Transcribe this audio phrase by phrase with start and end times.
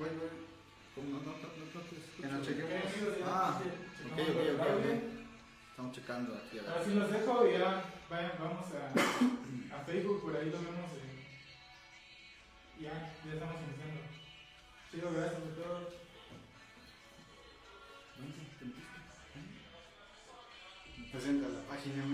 [0.00, 0.32] Voy, voy.
[0.94, 1.36] ¿Cómo no, no, no,
[1.74, 1.80] no?
[2.20, 2.72] Que nos chequemos.
[3.24, 4.86] Ah, Ok, ok, ok.
[5.70, 6.84] Estamos checando aquí a Ahora ver.
[6.84, 10.90] sí los dejo y ya vayan, vamos a, a Facebook, por ahí lo vemos.
[10.96, 11.08] eh.
[12.80, 12.92] Ya,
[13.26, 14.00] ya estamos iniciando.
[14.90, 15.94] Chido, gracias a todos.
[21.12, 22.04] Presenta la página.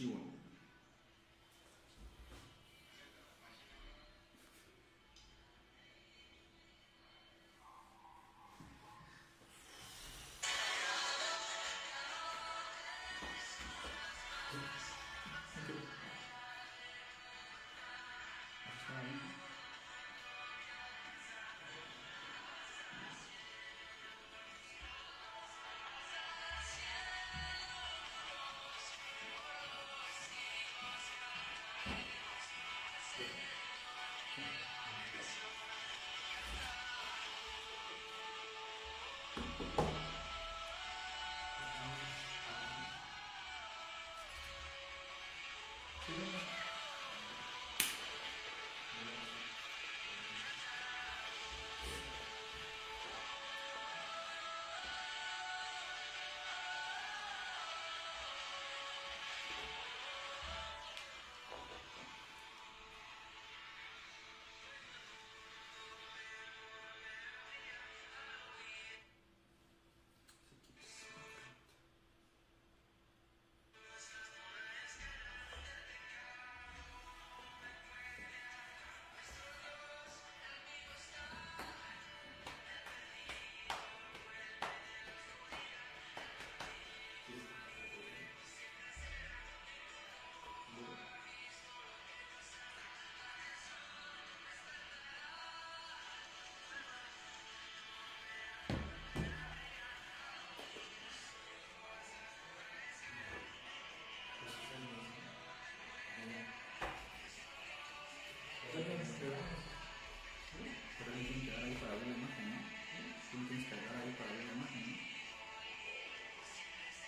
[0.00, 0.29] chewing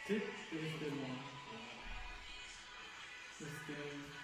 [0.06, 1.06] Sí, este no.
[3.38, 3.72] Este.
[3.72, 4.21] Chao.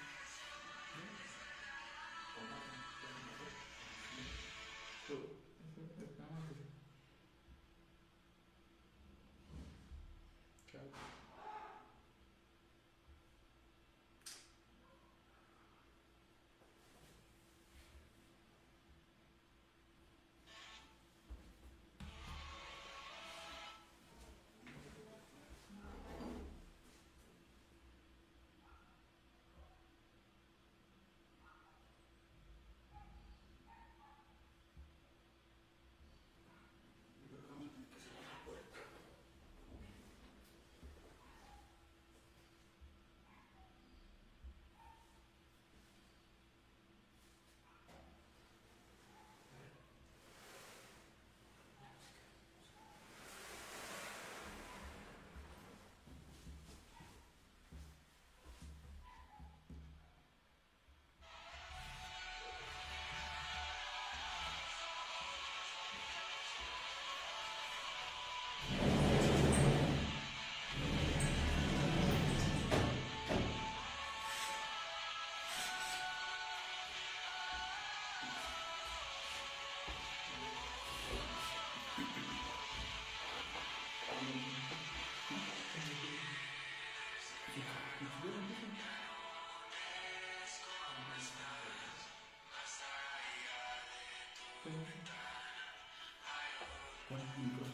[97.08, 97.67] What do you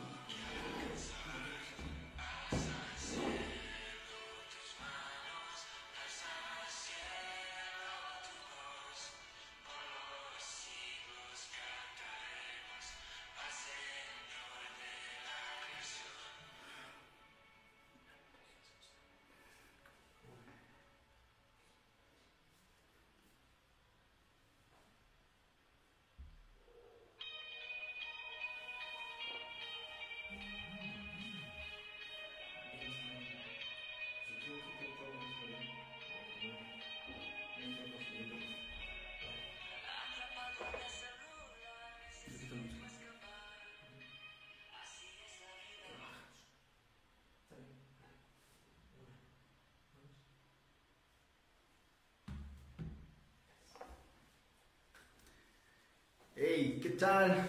[56.36, 57.46] qué tal?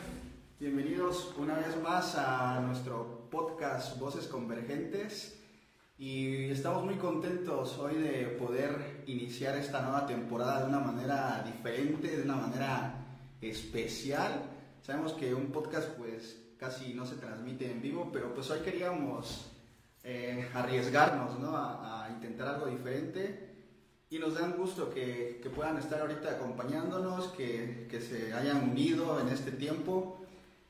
[0.59, 5.41] Bienvenidos una vez más a nuestro podcast Voces Convergentes
[5.97, 12.15] y estamos muy contentos hoy de poder iniciar esta nueva temporada de una manera diferente,
[12.15, 12.93] de una manera
[13.41, 14.43] especial.
[14.83, 19.51] Sabemos que un podcast pues casi no se transmite en vivo, pero pues hoy queríamos
[20.03, 21.57] eh, arriesgarnos ¿no?
[21.57, 23.44] a intentar algo diferente
[24.15, 28.69] y nos da un gusto que, que puedan estar ahorita acompañándonos, que, que, se hayan
[28.69, 30.21] unido en este tiempo.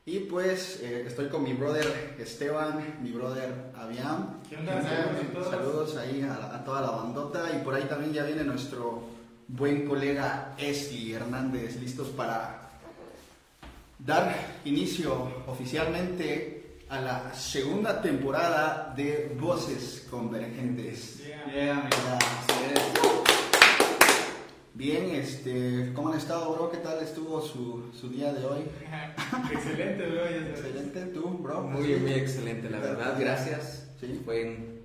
[0.04, 4.42] Y pues eh, estoy con mi brother Esteban, mi brother Aviam.
[4.48, 4.82] ¿Qué onda?
[4.82, 7.48] Saludos, Saludos ahí a, a, toda la bandota.
[7.56, 9.04] Y por ahí también ya viene nuestro
[9.46, 12.68] buen colega Esli Hernández, listos para
[13.98, 14.34] dar
[14.64, 21.18] inicio oficialmente a la segunda temporada de Voces Convergentes.
[21.18, 21.88] Yeah.
[21.88, 21.88] Yeah,
[24.76, 25.90] Bien, este,
[26.46, 26.70] ¿cómo han estado, bro?
[26.70, 28.60] ¿Qué tal estuvo su, su día de hoy?
[29.52, 30.26] excelente, bro.
[30.26, 31.62] Excelente, tú, bro.
[31.62, 33.88] Muy, muy excelente, la verdad, gracias.
[34.00, 34.20] Sí.
[34.24, 34.80] Fue un,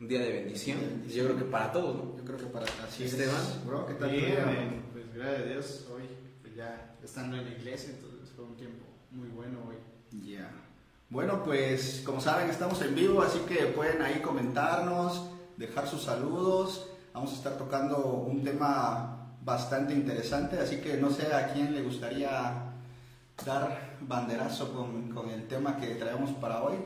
[0.00, 0.78] un día de bendición.
[1.08, 2.16] Yo creo que para todos, ¿no?
[2.16, 3.34] Yo creo que para así Esteban.
[3.36, 3.66] es.
[3.66, 4.10] Bro, ¿qué tal?
[4.10, 6.02] Bien, eh, pues gracias a Dios, hoy
[6.42, 9.76] pues, ya estando en la iglesia, entonces fue un tiempo muy bueno hoy.
[10.26, 10.50] Ya.
[11.10, 16.90] Bueno, pues como saben, estamos en vivo, así que pueden ahí comentarnos, dejar sus saludos.
[17.14, 19.17] Vamos a estar tocando un tema
[19.48, 22.28] bastante interesante, así que no sé a quién le gustaría
[23.46, 26.76] dar banderazo con, con el tema que traemos para hoy.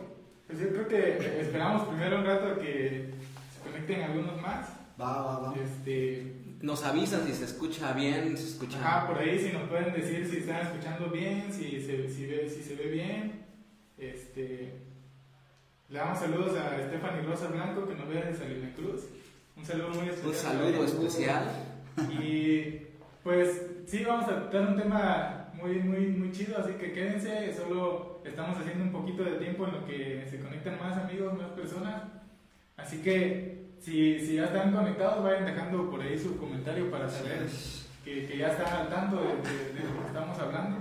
[0.46, 3.14] Pues yo creo que esperamos primero un rato a que
[3.52, 4.68] se conecten algunos más.
[5.00, 5.54] Va, va, va.
[5.56, 8.78] Este, Nos avisan si se escucha bien, se escucha.
[8.78, 12.48] ajá, por ahí si nos pueden decir si están escuchando bien, si se, si ve,
[12.48, 13.44] si se ve bien.
[13.98, 14.78] Este,
[15.88, 19.00] le damos saludos a Stephanie Rosa Blanco que nos ve desde Salina Cruz.
[19.56, 20.30] Un saludo muy especial.
[20.30, 21.71] Un saludo especial.
[22.10, 22.86] Y
[23.22, 28.20] pues sí, vamos a tratar un tema muy, muy, muy chido, así que quédense, solo
[28.24, 32.02] estamos haciendo un poquito de tiempo en lo que se conectan más amigos, más personas.
[32.76, 37.46] Así que si, si ya están conectados, vayan dejando por ahí su comentario para saber
[38.04, 40.78] que, que ya están al tanto de, de- de lo que estamos hablando.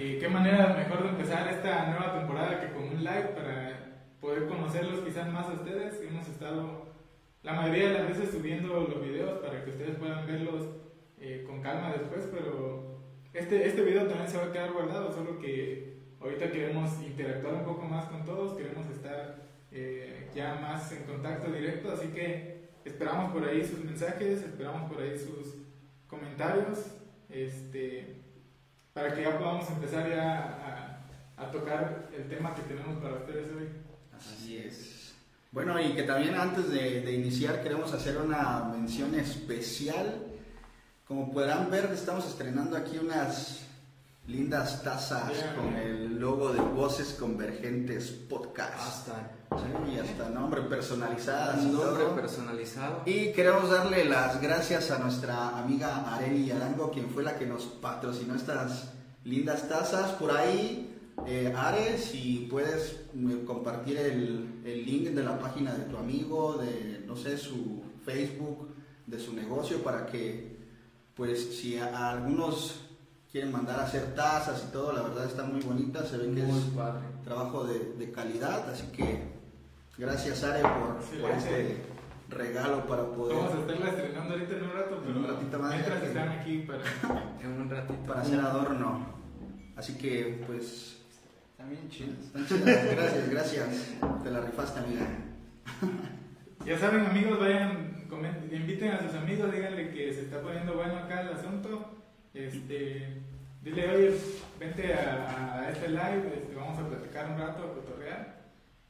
[0.00, 3.72] Y qué manera mejor de empezar esta nueva temporada que con un live para
[4.20, 6.00] poder conocerlos quizás más a ustedes.
[6.02, 6.85] Hemos estado
[7.46, 10.64] la mayoría de las veces subiendo los videos para que ustedes puedan verlos
[11.20, 12.98] eh, con calma después, pero
[13.32, 17.64] este, este video también se va a quedar guardado, solo que ahorita queremos interactuar un
[17.64, 23.32] poco más con todos, queremos estar eh, ya más en contacto directo, así que esperamos
[23.32, 25.54] por ahí sus mensajes, esperamos por ahí sus
[26.08, 26.96] comentarios,
[27.28, 28.22] este,
[28.92, 31.06] para que ya podamos empezar ya
[31.36, 33.68] a, a tocar el tema que tenemos para ustedes hoy.
[34.12, 34.95] Así es.
[35.52, 40.22] Bueno, y que también antes de, de iniciar queremos hacer una mención especial.
[41.06, 43.60] Como podrán ver, estamos estrenando aquí unas
[44.26, 45.54] lindas tazas Yeah.
[45.54, 48.74] con el logo de Voces Convergentes Podcast.
[48.76, 52.16] Hasta Sí, y hasta nombre personalizadas nombre todo.
[52.16, 53.02] personalizado.
[53.06, 57.62] Y queremos darle las gracias a nuestra amiga Areli Arango, quien fue la que nos
[57.62, 58.90] patrocinó estas
[59.22, 60.10] lindas tazas.
[60.12, 60.95] Por ahí,
[61.26, 66.54] eh, Are, si puedes mm, compartir el, el link de la página de tu amigo,
[66.58, 68.68] de, no sé, su Facebook,
[69.06, 70.56] de su negocio, para que,
[71.14, 72.82] pues, si a, a algunos
[73.32, 76.42] quieren mandar a hacer tazas y todo, la verdad están muy bonitas, se ve que
[76.42, 77.00] Muy es padre.
[77.24, 79.20] trabajo de, de calidad, así que
[79.98, 81.76] gracias Are por, por este
[82.28, 85.58] regalo para poder Vamos a estarla estrenando ahorita en un rato, En pero un ratito
[85.58, 85.70] más.
[85.74, 86.82] mientras están aquí para...
[87.42, 87.98] En un ratito.
[88.06, 89.06] para hacer adorno.
[89.76, 90.95] Así que pues
[91.72, 92.32] Están chidas.
[92.96, 93.68] gracias, gracias.
[94.22, 95.06] Te la rifaste amiga.
[96.64, 100.96] Ya saben amigos, vayan, comen- inviten a sus amigos, díganle que se está poniendo bueno
[100.96, 101.92] acá el asunto.
[102.34, 103.20] Este,
[103.62, 104.14] dile, oye,
[104.60, 108.36] vente a, a este live, este, vamos a platicar un rato, a cotorrear.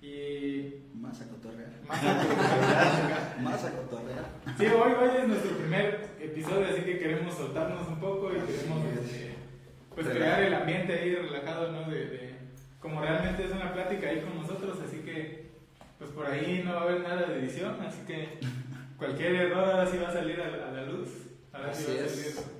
[0.00, 1.71] Y Más a cotorrear.
[1.88, 3.37] más a cotorrear.
[3.42, 4.25] Más a cotorrear.
[4.59, 8.85] Sí, hoy, hoy es nuestro primer episodio, así que queremos soltarnos un poco y queremos
[9.02, 9.35] este,
[9.95, 11.90] pues crear el ambiente ahí relajado, ¿no?
[11.90, 12.25] De, de-
[12.87, 15.50] como realmente es una plática ahí con nosotros, así que
[15.99, 18.38] pues por ahí no va a haber nada de edición, así que
[18.97, 21.09] cualquier error ahora sí va a salir a, la- a la luz.
[21.52, 22.12] Ahora sí Así va a es.
[22.35, 22.57] salir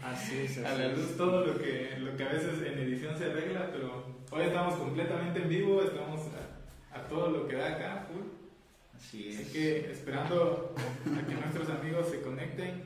[0.02, 0.58] Así es.
[0.64, 0.98] a así la es.
[0.98, 4.74] luz todo lo que, lo que a veces en edición se arregla, pero hoy estamos
[4.74, 6.20] completamente en vivo, estamos
[6.92, 8.22] a, a todo lo que da acá, full.
[8.96, 9.48] Así Así es.
[9.50, 12.82] que esperando a que nuestros amigos se conecten.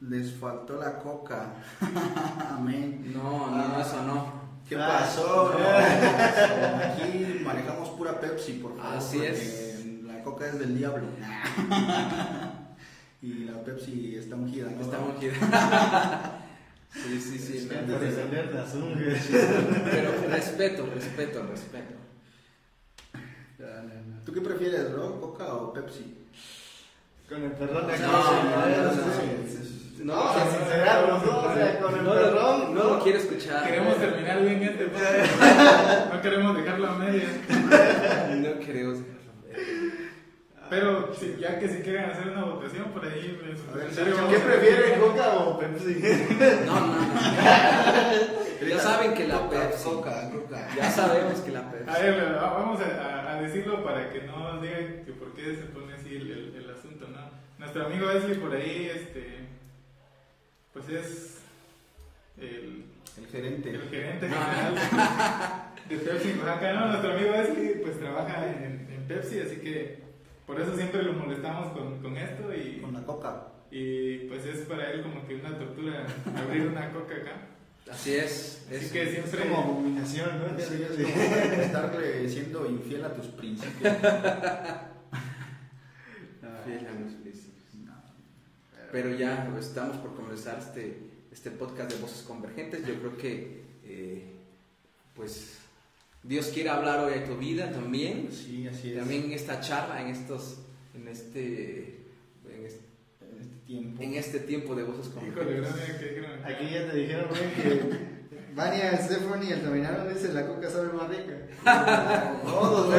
[0.00, 1.54] Les faltó la coca.
[2.50, 3.12] Amén.
[3.14, 4.45] No, no, eso no.
[4.68, 5.54] ¿Qué Ah, pasó?
[5.58, 5.58] No,
[6.84, 8.96] Aquí manejamos pura Pepsi, por favor.
[8.96, 9.84] Así porque es.
[10.04, 11.06] La coca es del diablo.
[13.22, 14.70] y la Pepsi está ungida.
[14.70, 14.80] ¿no?
[14.82, 15.32] Está ungida.
[16.92, 17.68] Sí, sí, sí.
[17.70, 17.98] No,
[19.90, 21.94] pero- respeto, respeto, respeto.
[23.58, 24.22] No, no, no.
[24.24, 26.26] ¿Tú qué prefieres, Ron, Coca o Pepsi?
[27.28, 27.98] Con el perdón de.
[27.98, 28.06] No,
[30.06, 30.44] no, no, sí, no.
[30.44, 30.56] sí, sí.
[30.56, 31.38] No, Vamos a sincerarnos, ¿no?
[31.38, 32.60] O sea, con el No, perdón.
[32.60, 33.64] lo- no lo quiero escuchar.
[33.66, 36.12] Queremos terminar bien este podcast.
[36.14, 37.30] No queremos dejarlo a medias.
[38.36, 39.16] No queremos dejarlo.
[40.68, 44.20] Pero si- ya que si quieren hacer una votación por ahí, A ver, comentario ¿qué
[44.20, 46.02] vamos ¿Qué a- prefieren, Coca o Pepsi?
[46.66, 47.06] No, no, no.
[48.68, 49.84] Ya saben que la Pepsi.
[49.84, 50.68] Coca, Coca.
[50.76, 52.02] Ya sabemos que la A Pepsi.
[52.02, 55.54] ver, va- vamos a, a- a decirlo para que no nos digan que por qué
[55.54, 57.30] se pone así el, el- el asunto, ¿no?
[57.58, 59.35] Nuestro amigo Wesley por ahí, este,
[60.76, 61.38] pues es
[62.38, 62.84] el,
[63.18, 63.70] El gerente.
[63.70, 64.74] el gerente general
[65.88, 66.86] de Pepsi Oaxaca, ¿no?
[66.88, 70.00] Nuestro amigo Wesley pues trabaja en, en Pepsi, así que
[70.46, 73.48] por eso siempre lo molestamos con, con esto y, Con la Coca.
[73.70, 76.04] y pues es para él como que una tortura
[76.36, 77.32] abrir una coca acá.
[77.90, 78.66] Así es.
[78.68, 79.40] Así es- que Es siempre...
[79.48, 80.58] como abominación, ¿no?
[80.58, 83.94] Sí, es como estarle siendo infiel a tus principios.
[86.64, 87.25] Fiel a principios.
[88.92, 90.96] Pero ya pues, estamos por comenzar este,
[91.32, 92.86] este podcast de Voces Convergentes.
[92.86, 94.22] Yo creo que eh,
[95.14, 95.58] pues
[96.22, 98.28] Dios quiere hablar hoy a tu vida también.
[98.32, 98.98] Sí, así es.
[98.98, 100.58] También en esta charla, en estos,
[100.94, 101.98] en este,
[102.48, 102.80] en este,
[103.20, 104.02] En este tiempo.
[104.02, 106.24] en este tiempo de Voces Híjole, Convergentes.
[106.24, 106.48] acá.
[106.48, 108.15] Aquí ya te dijeron, güey, que
[108.56, 111.34] Vania, Stephanie y el Dominaron dice la coca sabe más rica.
[112.44, 112.94] Todos,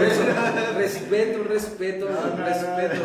[0.75, 3.01] respeto, respeto, No, no, respeto,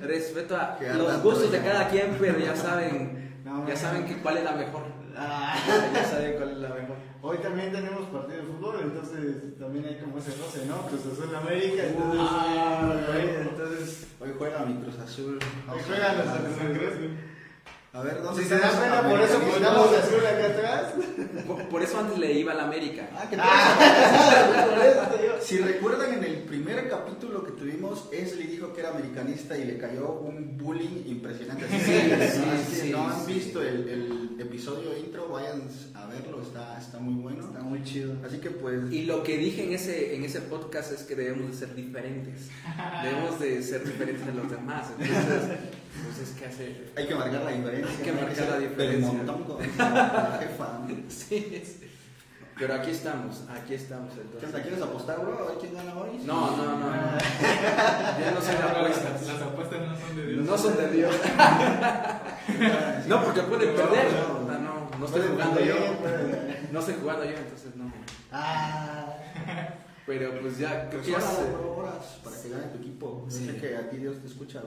[0.00, 4.44] respeto a los gustos de cada quien, pero ya saben, ya saben que cuál es
[4.44, 4.82] la mejor.
[5.16, 5.56] Ah.
[5.92, 6.96] Ya saben cuál es la mejor.
[7.20, 10.82] Hoy también tenemos partido de fútbol, entonces también hay como ese roce, ¿no?
[10.86, 15.38] Cruz Azul América, entonces, Ah, güey, entonces Hoy juega mi Cruz Azul.
[15.68, 17.10] hoy juegan los San Cruz Cruz.
[17.98, 20.94] A ver, ¿dónde Si se da pena, por eso pintamos de azul acá atrás.
[21.44, 23.08] Por, por eso antes le iba a la América.
[23.12, 25.20] Ah, ¿qué tal?
[25.20, 25.34] Digo.
[25.40, 29.78] Si recuerdan en el primer capítulo que tuvimos, Esli dijo que era americanista y le
[29.78, 31.66] cayó un bullying impresionante.
[31.68, 33.32] Sí, sí, que sí, no han sí.
[33.32, 35.62] visto el, el episodio intro, vayan
[35.94, 37.46] a verlo, está, está muy bueno.
[37.46, 38.14] Está muy chido.
[38.24, 41.50] Así que pues, Y lo que dije en ese, en ese podcast es que debemos
[41.50, 42.48] de ser diferentes.
[43.02, 44.86] Debemos de ser diferentes de los demás.
[45.00, 45.58] Entonces,
[46.04, 46.84] pues es que hace...
[46.96, 47.96] hay que marcar la diferencia.
[47.98, 49.10] Hay que marcar la diferencia.
[49.10, 50.78] pelmontongo, la jefa.
[51.08, 51.84] Sí, sí.
[52.58, 54.48] Pero aquí estamos, aquí estamos ¿Qué entonces.
[54.48, 54.62] onda?
[54.62, 55.38] ¿Quieres apostar, bro?
[55.38, 56.18] A ver quién gana hoy.
[56.24, 56.76] No, no, no.
[56.76, 56.90] no.
[58.20, 59.26] Ya no soy de Las, apuestas.
[59.28, 60.44] las apuestas no son de Dios.
[60.44, 61.14] No son de Dios.
[63.06, 64.12] No, porque pueden perder.
[64.12, 64.40] no.
[64.52, 65.74] No, no, no estoy jugando yo.
[66.72, 67.92] No estoy jugando yo, entonces no.
[68.32, 69.14] Ah.
[70.06, 72.78] Pero pues ya, creo que Pues ya órale, se- bro, horas para que gane tu
[72.78, 73.26] equipo.
[73.28, 74.62] Sé que aquí Dios te escucha,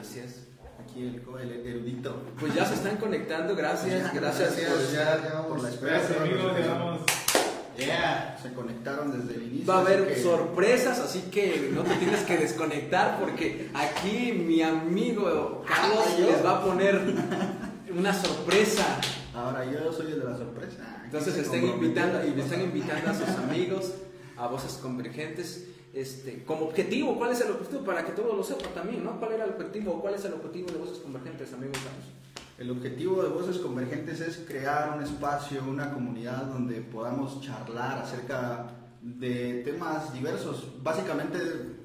[0.00, 0.46] Así es.
[0.82, 2.22] Aquí el, el erudito.
[2.38, 6.00] Pues ya se están conectando, gracias, gracias, por ya, ya por la espera.
[6.00, 6.18] Gracias
[7.78, 8.36] Yeah.
[8.42, 9.66] Se conectaron desde el inicio.
[9.72, 14.60] Va a haber que- sorpresas, así que no te tienes que desconectar porque aquí mi
[14.60, 17.00] amigo Carlos Ah, les va a poner
[17.96, 19.00] una sorpresa.
[19.34, 21.00] Ahora yo soy el de la sorpresa.
[21.04, 21.74] Entonces comprometió.
[21.74, 23.92] invitando y están invitando a sus amigos
[24.36, 25.64] a voces convergentes.
[25.92, 27.82] Este, como objetivo, ¿cuál es el objetivo?
[27.82, 29.18] Para que todos lo sepan también, ¿no?
[29.18, 30.00] ¿Cuál era el objetivo?
[30.00, 31.78] ¿Cuál es el objetivo de voces convergentes, amigos?
[32.60, 38.66] El objetivo de Voces Convergentes es crear un espacio, una comunidad donde podamos charlar acerca
[39.00, 41.38] de temas diversos, básicamente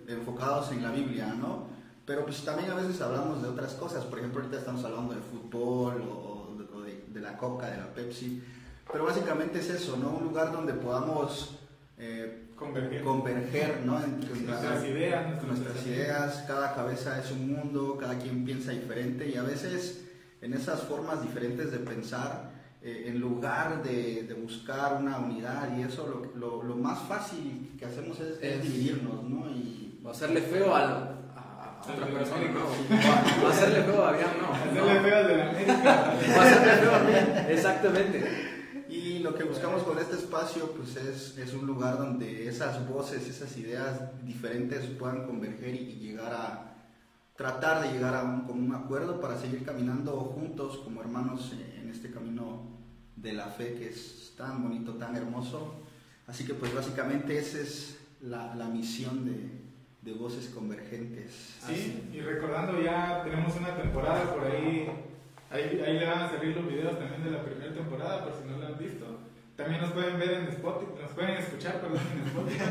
[0.09, 1.67] enfocados en la Biblia, ¿no?
[2.05, 5.21] Pero pues también a veces hablamos de otras cosas, por ejemplo ahorita estamos hablando de
[5.21, 8.43] fútbol o, o de, de la coca, de la Pepsi,
[8.91, 10.09] pero básicamente es eso, ¿no?
[10.09, 11.57] Un lugar donde podamos
[11.97, 13.03] eh, Converger.
[13.03, 13.97] converger, ¿no?
[14.03, 18.71] En- en la- nuestras ideas, nuestras ideas, cada cabeza es un mundo, cada quien piensa
[18.71, 20.05] diferente y a veces
[20.41, 25.81] en esas formas diferentes de pensar, eh, en lugar de, de buscar una unidad y
[25.83, 29.49] eso, lo, lo- lo más fácil que hacemos es, dividirnos, ¿no?
[29.49, 31.15] Y O hacerle feo al-
[31.87, 33.47] otra persona, no.
[33.47, 34.53] Hacerle feo a Avian, no.
[34.53, 36.11] Hacerle feo al de la América.
[36.11, 37.13] Hacerle feo a mí,
[37.53, 38.44] exactamente.
[39.25, 43.57] Lo que buscamos con este espacio pues es, es un lugar donde esas voces, esas
[43.57, 46.75] ideas diferentes puedan converger y, llegar a
[47.35, 52.11] tratar de llegar a un común acuerdo para seguir caminando juntos como hermanos en este
[52.11, 52.67] camino
[53.15, 55.73] de la fe que es tan bonito, tan hermoso.
[56.27, 59.49] Así que pues básicamente esa es la, la misión de,
[60.03, 61.57] de Voces Convergentes.
[61.65, 64.87] Sí, y recordando ya tenemos una temporada por ahí,
[65.49, 68.47] ahí, ahí le van a salir los videos también de la primera temporada por si
[68.47, 69.14] no lo han visto.
[69.55, 72.65] También nos pueden ver en Spotify, nos pueden escuchar, perdón, en Spotify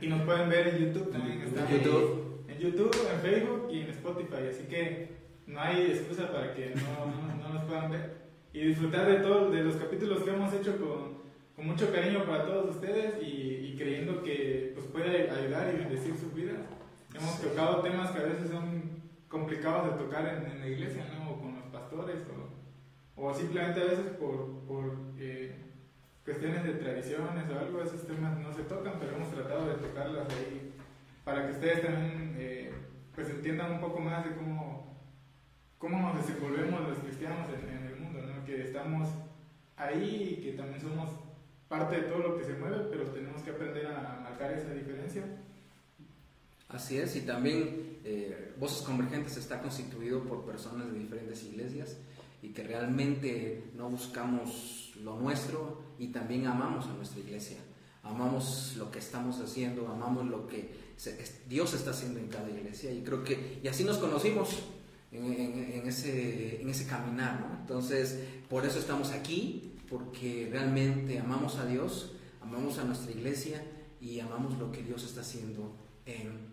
[0.00, 1.42] y nos pueden ver en YouTube también.
[1.42, 2.44] está En YouTube.
[2.48, 5.08] En YouTube, en Facebook y en Spotify, así que
[5.46, 8.20] no hay excusa para que no, no, no nos puedan ver.
[8.52, 11.18] y disfrutar de todos de los capítulos que hemos hecho con,
[11.54, 16.16] con mucho cariño para todos ustedes y, y creyendo que pues, puede ayudar y bendecir
[16.16, 16.56] sus vidas.
[17.14, 17.46] Hemos Sí.
[17.48, 21.30] tocado temas que a veces son complicados de tocar en, en la iglesia, ¿no?
[21.32, 22.16] O con los pastores,
[23.16, 25.54] o, o simplemente a veces por, por eh,
[26.30, 30.28] cuestiones de tradiciones o algo, esos temas no se tocan, pero hemos tratado de tocarlas
[30.32, 30.72] ahí
[31.24, 32.72] para que ustedes también eh,
[33.14, 34.96] pues entiendan un poco más de cómo,
[35.78, 38.44] cómo nos desenvolvemos los cristianos en, en el mundo, ¿no?
[38.44, 39.08] Que estamos
[39.76, 41.10] ahí y que también somos
[41.68, 45.24] parte de todo lo que se mueve, pero tenemos que aprender a marcar esa diferencia.
[46.68, 51.96] Así es, y también eh, Voces Convergentes está constituido por personas de diferentes iglesias
[52.40, 57.58] y que realmente no buscamos lo nuestro y también amamos a nuestra iglesia.
[58.02, 60.74] Amamos lo que estamos haciendo, amamos lo que
[61.46, 64.60] Dios está haciendo en cada iglesia y creo que, y así nos conocimos
[65.12, 67.58] en, ese, en ese caminar.
[67.60, 73.62] Entonces, por eso estamos aquí, porque realmente amamos a Dios, amamos a nuestra iglesia
[74.00, 75.76] y amamos lo que Dios está haciendo
[76.06, 76.49] en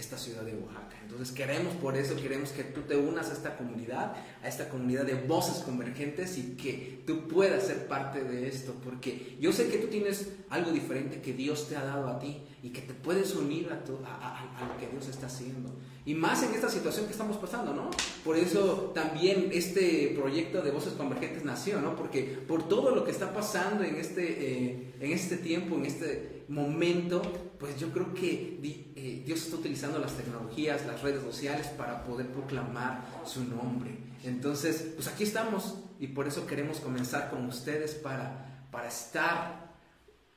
[0.00, 0.96] esta ciudad de Oaxaca.
[1.02, 5.04] Entonces queremos, por eso queremos que tú te unas a esta comunidad, a esta comunidad
[5.04, 9.78] de voces convergentes y que tú puedas ser parte de esto, porque yo sé que
[9.78, 13.34] tú tienes algo diferente que Dios te ha dado a ti y que te puedes
[13.34, 15.70] unir a, tu- a- a- a lo que Dios está haciendo.
[16.06, 17.90] Y más en esta situación que estamos pasando, ¿no?
[18.24, 21.94] Por eso también este proyecto de Voces Convergentes nació, ¿no?
[21.94, 26.39] Porque por todo lo que está pasando en este, eh, en este tiempo, en este
[26.50, 27.22] momento,
[27.58, 28.58] pues yo creo que
[28.96, 33.96] eh, Dios está utilizando las tecnologías, las redes sociales para poder proclamar su nombre.
[34.24, 39.70] Entonces, pues aquí estamos y por eso queremos comenzar con ustedes para, para estar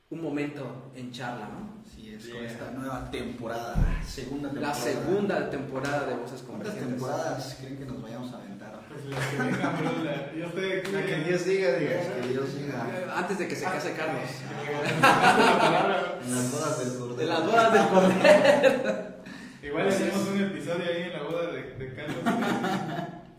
[0.09, 1.81] un momento en charla, ¿no?
[1.89, 3.75] Así es, con esta nueva temporada,
[4.07, 4.75] segunda La temporada.
[4.75, 6.87] segunda temporada de Voces ¿Cuántas Convergentes.
[6.89, 8.52] temporadas creen que nos vayamos a aventar?
[9.03, 10.91] Pues que bro, la- yo estoy aquí.
[10.91, 11.91] La que Dios diga, diga.
[12.21, 13.13] Que Dios diga.
[13.17, 14.29] Antes de que se case Carlos.
[15.01, 16.19] Palabra.
[16.25, 17.15] En las bodas del Cordero.
[17.17, 19.13] De las bodas del Cordero.
[19.61, 22.17] Igual hacemos un episodio ahí en la boda de, de Carlos.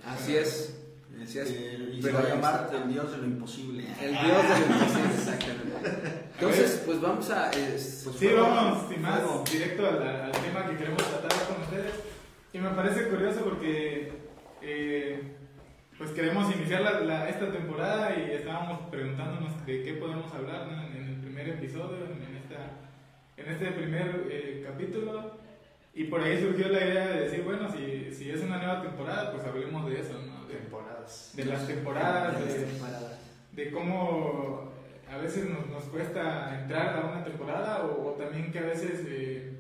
[0.07, 0.75] Así es.
[1.23, 1.51] Así es.
[1.51, 3.87] Y se Pero va a llamar el Dios de lo imposible.
[4.01, 6.25] El Dios de lo imposible, exactamente.
[6.35, 7.51] Entonces, pues vamos a.
[7.51, 11.63] es- Pues Sí, fuego, vamos, sin más, directo al, al tema que queremos tratar con
[11.63, 11.93] ustedes.
[12.53, 14.13] Y me parece curioso porque
[14.63, 15.37] eh,
[16.05, 20.83] pues queremos iniciar la- la- esta temporada y estábamos preguntándonos de qué podemos hablar ¿no?
[20.87, 22.73] en, en el primer episodio, en, en esta,
[23.39, 25.39] en este primer eh, capítulo.
[25.95, 29.33] Y por ahí surgió la idea de decir, bueno, si, si es una nueva temporada,
[29.33, 30.45] pues hablemos de eso, ¿no?
[30.47, 31.33] De, Temporadas.
[31.35, 33.19] de las temporadas, De las de, temporadas.
[33.53, 34.71] de cómo
[35.11, 39.05] a veces nos, nos cuesta entrar a una temporada o, o también que a veces
[39.09, 39.59] eh,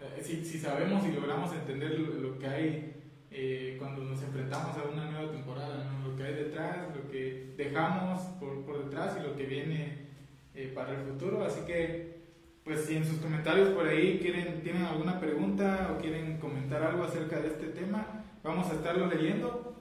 [0.00, 2.95] eh, si, si sabemos y logramos entender lo, lo que hay
[3.38, 6.08] eh, cuando nos enfrentamos a una nueva temporada, ¿no?
[6.08, 10.06] lo que hay detrás, lo que dejamos por, por detrás y lo que viene
[10.54, 11.44] eh, para el futuro.
[11.44, 12.16] Así que,
[12.64, 17.04] pues si en sus comentarios por ahí quieren, tienen alguna pregunta o quieren comentar algo
[17.04, 19.76] acerca de este tema, vamos a estarlo leyendo.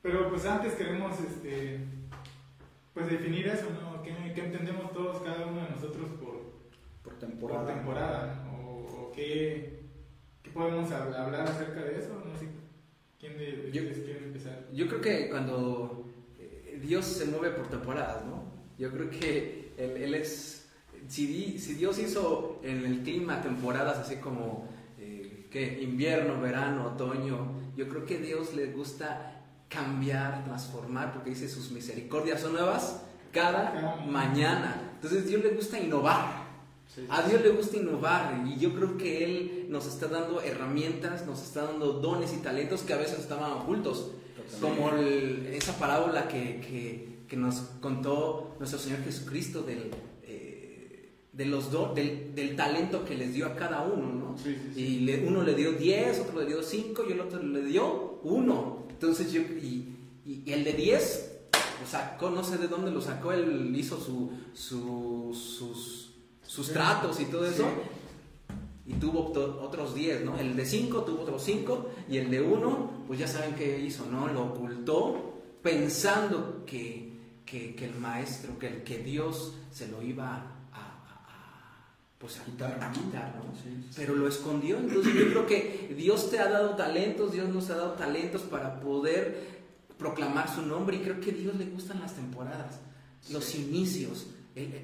[0.00, 1.80] Pero pues antes queremos este,
[2.94, 4.00] pues definir eso, ¿no?
[4.02, 6.34] ¿Qué, qué entendemos todos, cada uno de nosotros por,
[7.02, 7.66] Por por temporada.
[7.74, 8.44] temporada?
[8.44, 8.58] ¿no?
[8.68, 9.80] ¿O, o qué,
[10.42, 12.20] qué podemos hab- hablar acerca de eso?
[12.24, 12.46] No sé,
[13.22, 14.66] ¿quién de, de Yo- ustedes quiere empezar?
[14.74, 16.04] Yo creo que cuando
[16.38, 18.42] eh, Dios se mueve por temporadas, ¿no?
[18.78, 20.68] Yo creo que Él, él es.
[21.08, 24.68] Si, di- si Dios hizo en el clima temporadas así como.
[24.98, 25.80] eh, ¿qué?
[25.82, 27.52] Invierno, verano, otoño.
[27.76, 33.96] Yo creo que Dios le gusta cambiar, transformar, porque dice sus misericordias son nuevas Cada
[34.06, 34.90] mañana.
[34.96, 36.41] Entonces, Dios le gusta innovar.
[37.08, 41.42] A Dios le gusta innovar y yo creo que Él nos está dando herramientas, nos
[41.42, 44.10] está dando dones y talentos que a veces estaban ocultos.
[44.60, 49.90] Como el- esa parábola que, que- que nos contó nuestro Señor Jesucristo del,
[50.24, 54.36] eh, de los do- del, del talento que les dio a cada uno, ¿no?
[54.38, 54.80] Sí, sí, sí.
[54.82, 58.20] Y le- uno le dio 10, otro le dio 5 y el otro le dio
[58.22, 58.86] 1.
[58.90, 61.30] Entonces yo, y, y- y el de 10
[61.80, 66.11] lo sacó, no sé de dónde lo sacó, él hizo su, su- sus,
[66.52, 66.72] sus Sí.
[66.74, 67.64] tratos y todo eso.
[67.64, 68.92] Sí.
[68.92, 70.36] Y tuvo otros 10, ¿no?
[70.38, 74.04] El de 5 tuvo otros 5 y el de 1, pues ya saben qué hizo,
[74.06, 74.26] ¿no?
[74.28, 80.36] Lo ocultó pensando que, que, que el maestro, que, el, que Dios se lo iba
[80.72, 82.92] a, pues a, Quitar, a ¿no?
[82.92, 83.54] quitar, ¿no?
[83.54, 83.94] Sí, sí.
[83.96, 87.76] Pero lo escondió, entonces yo creo que Dios te ha dado talentos, Dios nos ha
[87.76, 89.62] dado talentos para poder
[89.96, 92.80] proclamar su nombre y creo que a Dios le gustan las temporadas,
[93.30, 94.26] los inicios,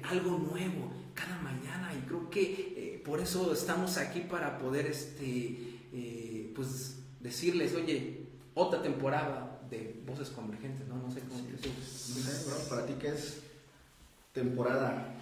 [0.03, 2.41] algo nuevo cada mañana y creo que
[2.77, 10.01] eh, por eso estamos aquí para poder este, eh, pues decirles, oye, otra temporada, de
[10.05, 10.95] voces convergentes, ¿no?
[10.97, 13.41] No sé cómo te No sé, bro, para ti, ¿qué es
[14.33, 15.15] temporada?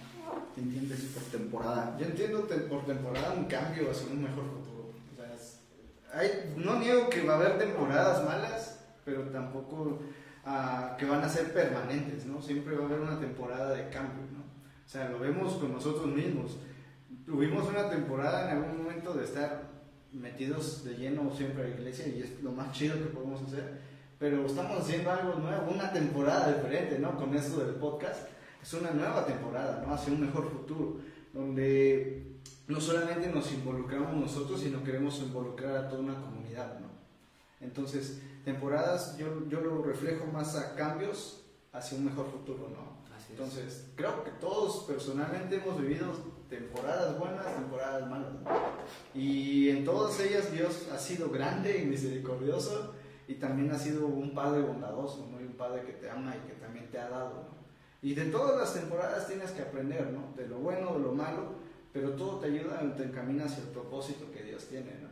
[0.54, 1.96] ¿Qué entiendes por temporada?
[1.98, 4.92] Yo entiendo te- por temporada un cambio hacia un mejor futuro.
[6.56, 10.00] No niego que va a haber temporadas malas, pero tampoco
[10.44, 12.40] ah, que van a ser permanentes, ¿no?
[12.42, 14.24] Siempre va a haber una temporada de cambio.
[14.88, 16.56] O sea, lo vemos con nosotros mismos.
[17.26, 19.64] Tuvimos una temporada en algún momento de estar
[20.14, 23.82] metidos de lleno siempre a la iglesia y es lo más chido que podemos hacer,
[24.18, 27.18] pero estamos haciendo algo nuevo, una temporada diferente, ¿no?
[27.18, 28.28] Con esto del podcast
[28.62, 29.92] es una nueva temporada, ¿no?
[29.92, 30.96] Hacia un mejor futuro,
[31.34, 36.88] donde no solamente nos involucramos nosotros, sino queremos involucrar a toda una comunidad, ¿no?
[37.60, 42.87] Entonces, temporadas yo, yo lo reflejo más a cambios hacia un mejor futuro, ¿no?
[43.38, 46.06] Entonces, creo que todos personalmente hemos vivido
[46.50, 48.32] temporadas buenas, temporadas malas.
[49.14, 52.94] Y en todas ellas Dios ha sido grande y misericordioso
[53.28, 55.40] y también ha sido un Padre bondadoso, ¿no?
[55.40, 57.58] Y un Padre que te ama y que también te ha dado, ¿no?
[58.02, 60.34] Y de todas las temporadas tienes que aprender, ¿no?
[60.36, 61.52] De lo bueno, de lo malo,
[61.92, 65.10] pero todo te ayuda y te encamina hacia el propósito que Dios tiene, ¿no?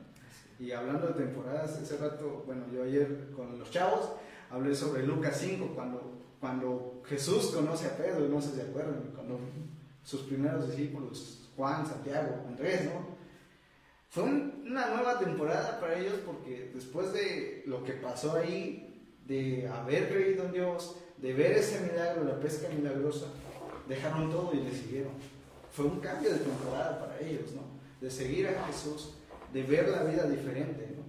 [0.58, 4.10] Y hablando de temporadas, ese rato, bueno, yo ayer con los chavos
[4.50, 9.10] hablé sobre Lucas 5, cuando, cuando Jesús conoce a Pedro, no sé si se acuerdan,
[9.16, 9.40] cuando
[10.04, 13.16] sus primeros discípulos, Juan, Santiago, Andrés, ¿no?
[14.08, 19.66] Fue un- una nueva temporada para ellos porque después de lo que pasó ahí, de
[19.68, 23.26] haber creído en Dios, de ver ese milagro, la pesca milagrosa,
[23.88, 25.12] dejaron todo y le siguieron.
[25.72, 27.62] Fue un cambio de temporada para ellos, ¿no?
[28.00, 29.14] De seguir a Jesús,
[29.52, 31.02] de ver la vida diferente, ¿no?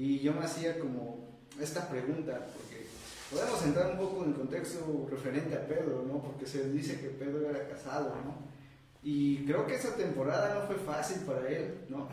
[0.00, 1.26] Y yo me hacía como
[1.60, 2.86] esta pregunta, porque
[3.30, 6.22] podemos entrar un poco en el contexto referente a Pedro, ¿no?
[6.22, 8.46] Porque se dice que Pedro era casado, ¿no?
[9.02, 12.08] Y creo que esa temporada no fue fácil para él, ¿no?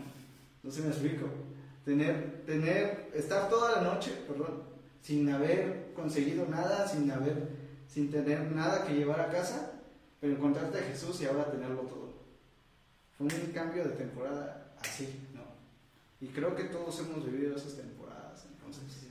[0.61, 1.27] No se me explico.
[1.85, 4.63] Tener, tener, estar toda la noche, perdón,
[5.01, 7.49] sin haber conseguido nada, sin haber,
[7.87, 9.81] sin tener nada que llevar a casa,
[10.19, 12.13] pero encontrarte a Jesús y ahora tenerlo todo.
[13.17, 15.41] Fue un cambio de temporada así, ¿no?
[16.21, 19.02] Y creo que todos hemos vivido esas temporadas, entonces,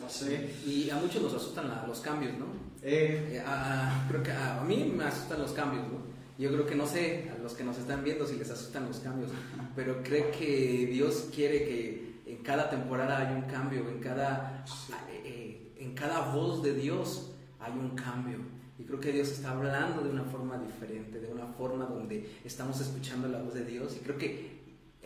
[0.00, 0.54] no sé.
[0.66, 2.46] Y a muchos nos asustan la- los cambios, ¿no?
[2.82, 6.06] Eh, Eh, a- a- creo que a, a mí me asustan los cambios, ¿no?
[6.38, 8.98] Yo creo que no sé a los que nos están viendo si les asustan los
[8.98, 9.30] cambios,
[9.74, 14.64] pero creo que Dios quiere que en cada temporada haya un cambio, en cada,
[15.10, 18.38] eh, eh, en cada voz de Dios hay un cambio.
[18.78, 22.78] Y creo que Dios está hablando de una forma diferente, de una forma donde estamos
[22.80, 23.96] escuchando la voz de Dios.
[23.96, 24.55] Y creo que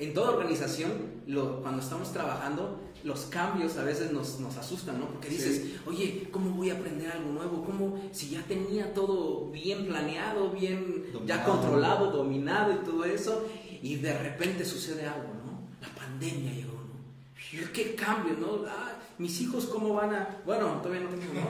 [0.00, 0.90] en toda organización,
[1.26, 5.06] lo- cuando estamos trabajando, los cambios a veces nos, nos asustan, ¿no?
[5.06, 7.64] Porque dices, oye, ¿cómo voy a aprender algo nuevo?
[7.64, 11.44] ¿Cómo si ya tenía todo bien planeado, bien ya Dominado.
[11.52, 13.46] controlado, dominado y todo eso?
[13.82, 15.60] Y de repente sucede algo, ¿no?
[15.80, 17.72] La pandemia llegó, ¿no?
[17.72, 18.66] ¿Qué cambio, no?
[18.68, 20.36] Ah, mis hijos, ¿cómo van a...?
[20.46, 21.48] Bueno, todavía no tengo, ¿no?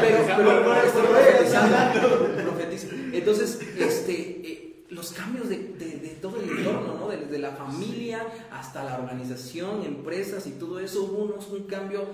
[0.00, 2.86] Pero, pero, pero estoy profetizando, profetizo.
[3.12, 4.33] Entonces, este, eh,
[4.94, 7.08] los cambios de, de- de todo el entorno, ¿no?
[7.08, 12.06] Desde la familia hasta la organización, empresas y todo eso, hubo unos- un cambio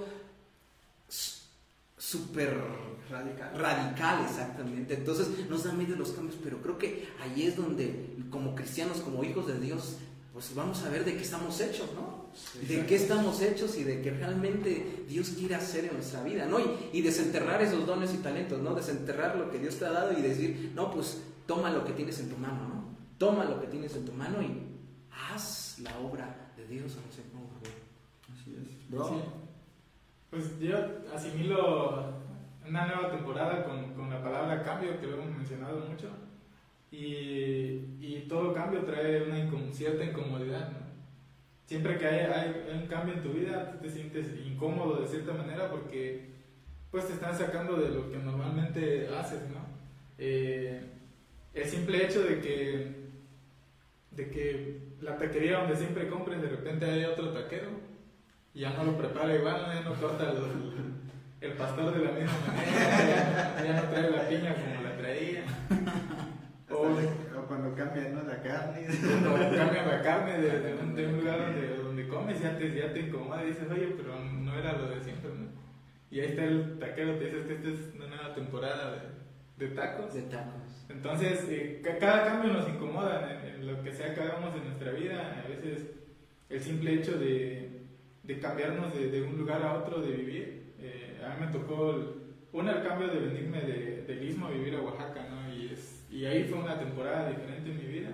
[1.99, 2.57] súper
[3.11, 3.51] radical.
[3.59, 4.95] radical, exactamente.
[4.95, 9.23] Entonces, nos da miedo los cambios, pero creo que ahí es donde, como cristianos, como
[9.25, 9.97] hijos de Dios,
[10.33, 12.21] pues vamos a ver de qué estamos hechos, ¿no?
[12.69, 16.61] de qué estamos hechos y de que realmente Dios quiere hacer en nuestra vida, ¿no?
[16.61, 18.73] Y, y desenterrar esos dones y talentos, ¿no?
[18.77, 21.19] Desenterrar lo que Dios te ha dado y decir, no, pues
[21.51, 22.79] toma lo que tienes en tu mano, ¿no?
[23.19, 24.51] Toma lo que tienes en tu mano y
[25.11, 27.49] haz la obra de Dios, no sé cómo.
[28.33, 28.91] Así es.
[28.91, 29.15] Bro, Sí.
[30.31, 30.77] Pues yo
[31.13, 32.15] asimilo
[32.69, 36.09] una nueva temporada con, con la palabra cambio, que lo hemos mencionado mucho.
[36.93, 40.71] Y, y todo cambio trae una incom- cierta incomodidad.
[40.71, 40.79] ¿no?
[41.67, 45.09] Siempre que hay, hay- hay un cambio en tu vida, tú te sientes incómodo de
[45.09, 46.31] cierta manera porque
[46.93, 49.43] pues te están sacando de lo que normalmente haces.
[49.51, 49.61] ¿no?
[50.19, 50.81] Eh,
[51.55, 52.97] el simple hecho de que,
[54.13, 57.71] de que la taquería donde siempre compres, de repente hay otro taquero
[58.55, 62.39] y ya no lo prepara igual, ya no corta el, el pastor de la misma
[62.47, 65.45] manera, ya, ya no trae la piña como la traía.
[66.71, 66.87] O,
[67.39, 68.23] O cuando cambian ¿no?
[68.23, 68.87] la carne.
[68.89, 72.73] o cambia la carne de, de un, de un lugar donde, donde comes, ya te,
[72.75, 75.49] ya te incomoda y dices, oye, pero no era lo de siempre, ¿no?
[76.11, 78.99] Y ahí está el taquero, te dices que esta es una nueva temporada de,
[79.61, 80.13] de tacos.
[80.15, 80.87] De tacos.
[80.89, 84.65] Entonces, eh, ca- cada cambio nos incomoda en, en lo que sea que hagamos en
[84.65, 85.43] nuestra vida.
[85.45, 85.87] A veces
[86.49, 87.83] el simple hecho de,
[88.25, 90.73] de cambiarnos de, de un lugar a otro, de vivir.
[90.81, 92.07] eh, a mí me tocó, el,
[92.53, 95.55] uno, el cambio de venirme de, del Istmo a vivir a Oaxaca, ¿no?
[95.55, 98.11] Y, es, y ahí fue una temporada diferente en mi vida.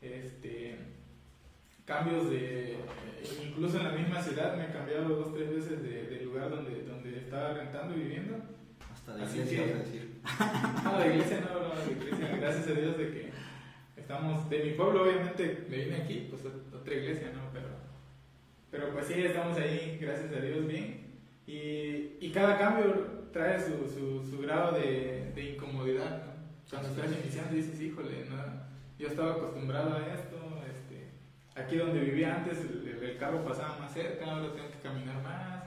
[0.00, 0.76] Este,
[1.84, 2.76] cambios de,
[3.44, 6.82] incluso en la misma ciudad me he cambiado dos, tres veces de, de lugar donde,
[6.82, 8.36] donde estaba rentando y viviendo.
[8.92, 10.05] Hasta de Así iglesia, que- decir.
[10.84, 13.30] No, de iglesia no, no, de iglesia, gracias a Dios de que
[13.96, 17.40] estamos, de mi pueblo obviamente me vine aquí, pues otra iglesia, ¿no?
[17.52, 17.68] Pero,
[18.70, 21.06] pero pues sí, estamos ahí, gracias a Dios, bien.
[21.46, 26.32] Y, y cada cambio trae su, su, su grado de, incomodidad, ¿no?
[26.70, 28.36] Cuando estás iniciando dices, híjole, no,
[28.98, 30.36] yo estaba acostumbrado a esto,
[30.68, 31.10] este,
[31.54, 35.64] aquí donde vivía antes el, el carro pasaba más cerca, ahora tengo que caminar más,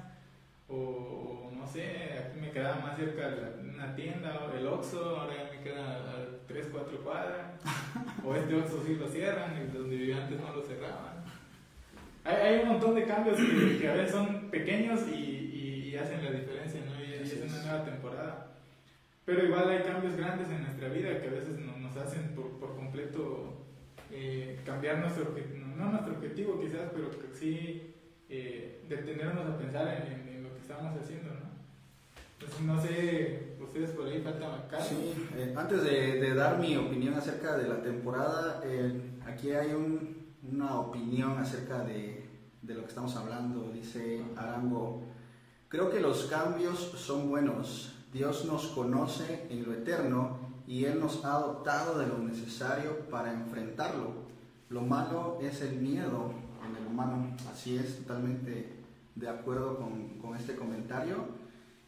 [0.68, 5.52] o, sé, aquí me quedaba más cerca la- una tienda, o el Oxxo, ahora ya
[5.58, 7.54] me queda a 3, 4 cuadras,
[8.26, 11.24] o este Oxxo sí lo cierran, y donde vivía antes no lo cerraban.
[12.26, 15.98] Hay, hay un montón de cambios que, que a veces son pequeños y, y- y
[15.98, 17.02] hacen la diferencia, ¿no?
[17.04, 18.46] Y, y es una nueva temporada.
[19.26, 22.60] Pero igual hay cambios grandes en nuestra vida que a veces no- nos hacen por,
[22.60, 23.66] por completo
[24.12, 27.94] eh, cambiar nuestro objetivo, no nuestro objetivo quizás, pero que sí
[28.28, 31.49] eh, detenernos a pensar en, en- en lo que estamos haciendo, ¿no?
[32.40, 34.80] Entonces no sé, ustedes por ahí faltan acá.
[34.82, 40.18] Sí, eh, antes de, dar mi opinión acerca de la temporada, eh, aquí hay un-
[40.50, 42.28] una opinión acerca de,
[42.64, 43.72] lo que estamos hablando.
[43.74, 45.04] Dice Arango,
[45.68, 47.96] creo que los cambios son buenos.
[48.14, 53.34] Dios nos conoce en lo eterno y Él nos ha dotado de lo necesario para
[53.34, 54.30] enfrentarlo.
[54.70, 56.32] Lo malo es el miedo
[56.66, 57.36] en el humano.
[57.52, 58.72] Así es, totalmente
[59.16, 59.78] de acuerdo
[60.22, 61.39] con este comentario.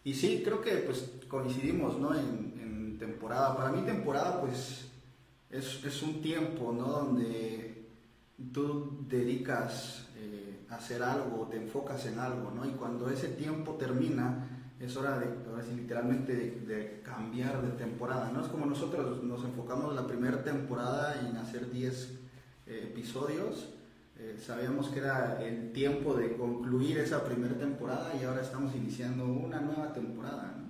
[0.03, 2.15] Y sí, creo que pues coincidimos, ¿no?
[2.15, 2.51] En,
[3.01, 3.57] temporada.
[3.57, 4.85] Para mí temporada pues
[5.49, 6.87] es, es un tiempo, ¿no?
[6.87, 7.87] Donde
[8.53, 12.63] tú dedicas eh, a hacer algo, te enfocas en algo, ¿no?
[12.63, 18.31] Y cuando ese tiempo termina, es hora de, ahora sí, literalmente de cambiar de temporada,
[18.31, 18.41] ¿no?
[18.41, 22.19] Es como nosotros nos enfocamos la primera temporada en hacer 10
[22.67, 23.69] eh, episodios.
[24.23, 29.25] Eh, sabíamos que era el tiempo de concluir esa primera temporada y ahora estamos iniciando
[29.25, 30.53] una nueva temporada.
[30.59, 30.65] ¿no?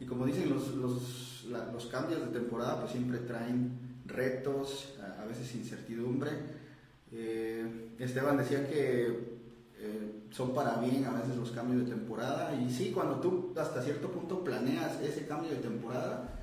[0.00, 5.22] Y como dicen, los, los, la- los cambios de temporada pues siempre traen retos, a,
[5.22, 6.30] a veces incertidumbre.
[7.12, 9.36] Eh, Esteban decía que
[9.78, 13.80] eh, son para bien a veces los cambios de temporada y sí, cuando tú hasta
[13.82, 16.35] cierto punto planeas ese cambio de temporada,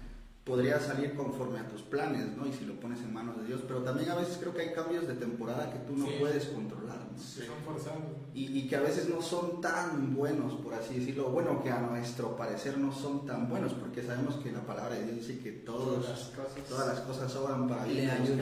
[0.43, 2.45] podría salir conforme a tus planes, ¿no?
[2.45, 4.73] Y si lo pones en manos de Dios, pero también a veces creo que hay
[4.73, 6.15] cambios de temporada que tú no Sí.
[6.19, 7.17] puedes controlar, ¿no?
[7.17, 7.93] Son
[8.33, 11.79] y, y que a veces no son tan buenos, por así decirlo, bueno, que a
[11.79, 15.51] nuestro parecer no son tan buenos, porque sabemos que la palabra de Dios dice que
[15.53, 16.63] todos, las cosas.
[16.67, 18.37] todas las cosas obran para bien a Dios,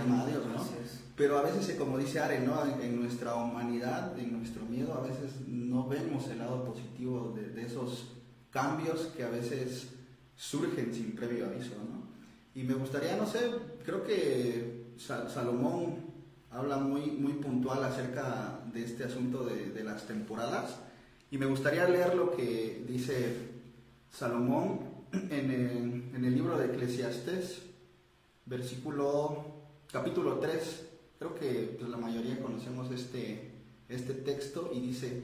[0.47, 0.65] ¿no?
[1.15, 2.65] Pero a veces, como dice Are, ¿no?
[2.65, 7.49] en, en nuestra humanidad, en nuestro miedo, a veces no vemos el lado positivo de,
[7.49, 8.13] de esos
[8.49, 9.87] cambios que a veces
[10.41, 11.75] surgen sin previo aviso.
[11.75, 12.01] ¿no?
[12.59, 13.39] Y me gustaría, no sé,
[13.85, 15.97] creo que Sa- Salomón
[16.49, 20.77] habla muy, muy puntual acerca de este asunto de, de las temporadas.
[21.29, 23.35] Y me gustaría leer lo que dice
[24.11, 24.79] Salomón
[25.13, 27.61] en el, en el libro de Eclesiastes,
[28.47, 29.45] versículo,
[29.91, 30.87] capítulo 3.
[31.19, 33.51] Creo que pues, la mayoría conocemos este,
[33.89, 35.21] este texto y dice,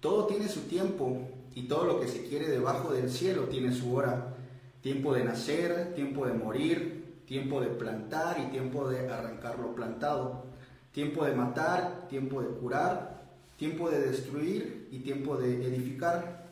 [0.00, 3.94] todo tiene su tiempo y todo lo que se quiere debajo del cielo tiene su
[3.94, 4.35] hora.
[4.80, 10.44] Tiempo de nacer, tiempo de morir, tiempo de plantar y tiempo de arrancar lo plantado.
[10.92, 13.22] Tiempo de matar, tiempo de curar,
[13.56, 16.46] tiempo de destruir y tiempo de edificar.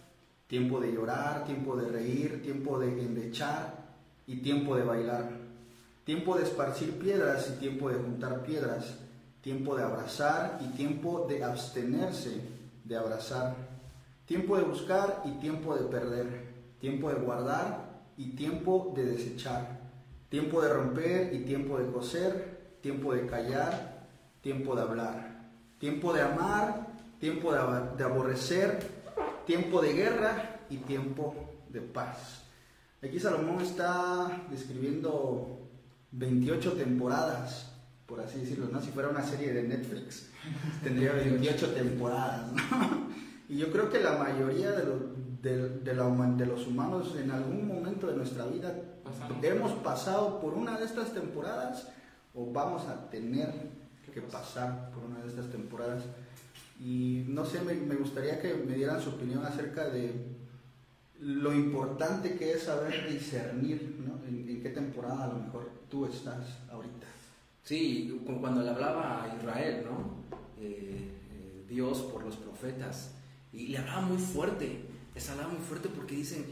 [0.47, 3.85] Tiempo de llorar, tiempo de reír, tiempo de endechar
[4.27, 5.31] y tiempo de bailar.
[6.05, 8.97] Tiempo de esparcir piedras y tiempo de juntar piedras.
[9.41, 12.43] Tiempo de abrazar y tiempo de abstenerse
[12.85, 13.57] de abrazar.
[14.27, 16.27] Tiempo de buscar y tiempo de perder.
[16.81, 17.84] Tiempo de guardar
[18.17, 19.81] y tiempo de desechar.
[20.29, 22.79] Tiempo de romper y tiempo de coser.
[22.81, 24.07] Tiempo de callar,
[24.43, 25.51] tiempo de hablar.
[25.79, 26.87] Tiempo de amar,
[27.19, 29.05] tiempo de, aborrecer.
[29.47, 31.35] Tiempo de guerra y tiempo
[31.69, 32.45] de paz.
[33.03, 35.69] Aquí Salomón está describiendo
[36.13, 37.71] 28 temporadas,
[38.07, 38.81] por así decirlo, ¿no?
[38.81, 40.31] Si fuera una serie de Netflix,
[40.83, 42.51] tendría 28 temporadas.
[43.47, 44.97] Y yo creo que la mayoría de los,
[45.45, 49.45] de, de la human- de los humanos en algún momento de nuestra vida Pasamos.
[49.45, 51.89] hemos pasado por una de estas temporadas
[52.35, 53.53] o vamos a tener
[54.13, 56.03] que pasar por una de estas temporadas.
[56.81, 60.13] Y no sé, me, me gustaría que me dieran su opinión acerca de
[61.21, 64.15] lo importante que es saber discernir, ¿no?
[64.29, 67.07] En, en qué temporada a lo mejor tú estás ahorita.
[67.63, 69.97] Sí, como cuando le hablaba a Israel, ¿no?
[70.61, 73.13] Eh, eh, Dios por los profetas.
[73.53, 74.85] Y le hablaba muy fuerte.
[75.15, 76.45] Les hablaba muy fuerte porque dicen,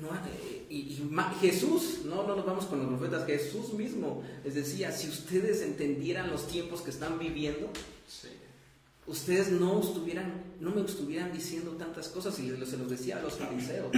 [0.00, 4.22] no, eh, y, y ma- Jesús, no, no nos vamos con los profetas, Jesús mismo
[4.44, 7.70] les decía, si ustedes entendieran los tiempos que están viviendo,
[9.06, 13.34] ustedes no estuvieran, no me estuvieran diciendo tantas cosas y se los decía a los
[13.34, 13.90] fariseos.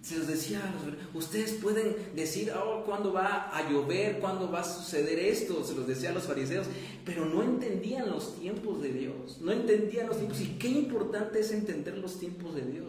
[0.00, 4.20] Se los decía a los ustedes pueden decir, oh, ¿cuándo va a llover?
[4.20, 5.64] ¿Cuándo va a suceder esto?
[5.64, 6.68] Se los decía a los fariseos,
[7.04, 10.40] pero no entendían los tiempos de Dios, no entendían los tiempos.
[10.40, 12.86] Y qué importante es entender los tiempos de Dios.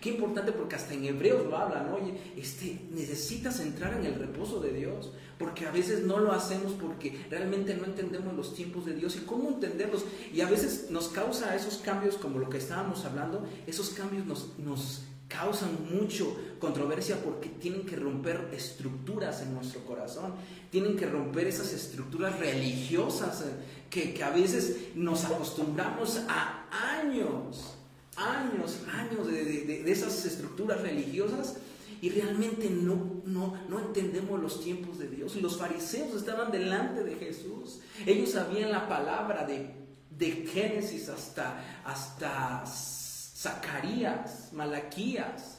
[0.00, 4.60] Qué importante porque hasta en hebreos lo hablan, oye, este, necesitas entrar en el reposo
[4.60, 8.94] de Dios, porque a veces no lo hacemos porque realmente no entendemos los tiempos de
[8.94, 10.04] Dios y cómo entenderlos.
[10.32, 14.58] Y a veces nos causa esos cambios, como lo que estábamos hablando, esos cambios nos,
[14.58, 20.34] nos causan mucho controversia porque tienen que romper estructuras en nuestro corazón,
[20.70, 23.44] tienen que romper esas estructuras religiosas eh,
[23.90, 26.66] que, que a veces nos acostumbramos a
[27.00, 27.74] años,
[28.16, 31.56] años, años de, de- de esas estructuras religiosas
[32.00, 35.36] y realmente no, no, no entendemos los tiempos de Dios.
[35.36, 39.70] Los fariseos estaban delante de Jesús, ellos sabían la palabra de,
[40.10, 45.58] de Génesis hasta, hasta Zacarías, Malaquías,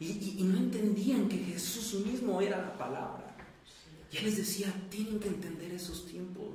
[0.00, 3.36] y- y no entendían que Jesús mismo era la palabra.
[4.12, 6.46] Y él les decía, tienen que entender esos tiempos.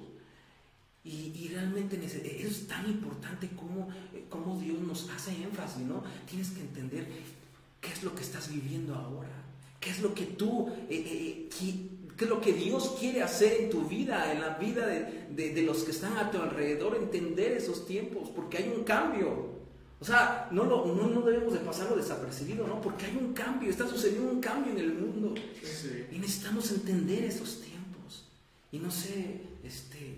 [1.03, 3.87] Y, y realmente nece- es tan importante como,
[4.29, 6.03] como Dios nos hace énfasis, ¿no?
[6.29, 7.07] Tienes que entender
[7.79, 9.29] qué es lo que estás viviendo ahora,
[9.79, 13.61] qué es lo que tú, eh, eh, qui- qué es lo que Dios quiere hacer
[13.61, 16.97] en tu vida, en la vida de, de- de los que están a tu alrededor,
[16.97, 19.57] entender esos tiempos, porque hay un cambio.
[20.01, 22.81] O sea, no, lo, no, no debemos de pasarlo desapercibido, ¿no?
[22.81, 25.33] Porque hay un cambio, está sucediendo un cambio en el mundo.
[25.63, 26.05] Sí.
[26.11, 28.25] Y necesitamos entender esos tiempos.
[28.71, 30.17] Y no sé, este...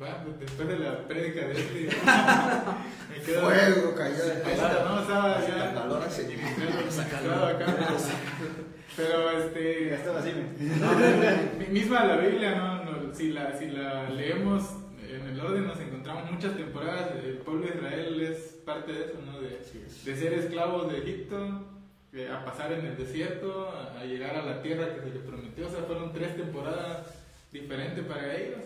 [0.00, 1.74] Va, después de la prédica de este.
[3.10, 3.40] me quedo.
[3.42, 5.74] Fuego cayó de está, no, estaba El ya.
[7.10, 7.66] calor acá.
[8.96, 9.86] Pero este.
[9.90, 12.84] Ya estaba así, No, mi- misma la Biblia, ¿no?
[12.84, 14.70] No, si, la, si la leemos
[15.08, 17.10] en el orden, nos encontramos muchas temporadas.
[17.24, 19.40] El pueblo de Israel es parte de eso, ¿no?
[19.40, 19.58] De,
[20.04, 21.64] de ser esclavos de Egipto,
[22.12, 25.22] eh, a pasar en el desierto, a, a llegar a la tierra que se les
[25.24, 25.66] prometió.
[25.66, 27.06] O sea, fueron tres temporadas
[27.52, 28.60] diferentes para ellos.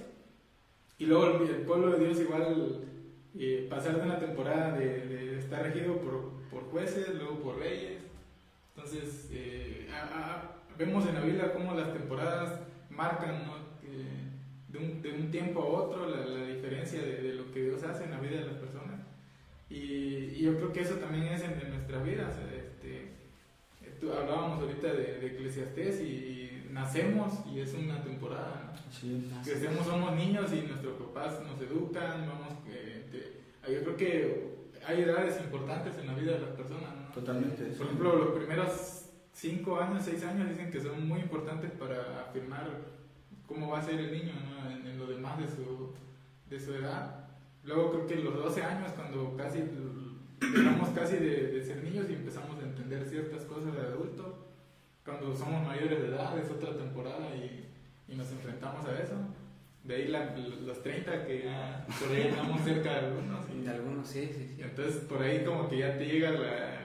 [1.03, 2.79] Y luego el, el pueblo de Dios igual
[3.37, 7.99] eh, pasar de una temporada de, de estar regido por, por jueces, luego por reyes.
[8.77, 12.61] Entonces, eh, a- a- vemos en la Biblia cómo las temporadas
[12.91, 13.62] marcan ¿no?
[14.73, 17.83] De, un, de un tiempo a otro la, la diferencia de, de lo que Dios
[17.83, 19.01] hace en la vida de las personas.
[19.69, 22.31] Y, y yo creo que eso también es en, en nuestra vida.
[22.31, 23.09] o sea, este,
[24.01, 28.72] tú- hablábamos ahorita de Eclesiastés y, y nacemos y es una temporada.
[28.74, 29.42] ¿no?
[29.42, 34.52] Crecemos, somos niños y nuestros papás nos educan, vamos, eh, te- yo creo que
[34.87, 37.14] hay edades importantes en la vida de las personas, ¿no?
[37.14, 37.64] Totalmente.
[37.76, 42.68] Por ejemplo, los primeros 5 años, 6 años dicen que son muy importantes para afirmar
[43.46, 44.70] cómo va a ser el niño ¿no?
[44.70, 45.92] en, en lo demás de su,
[46.50, 47.28] de su edad.
[47.64, 49.61] Luego creo que los 12 años, cuando casi
[50.40, 54.32] dejamos casi de, de ser niños y empezamos a entender ciertas cosas de adulto,
[55.05, 57.69] cuando somos mayores de edad es otra temporada y,
[58.09, 59.15] y nos enfrentamos a eso.
[59.85, 63.45] De ahí la- los 30 que ya por ahí estamos cerca de algunos.
[63.51, 66.79] y- de algunos, sí, sí, entonces por ahí como que ya te llega la...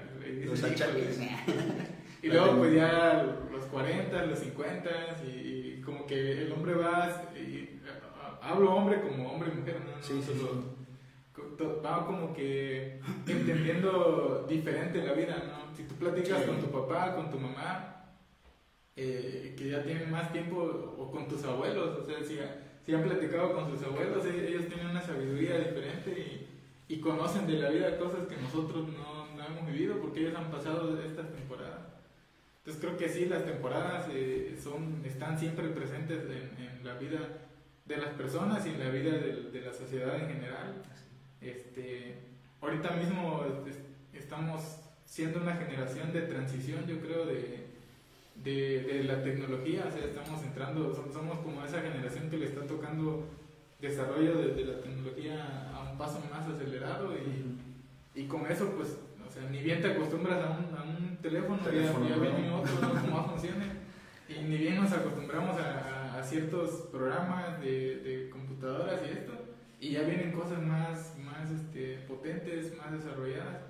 [0.46, 1.20] Los achaques.
[2.24, 4.90] Y luego pues ya los 40, los 50
[5.24, 5.30] y,
[5.78, 7.22] y como que el hombre va...
[7.38, 7.80] Y,
[8.42, 10.02] hablo hombre como hombre y mujer, ¿no?
[10.02, 10.76] Sí, sí, solo-
[11.86, 15.76] Va como que entendiendo diferente la vida, ¿no?
[15.76, 16.48] Si tú platicas Sí.
[16.48, 17.97] con tu papá, con tu mamá,
[18.98, 20.58] eh, que ya tienen más tiempo,
[20.98, 22.38] o con tus abuelos, o sea, si,
[22.86, 26.10] si han platicado con sus abuelos, e- ellos tienen una sabiduría diferente
[26.90, 30.36] y, y conocen de la vida cosas que nosotros no, no hemos vivido porque ellos
[30.36, 31.82] han pasado estas temporadas.
[32.60, 37.20] Entonces creo que sí, las temporadas eh, son, están siempre presentes en, en la vida
[37.86, 40.74] de las personas y en la vida de, de la sociedad en general.
[41.40, 42.16] Este,
[42.62, 47.67] ahorita mismo es- estamos siendo una generación de transición, yo creo, de,
[48.48, 52.46] de, de la tecnología, o sea, estamos entrando, som- somos como esa generación que le
[52.46, 53.26] está tocando
[53.82, 58.98] desarrollo de, de la tecnología a un paso más acelerado y, y con eso pues,
[59.28, 62.22] o sea, ni bien te acostumbras a un, a un teléfono, ya- Teléfono, ya, ¿no?
[62.22, 63.02] viene otro, ¿no?
[63.02, 63.66] cómo funciona,
[64.30, 65.68] y ni bien nos acostumbramos a,
[66.16, 69.34] a- a ciertos programas de, de computadoras y esto,
[69.80, 73.62] y ya vienen cosas más, más este, potentes, más desarrolladas.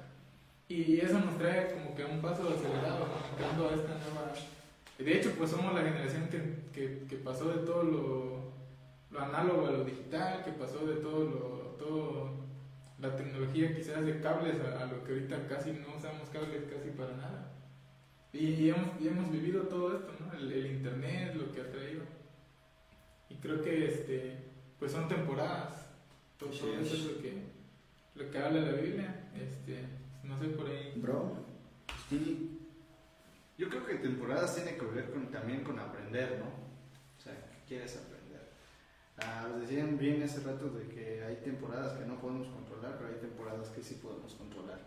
[0.69, 3.07] Y eso nos trae como que a un paso acelerado,
[3.57, 3.67] ¿no?
[3.69, 4.33] a esta nueva...
[4.97, 8.53] De hecho, pues somos la generación que, que, que pasó de todo lo,
[9.11, 11.67] lo análogo a lo digital, que pasó de todo lo...
[11.77, 12.37] Todo
[12.99, 16.89] la tecnología quizás de cables a, a lo que ahorita casi no usamos cables casi
[16.89, 17.51] para nada.
[18.33, 20.33] Y, y hemos, y hemos vivido todo esto, ¿no?
[20.33, 22.01] El, el internet, lo que ha traído.
[23.29, 24.37] Y creo que este,
[24.79, 25.91] pues son temporadas.
[26.37, 26.91] Todo, eso es.
[26.91, 27.43] es lo que,
[28.15, 29.29] lo que habla la Biblia.
[29.35, 29.85] Este,
[30.23, 30.93] no sé por ahí.
[30.95, 31.35] Bro,
[32.09, 32.56] sí,
[33.57, 36.45] Yo creo que temporadas tiene que ver con, también con aprender, ¿no?
[37.17, 38.51] O sea, ¿qué quieres aprender?
[39.17, 43.19] Ah, decían bien hace rato de que hay temporadas que no podemos controlar, pero hay
[43.19, 44.79] temporadas que sí podemos controlar.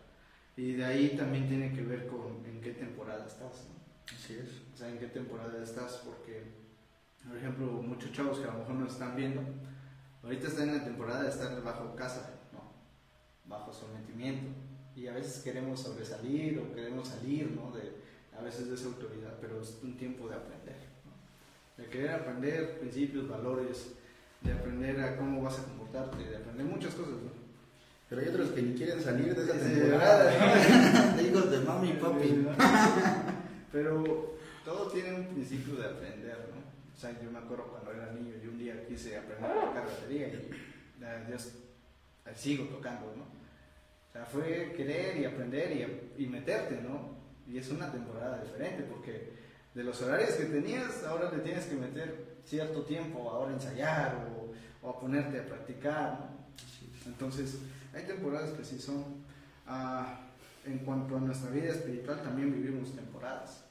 [0.57, 3.81] Y de ahí también tiene que ver con en qué temporada estás, ¿no?
[4.15, 4.49] así es.
[4.73, 6.45] O sea, en qué temporada estás, porque,
[7.27, 9.43] por ejemplo, muchos chavos que a lo mejor no están viendo,
[10.23, 12.73] ahorita están en la temporada de estar bajo casa, ¿no?
[13.47, 14.47] Bajo sometimiento.
[14.95, 17.73] Y a veces queremos sobresalir o queremos salir, ¿no?
[17.73, 18.10] De,
[18.41, 21.83] a veces de esa autoridad, pero es un tiempo de aprender, ¿no?
[21.83, 23.93] De querer aprender principios, valores,
[24.41, 27.41] de aprender a cómo vas a comportarte, de aprender muchas cosas, ¿no?
[28.09, 31.15] Pero hay otros que ni quieren salir de esa temporada.
[31.17, 32.47] de hijos de mami y papi.
[33.73, 36.61] Pero todo tiene un principio de aprender, ¿no?
[36.97, 39.87] O sea, yo me acuerdo cuando era niño y un día quise aprender a tocar
[39.87, 41.53] batería y eh, Dios,
[42.35, 43.23] sigo tocando, ¿no?
[43.23, 45.71] O sea, fue querer y aprender
[46.19, 47.20] y, y meterte, ¿no?
[47.51, 49.33] Y es una temporada diferente porque
[49.75, 54.29] de los horarios que tenías, ahora le tienes que meter cierto tiempo, ahora a ensayar
[54.31, 56.41] o, o a ponerte a practicar, ¿no?
[57.07, 57.59] Entonces,
[57.95, 59.05] hay temporadas que sí son.
[59.67, 60.27] ah,
[60.67, 63.65] en cuanto a nuestra vida espiritual, también vivimos temporadas.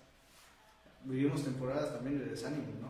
[1.05, 2.89] Vivimos temporadas también de desánimo, ¿no?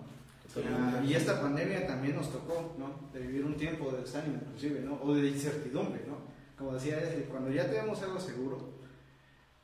[0.66, 3.10] Ah, y esta pandemia también nos tocó, ¿no?
[3.14, 5.00] De vivir un tiempo de desánimo, inclusive, ¿no?
[5.04, 6.18] O de incertidumbre, ¿no?
[6.58, 8.70] Como decía, es cuando ya tenemos algo seguro,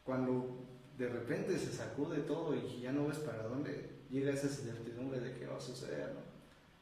[0.04, 0.65] cuando
[0.98, 5.34] de repente se sacude todo y ya no ves para dónde, llega esa incertidumbre de
[5.34, 6.22] qué va a suceder, ¿no?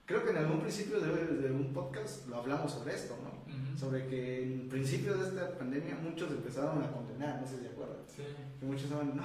[0.05, 3.77] Creo que en algún principio de, de un podcast lo hablamos sobre esto, ¿no?
[3.79, 7.69] Sobre que en principio de esta pandemia muchos empezaron a condenar, no sé si se
[7.69, 8.23] acuerdan, Sí.
[8.59, 9.23] que muchos estaban, no,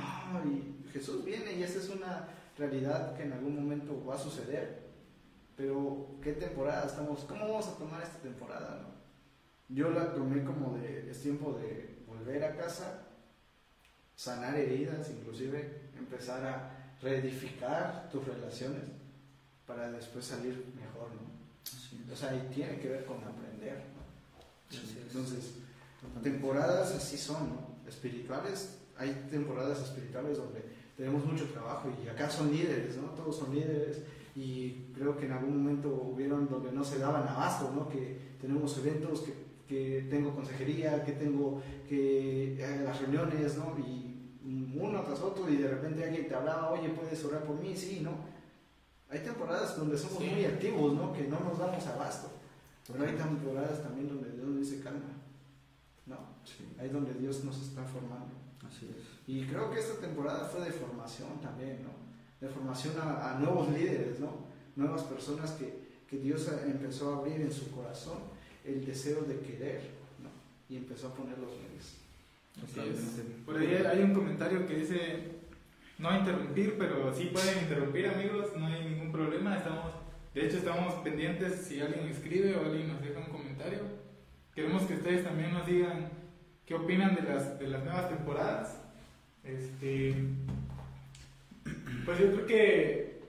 [0.51, 4.87] y Jesús viene y esa es una realidad que en algún momento va a suceder,
[5.57, 7.25] pero ¿qué temporada estamos?
[7.25, 8.81] ¿Cómo vamos a tomar esta temporada?
[8.83, 9.75] no?
[9.75, 13.08] Yo la tomé como de, es tiempo de volver a casa,
[14.19, 18.83] sanar heridas, inclusive empezar a reedificar tus relaciones
[19.65, 22.13] para después salir mejor, ¿no?
[22.13, 23.85] O sea, y tiene que ver con aprender.
[25.07, 25.53] Entonces,
[26.21, 27.89] temporadas así son, ¿no?
[27.89, 30.65] Espirituales, hay temporadas espirituales donde
[30.97, 33.11] tenemos mucho trabajo y acá son líderes, ¿no?
[33.11, 33.99] Todos son líderes
[34.35, 37.89] y creo que en algún momento hubieron donde no se daban abasto, ¿no?
[37.89, 43.77] Que tenemos eventos, que, que tengo consejería, que tengo que eh, las reuniones, ¿no?
[43.79, 44.07] Y
[44.81, 47.77] uno tras otro y de repente alguien te hablaba, oye, ¿puedes orar por mí?
[47.77, 48.13] Sí, ¿no?
[49.11, 50.31] Hay temporadas donde somos Sí.
[50.31, 51.13] muy activos, ¿no?
[51.13, 52.31] Que no nos damos abasto.
[52.91, 55.13] Pero hay temporadas también donde Dios nos dice calma,
[56.07, 56.17] ¿no?
[56.45, 58.35] Sí, Ahí donde Dios nos está formando.
[58.67, 59.05] así es.
[59.27, 61.91] Y creo que esta temporada fue de formación también, ¿no?
[62.41, 64.47] De formación a, a nuevos líderes, ¿no?
[64.77, 68.19] Nuevas personas que, que Dios empezó a abrir en su corazón
[68.69, 69.81] el deseo de querer,
[70.23, 70.31] ¿no?
[70.69, 71.97] Y empezó a poner los medios.
[72.63, 73.23] Así es.
[73.45, 75.39] Por ahí hay un comentario que dice
[75.99, 79.57] no interrumpir, pero sí pueden interrumpir amigos, no hay ningún problema.
[79.57, 79.93] Estamos,
[80.33, 83.81] de hecho, estamos pendientes si alguien escribe o alguien nos deja un comentario.
[84.55, 86.09] Queremos que ustedes también nos digan
[86.67, 88.81] qué opinan de las, de las nuevas temporadas.
[89.43, 90.15] Este,
[92.05, 93.21] pues yo creo que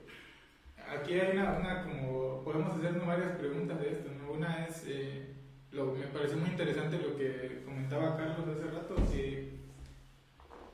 [0.88, 4.10] aquí hay una, una como podemos hacernos varias preguntas de esto.
[4.22, 4.32] ¿no?
[4.32, 5.29] Una es eh,
[5.72, 9.60] lo, me pareció muy interesante lo que comentaba Carlos hace rato, que,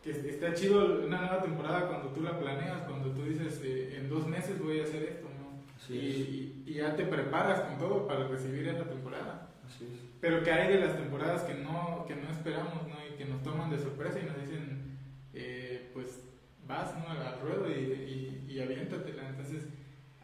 [0.03, 4.09] que está chido una nueva temporada cuando tú la planeas, cuando tú dices, eh, en
[4.09, 5.94] dos meses voy a hacer esto, ¿no?
[5.94, 9.49] Y, ya te preparas con todo para recibir esta temporada.
[9.66, 10.01] Así es.
[10.20, 12.97] Pero que hay de las temporadas que no, que no esperamos, ¿no?
[13.11, 14.99] Y que nos toman de sorpresa y nos dicen,
[15.32, 16.20] eh, pues
[16.66, 17.09] vas, ¿no?
[17.09, 19.26] Al ruedo y, y, y aviéntatela.
[19.26, 19.68] Entonces,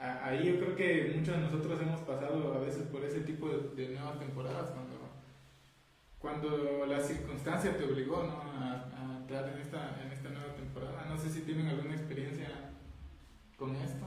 [0.03, 3.71] ahí yo creo que muchos de nosotros hemos pasado a veces por ese tipo de,
[3.87, 4.99] de nuevas temporadas cuando,
[6.19, 8.41] cuando la circunstancia te obligó, ¿no?
[8.43, 11.07] A, a entrar en esta, en esta nueva temporada.
[11.09, 12.49] No sé si tienen alguna experiencia
[13.57, 14.05] con esto.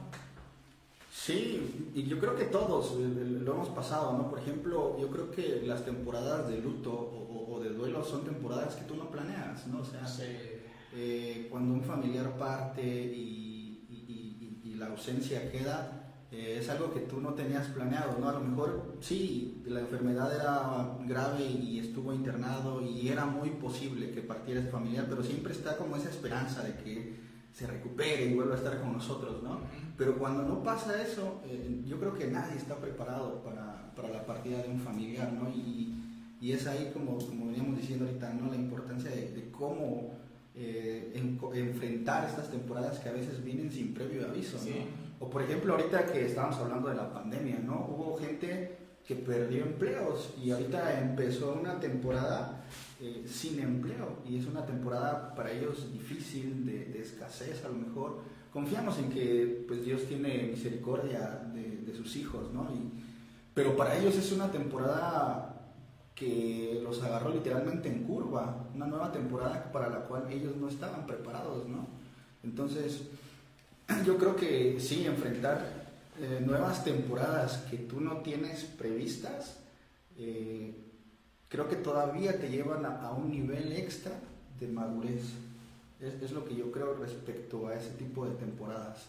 [1.11, 4.29] Sí, y yo creo que todos eh, eh, lo hemos pasado, ¿no?
[4.29, 8.25] Por ejemplo, yo creo que las temporadas de luto o, o- o de duelo son
[8.25, 9.79] temporadas que tú no planeas, ¿no?
[9.79, 10.05] O sea,
[10.93, 13.44] eh, cuando un familiar parte y,
[14.75, 16.01] y- la ausencia queda,
[16.31, 18.29] eh, es algo que tú no tenías planeado, ¿no?
[18.29, 24.11] A lo mejor sí, la enfermedad era grave y estuvo internado y era muy posible
[24.11, 28.33] que partiera ese familiar, pero siempre está como esa esperanza de que se recupere y
[28.33, 29.59] vuelva a estar con nosotros, ¿no?
[29.97, 34.25] Pero cuando no pasa eso, eh, yo creo que nadie está preparado para, para la
[34.25, 35.49] partida de un familiar, ¿no?
[35.49, 35.95] Y,
[36.41, 38.49] y es ahí, como, como veníamos diciendo ahorita, ¿no?
[38.49, 40.11] La importancia de, de cómo
[40.55, 44.57] eh, en- enfrentar estas temporadas que a veces vienen sin previo aviso.
[45.19, 47.87] O por ejemplo, ahorita que estábamos hablando de la pandemia, ¿no?
[47.89, 48.77] Hubo gente
[49.07, 52.65] que perdió empleos y ahorita empezó una temporada
[52.99, 57.75] eh, sin empleo y es una temporada para ellos difícil, de, de escasez a lo
[57.75, 58.19] mejor.
[58.51, 62.63] Confiamos en que pues Dios tiene misericordia de, de sus hijos, ¿no?
[62.73, 63.03] Y,
[63.53, 65.54] pero para ellos es una temporada
[66.15, 71.05] que los agarró literalmente en curva, una nueva temporada para la cual ellos no estaban
[71.05, 71.85] preparados, ¿no?
[72.43, 73.01] Entonces,
[74.05, 75.85] yo creo que sí, enfrentar
[76.21, 79.57] eh, nuevas temporadas que tú no tienes previstas,
[80.17, 80.73] eh,
[81.49, 84.13] creo que todavía te llevan a, a un nivel extra
[84.57, 85.23] de madurez.
[85.99, 89.07] Es, es, lo que yo creo respecto a ese tipo de temporadas.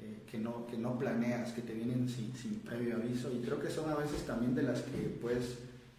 [0.00, 3.60] Eh, que, no, que no planeas, que te vienen sin, sin previo aviso y creo
[3.60, 5.58] que son a veces también de las que puedes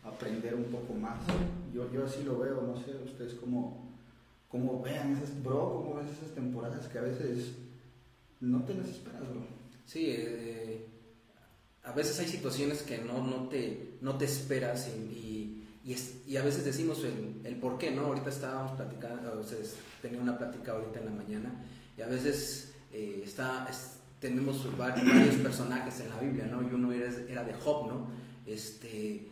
[0.09, 1.19] aprender un poco más.
[1.73, 3.89] Yo, yo así lo veo, no sé, ustedes cómo,
[4.47, 7.53] cómo vean esas, bro, cómo ves esas temporadas que a veces
[8.39, 9.41] no te las esperas, bro.
[9.85, 10.85] Sí, eh,
[11.83, 16.37] a veces hay situaciones que no, no, te, no te esperas y, y, es, y
[16.37, 18.05] a veces decimos el, el, por qué, ¿no?
[18.05, 19.57] Ahorita estábamos platicando, o sea,
[20.01, 21.51] tenía una plática ahorita en la mañana
[21.97, 26.61] y a veces eh, está, es, tenemos varios personajes en la Biblia, ¿no?
[26.61, 28.07] Y uno era, era de Job, ¿no?
[28.45, 29.27] Este,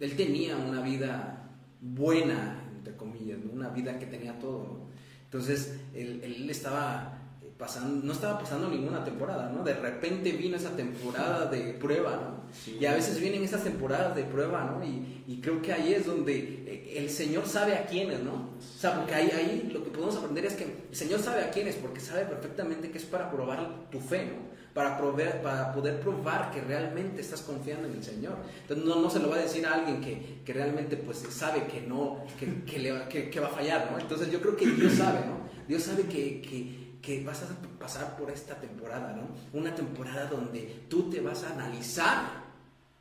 [0.00, 3.52] él tenía una vida buena, entre comillas, ¿no?
[3.52, 4.90] una vida que tenía todo, ¿no?
[5.24, 7.18] Entonces, él, él, estaba
[7.56, 9.62] pasando, no estaba pasando ninguna temporada, ¿no?
[9.62, 12.52] De repente vino esa temporada de prueba, ¿no?
[12.52, 12.78] Sí.
[12.80, 14.84] Y a veces vienen esas temporadas de prueba, ¿no?
[14.84, 18.56] Y, y, creo que ahí es donde eh, el Señor sabe a quiénes, ¿no?
[18.58, 21.50] O sea, porque ahí, ahí lo que podemos aprender es que el Señor sabe a
[21.50, 24.50] quiénes, porque sabe perfectamente que es para probar tu fe, ¿no?
[24.74, 24.96] Para,
[25.42, 28.36] para poder probar que realmente estás confiando en el Señor.
[28.62, 31.66] Entonces no, no se lo va a decir a alguien que, que realmente pues sabe
[31.66, 33.98] que no, que, que, le, que, va a fallar, ¿no?
[33.98, 35.40] Entonces yo creo que Dios sabe, ¿no?
[35.66, 39.58] Dios sabe que, que, que vas a pasar por esta temporada, ¿no?
[39.58, 42.44] Una temporada donde tú te vas a analizar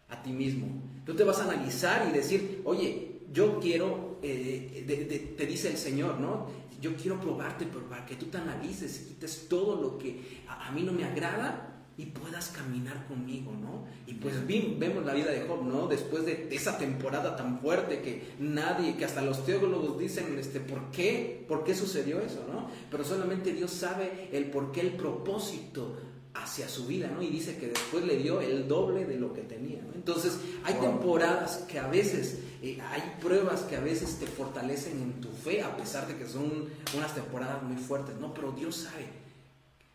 [0.10, 0.68] a ti mismo.
[1.06, 5.70] Tú te vas a analizar y decir, oye, yo quiero, eh, de, de, te dice
[5.70, 6.48] el Señor, ¿no?
[6.80, 10.68] Yo quiero probarte, pero para que tú te analices y quites todo lo que a,
[10.68, 11.70] a mí no me agrada
[12.00, 13.84] y puedas caminar conmigo, ¿no?
[14.08, 15.86] Y pues vi, vemos la vida de Job, ¿no?
[15.88, 20.92] Después de esa temporada tan fuerte que nadie, que hasta los teólogos dicen, este, ¿por
[20.92, 21.44] qué?
[21.46, 22.70] ¿Por qué sucedió eso, no?
[22.90, 25.98] Pero solamente Dios sabe el por qué, el propósito
[26.34, 27.22] hacia su vida, ¿no?
[27.22, 29.94] Y dice que después le dio el doble de lo que tenía, ¿no?
[29.94, 35.22] Entonces, hay temporadas que a veces, eh, hay pruebas que a veces te fortalecen en
[35.22, 38.34] tu fe, a pesar de que son unas temporadas muy fuertes, ¿no?
[38.34, 39.20] Pero Dios sabe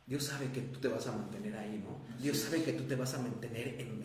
[0.07, 1.99] Dios sabe que tú te vas a mantener ahí, ¿no?
[2.23, 4.04] Dios sabe que tú te vas a mantener en,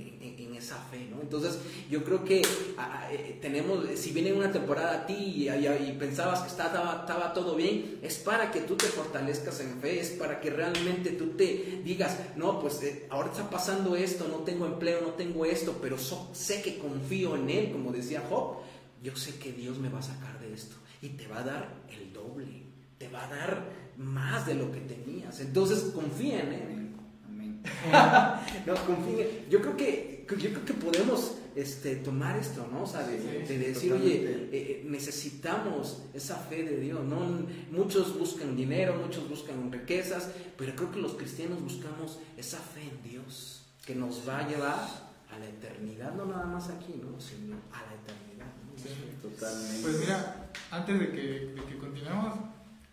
[0.59, 1.21] esa fe, ¿no?
[1.21, 1.57] Entonces,
[1.89, 2.41] yo creo que
[2.77, 6.99] a, eh, tenemos, si viene una temporada a ti y, y, y pensabas que estaba,
[7.01, 11.11] estaba, todo bien, es para que tú te fortalezcas en fe, es para que realmente
[11.11, 15.45] tú te digas, no, pues eh, ahora está pasando esto, no tengo empleo, no tengo
[15.45, 18.57] esto, pero so, sé que confío en Él, como decía Job,
[19.01, 21.69] yo sé que Dios me va a sacar de esto y te va a dar
[21.89, 22.63] el doble,
[22.97, 23.63] te va a dar
[23.97, 25.39] más de lo que tenías.
[25.39, 26.89] Entonces confía en Él.
[27.27, 27.61] Amén.
[28.65, 29.25] no, confía.
[29.49, 32.83] Yo creo que, yo creo que podemos este, tomar esto, ¿no?
[32.83, 37.47] O sea, de, de decir, oye, eh, necesitamos esa fe de Dios, ¿no?
[37.71, 43.09] Muchos buscan dinero, muchos buscan riquezas, pero creo que los cristianos buscamos esa fe en
[43.09, 47.19] Dios, que nos va a llevar a la eternidad, no nada más aquí, ¿no?
[47.19, 48.51] Sino a la eternidad.
[48.65, 48.77] ¿no?
[48.77, 48.89] Sí,
[49.21, 49.81] totalmente.
[49.81, 52.35] Pues mira, antes de que, de que continuemos,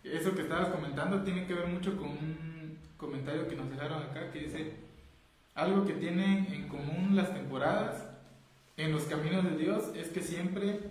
[0.03, 4.31] eso que estabas comentando tiene que ver mucho con un comentario que nos dejaron acá
[4.31, 4.86] que dice
[5.57, 8.05] algo que tienen en común las temporadas
[8.77, 10.81] en los caminos de Dios es que siempre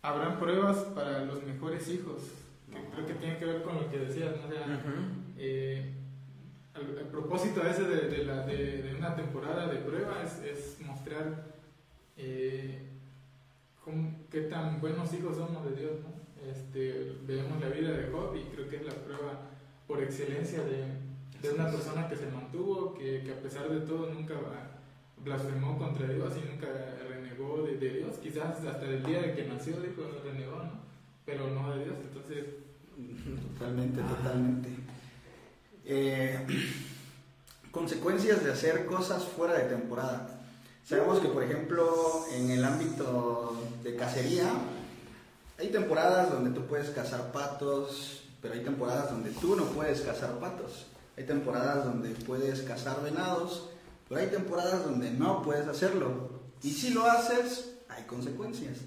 [0.00, 2.22] habrán pruebas para los mejores hijos.
[2.70, 4.46] Que creo que tiene que ver con lo que decías, ¿no?
[4.46, 5.34] O sea, uh -huh.
[5.38, 5.92] eh,
[6.74, 10.80] el, el, propósito ese de, de, la, de, de, una temporada de prueba es, es
[10.86, 11.44] mostrar
[12.16, 12.78] eh,
[13.84, 16.48] cómo, qué tan buenos hijos somos de Dios, ¿no?
[16.48, 19.50] Este, vemos la vida de Job y creo que es la prueba
[19.86, 20.86] por excelencia de,
[21.42, 24.34] de una persona que se mantuvo, que, que, a pesar de todo nunca
[25.24, 26.68] blasfemó contra Dios y nunca
[27.08, 28.16] renegó de, de, Dios.
[28.22, 30.80] Quizás hasta el día de que nació dijo renegó, ¿no?
[31.26, 31.96] Pero no de Dios.
[32.00, 32.44] Entonces...
[33.58, 34.68] Totalmente, totalmente.
[35.84, 36.46] Eh,
[37.70, 40.40] consecuencias de hacer cosas fuera de temporada.
[40.84, 44.50] Sabemos que, por ejemplo, en el ámbito de cacería,
[45.58, 50.38] hay temporadas donde tú puedes cazar patos, pero hay temporadas donde tú no puedes cazar
[50.38, 50.86] patos.
[51.16, 53.70] Hay temporadas donde puedes cazar venados,
[54.08, 56.30] pero hay temporadas donde no puedes hacerlo.
[56.62, 58.78] Y si lo haces, hay consecuencias.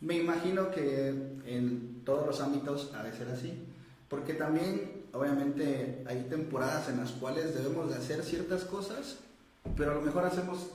[0.00, 1.08] Me imagino que
[1.46, 3.66] en todos los ámbitos ha de ser así.
[4.08, 9.16] Porque también, obviamente, hay temporadas en las cuales debemos de hacer ciertas cosas,
[9.76, 10.68] pero a lo mejor hacemos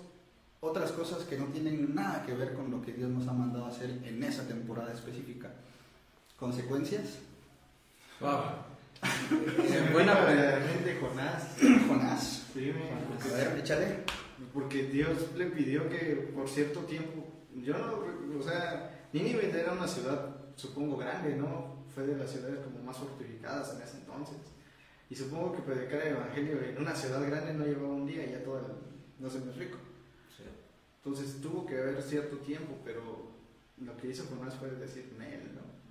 [0.59, 3.65] otras cosas que no tienen nada que ver con lo que Dios nos ha mandado
[3.65, 5.49] hacer en esa temporada específica.
[6.37, 7.19] ¿Consecuencias?
[8.19, 8.70] Wow.
[9.93, 11.55] Buena realmente Jonás.
[11.87, 12.47] Jonás.
[12.53, 14.03] Sí, me- A ver, échale.
[14.53, 17.25] Porque Dios le pidió que por cierto tiempo,
[17.55, 21.83] yo no, o sea, Nínive era una ciudad, supongo, grande, ¿no?
[21.93, 24.37] Fue de las ciudades como más fortificadas en ese entonces.
[25.09, 28.43] Y supongo que predicar el evangelio en una ciudad grande no llevaba un día, ya
[28.43, 28.65] todo el,
[29.23, 29.77] no se me explico.
[31.03, 33.01] Entonces tuvo que haber cierto tiempo, pero
[33.83, 35.41] lo que hizo Jonás fue decir, Nel.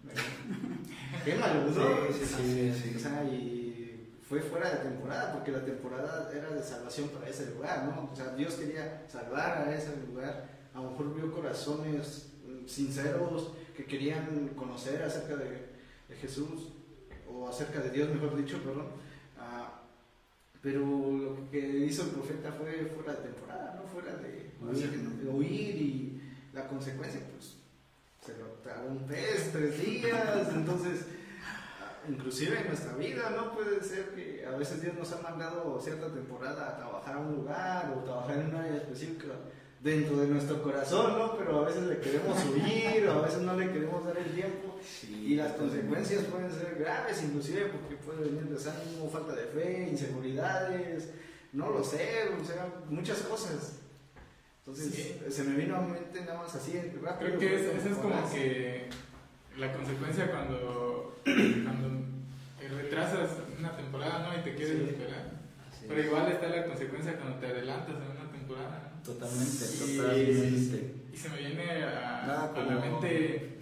[1.24, 2.08] Qué maludo.
[2.12, 2.96] Sí, sí, sí, sí.
[2.96, 7.50] O sea, y fue fuera de temporada, porque la temporada era de salvación para ese
[7.50, 8.10] lugar, ¿no?
[8.12, 10.48] O sea, Dios quería salvar a ese lugar.
[10.72, 15.68] A lo mejor vio corazones mm, sinceros que querían conocer acerca de,
[16.08, 16.72] de Jesús,
[17.28, 18.88] o acerca de Dios, mejor dicho, perdón.
[19.38, 19.82] Ah,
[20.62, 23.88] pero lo que hizo el profeta fue fuera de temporada, ¿no?
[23.88, 26.22] Fuera de Huir, de huir y
[26.52, 27.56] la consecuencia, pues,
[28.24, 31.06] se lo tragó un pez tres días, entonces,
[32.08, 33.54] inclusive en nuestra vida, ¿no?
[33.54, 37.36] Puede ser que a veces Dios nos ha mandado cierta temporada a trabajar a un
[37.36, 39.28] lugar o trabajar en un área específica
[39.82, 41.36] dentro de nuestro corazón, ¿no?
[41.38, 44.78] Pero a veces le queremos huir o a veces no le queremos dar el tiempo
[45.02, 51.10] y las consecuencias pueden ser graves, inclusive porque puede venir desánimo, falta de fe, inseguridades,
[51.52, 53.80] no lo sé, o sea, muchas cosas.
[54.60, 55.16] Entonces, Sí.
[55.30, 57.30] se me vino a mente nada más así, rápido.
[57.30, 58.30] Creo que es- esa es como Jonás.
[58.32, 58.88] que
[59.58, 62.00] la consecuencia cuando, cuando
[62.76, 64.38] retrasas una temporada ¿no?
[64.38, 64.84] y te quieres Sí.
[64.90, 65.30] esperar.
[65.70, 66.06] Así Pero es.
[66.06, 68.92] igual está la consecuencia cuando te adelantas en una temporada.
[68.96, 69.02] ¿no?
[69.02, 70.94] Totalmente, Y- totalmente.
[71.12, 73.56] Y se me viene a, Nada a la como- mente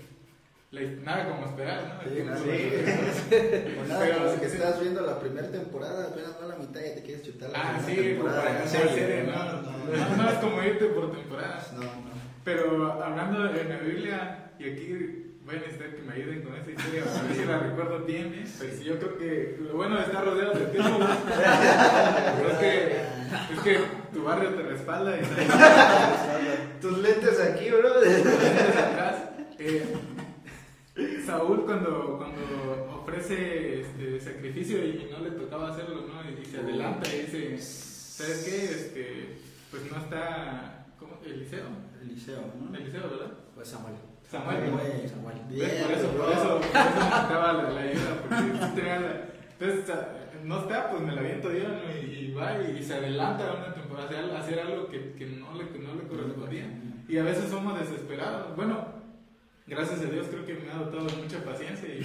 [0.71, 2.11] la- nada como esperar, ¿no?
[2.13, 2.41] Sí, nada.
[3.31, 6.57] de- O nada, Pero- como que estás viendo la primera temporada, apenas va a la
[6.57, 8.95] mitad y te quieres chutar la Ah, primera sí, como temporada serie.
[8.95, 9.33] serie, ¿no?
[10.17, 11.73] No, es como irte por temporadas.
[11.73, 12.19] no, no.
[12.45, 16.71] Pero hablando de la Biblia, y aquí voy a necesitar que me ayuden con esa
[16.71, 18.45] historia, a ver si la recuerdo bien.
[18.59, 20.99] Pues yo creo que lo bueno de estar rodeado de ti, ¿no?
[22.49, 22.97] es, que,
[23.55, 23.81] es que
[24.13, 25.23] tu barrio te respalda y
[26.81, 28.01] Tus lentes aquí, bro.
[28.01, 29.17] tienes atrás.
[29.59, 29.95] Eh,
[31.25, 36.31] Saúl cuando, cuando ofrece este, sacrificio y no le tocaba hacerlo, ¿no?
[36.31, 38.65] Y, se adelanta y dice, ¿sabes qué?
[38.65, 41.19] Este, pues no está, ¿cómo?
[41.25, 41.67] Eliseo.
[42.03, 42.77] Eliseo, ¿no?
[42.77, 43.33] Eliseo, ¿verdad?
[43.55, 43.95] Pues Samuel.
[44.31, 44.59] Samuel.
[45.09, 45.37] Samuel.
[45.49, 45.83] Bien, ¿Ves?
[45.83, 49.25] por eso, por eso, por eso necesitaba la, la ayuda, porque sí tenía la-
[49.59, 49.95] Entonces,
[50.45, 51.81] no está, pues me la aviento yo, ¿no?
[52.01, 55.55] y, y va y, se adelanta a una temporada, hacer, hacer algo que, que no,
[55.55, 56.67] le, que no le correspondía.
[57.09, 58.55] Y a veces somos desesperados.
[58.55, 58.87] Bueno,
[59.67, 62.03] gracias a Dios creo que me ha dotado de mucha paciencia, y-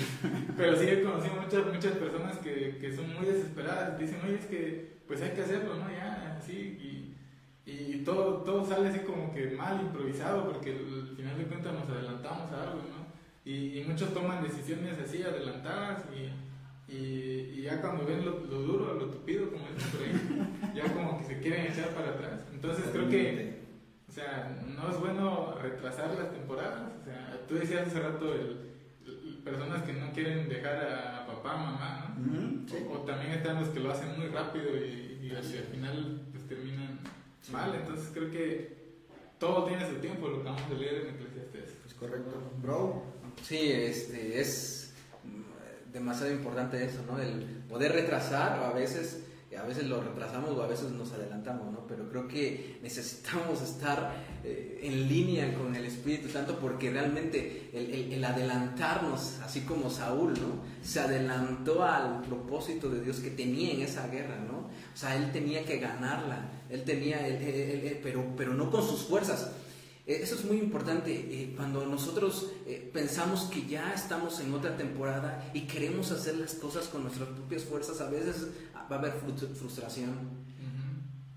[0.57, 4.45] pero sí he conocido muchas, muchas personas que, que son muy desesperadas, dicen, oye, es
[4.45, 5.89] que pues hay que hacerlo, ¿no?
[5.91, 7.12] Ya, así, y,
[7.65, 11.89] y todo, todo sale así como que mal, improvisado, porque al final de cuentas nos
[11.89, 13.03] adelantamos a algo, ¿no?
[13.45, 18.59] Y, y muchos toman decisiones así, adelantadas, y, y, y ya cuando ven lo, lo
[18.59, 22.41] duro, lo tupido, como dicen por ahí, ya como que se quieren echar para atrás.
[22.53, 23.63] Entonces creo que,
[24.09, 26.91] o sea, no es bueno retrasar las temporadas.
[27.01, 28.73] O sea, tú decías hace rato, el,
[29.43, 32.67] personas que no quieren dejar a papá, mamá, ¿no?
[32.67, 32.77] Sí.
[32.89, 36.21] O, o también están los que lo hacen muy rápido y, y al, al final
[36.31, 36.99] pues, terminan
[37.51, 37.73] mal.
[37.75, 38.83] Entonces creo que
[39.39, 41.77] todo tiene su tiempo, lo que vamos a leer en Eclesiastes.
[41.85, 42.31] Es correcto.
[42.61, 47.19] Bro, Sí, este, es mm, demasiado importante eso, ¿no?
[47.19, 49.23] El poder retrasar, o a veces,
[49.57, 51.85] a veces lo retrasamos o a veces nos adelantamos, ¿no?
[51.87, 57.89] Pero creo que necesitamos estar eh, en línea con el Espíritu Santo porque realmente el,
[57.93, 60.63] el- el adelantarnos, así como Saúl, ¿no?
[60.83, 64.57] Se adelantó al propósito de Dios que tenía en esa guerra, ¿no?
[64.93, 69.51] O sea, él tenía que ganarla, él tenía, él- pero, pero no con sus fuerzas.
[70.05, 74.75] Eh, Eso es muy importante eh, cuando nosotros eh, pensamos que ya estamos en otra
[74.75, 78.47] temporada y queremos hacer las cosas con nuestras propias fuerzas, a veces
[78.91, 79.13] va a haber
[79.55, 80.43] frustración.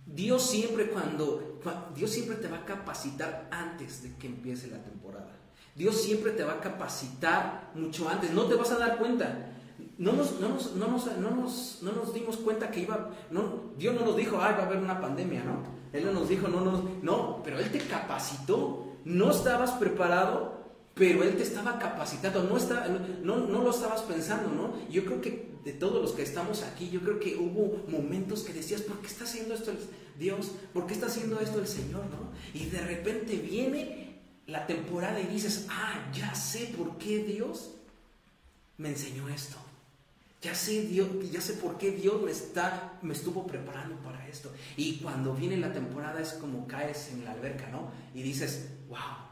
[0.07, 4.83] Dios siempre cuando cua- Dios siempre te va a capacitar antes de que empiece la
[4.83, 5.33] temporada.
[5.75, 8.33] Dios siempre te va a capacitar mucho antes.
[8.33, 9.51] No te vas a dar cuenta.
[9.99, 13.11] No nos, no nos, no nos, no nos, no nos dimos cuenta que iba.
[13.31, 15.63] No, Dios no nos dijo, ay, va a haber una pandemia, ¿no?
[15.93, 18.85] Él no nos dijo, no, no, no, pero Él te capacitó.
[19.05, 20.56] No estabas preparado,
[20.97, 22.45] pero Él te estaba capacitando.
[22.45, 22.89] No, está,
[23.23, 24.89] no, no lo estabas pensando, ¿no?
[24.89, 28.55] Yo creo que de todos los que estamos aquí, yo creo que hubo momentos que
[28.55, 29.79] decías, ¿por qué está haciendo esto el
[30.19, 30.53] Dios?
[30.73, 32.33] ¿Por qué está haciendo esto el Señor, no?
[32.55, 37.73] Y de repente viene la temporada y dices, ah, ya sé por qué Dios
[38.79, 39.59] me enseñó esto.
[40.41, 44.51] Ya sé, Dios, ya sé por qué Dios me, está, me estuvo preparando para esto.
[44.79, 47.91] Y cuando viene la temporada es como caes en la alberca, ¿no?
[48.15, 49.26] Y dices, wow,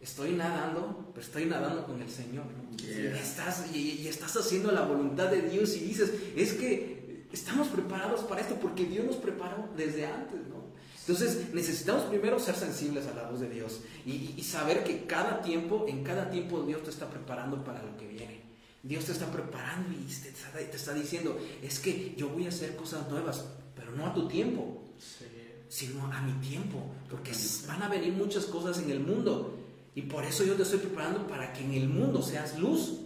[0.00, 2.44] estoy nadando, pero estoy nadando con el Señor.
[2.46, 2.76] ¿no?
[2.76, 3.14] Yeah.
[3.16, 7.68] Y, estás, y, y estás haciendo la voluntad de Dios y dices, es que estamos
[7.68, 10.66] preparados para esto porque Dios nos preparó desde antes, ¿no?
[11.00, 15.40] Entonces necesitamos primero ser sensibles a la voz de Dios y, y- saber que cada
[15.40, 18.40] tiempo, en cada tiempo Dios te está preparando para lo que viene.
[18.82, 22.48] Dios te está preparando y te está, te está diciendo, es que yo voy a
[22.48, 23.44] hacer cosas nuevas,
[23.76, 24.82] pero no a tu tiempo,
[25.68, 27.32] sino a mi tiempo, porque
[27.68, 29.55] van a venir muchas cosas en el mundo
[29.96, 33.00] y por eso yo te estoy preparando para que en el mundo seas luz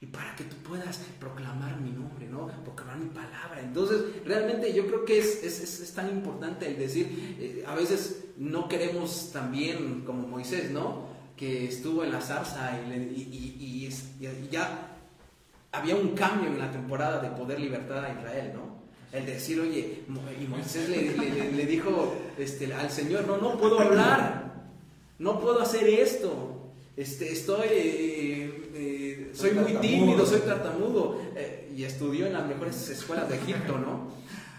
[0.00, 2.46] y para que tú puedas proclamar mi nombre, ¿no?
[2.62, 3.60] Proclamar mi palabra.
[3.60, 7.74] Entonces, realmente yo creo que es, es- es- es tan importante el decir, eh, a
[7.74, 11.08] veces no queremos también como Moisés, ¿no?
[11.36, 13.86] Que estuvo en la zarza y, y- y-
[14.26, 14.94] y ya
[15.72, 18.78] había un cambio en la temporada de poder libertad a Israel, ¿no?
[19.10, 23.80] El decir, oye, y Moisés le- le- le dijo este, al Señor, no, no puedo
[23.80, 24.47] hablar,
[25.18, 31.84] no puedo hacer esto, este, estoy, eh, eh, soy muy tímido, soy tartamudo, eh, y
[31.84, 34.08] estudió en las mejores escuelas de Egipto, ¿no?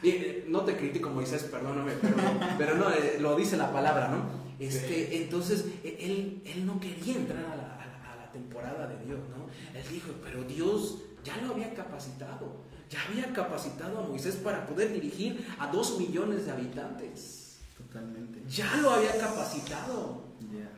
[0.02, 2.16] Y, eh, no te critico Moisés, perdóname, pero,
[2.58, 4.40] pero no, eh, lo dice la palabra, ¿no?
[4.60, 8.88] Este, entonces, eh, él, él no quería entrar a la, a la- a la temporada
[8.88, 9.48] de Dios, ¿no?
[9.78, 14.92] Él dijo, pero Dios ya lo había capacitado, ya había capacitado a Moisés para poder
[14.94, 17.60] dirigir a dos millones de habitantes.
[17.78, 18.42] Totalmente.
[18.50, 20.29] Ya lo había capacitado.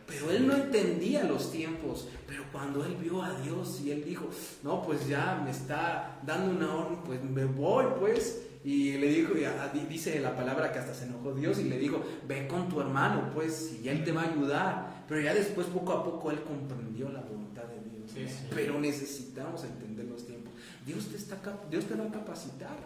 [0.08, 2.08] Pero él no entendía los tiempos.
[2.28, 4.30] Pero cuando él vio a Dios y él dijo,
[4.64, 8.44] no, pues ya me está dando una orden, pues me voy, pues.
[8.64, 11.80] Y le dijo, y a- dice la palabra que hasta se enojó Dios y le
[11.80, 15.06] dijo, ve con tu hermano, pues, y él te va a ayudar.
[15.08, 18.12] Pero ya después, poco a poco, él comprendió la voluntad de Dios.
[18.14, 18.48] Sí, sí.
[18.54, 20.54] Pero necesitamos entender los tiempos.
[20.86, 21.38] Dios te, está,
[21.70, 22.78] Dios te va a capacitar.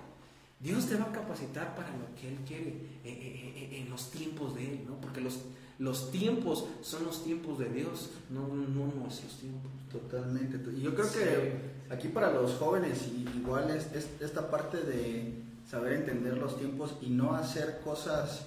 [0.60, 4.10] Dios te va a capacitar para lo que Él quiere eh, eh, eh, en los
[4.10, 5.00] tiempos de Él, ¿no?
[5.02, 5.40] Porque los,
[5.80, 9.72] los tiempos son los tiempos de Dios, no, no nuestros tiempos.
[9.92, 10.58] Totalmente.
[10.78, 15.42] Y yo creo que aquí para los jóvenes y- igual es, es esta parte de
[15.70, 18.46] saber entender los tiempos y no hacer cosas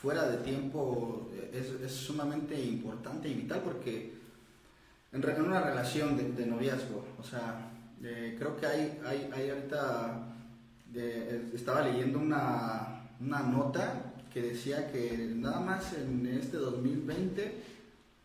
[0.00, 4.14] fuera de tiempo es, es sumamente importante y vital porque
[5.12, 7.70] en, en una relación de, de noviazgo, o sea,
[8.02, 10.26] eh, creo que hay, hay, hay ahorita,
[10.92, 17.42] de- estaba leyendo una, una nota que decía que nada más en este 2020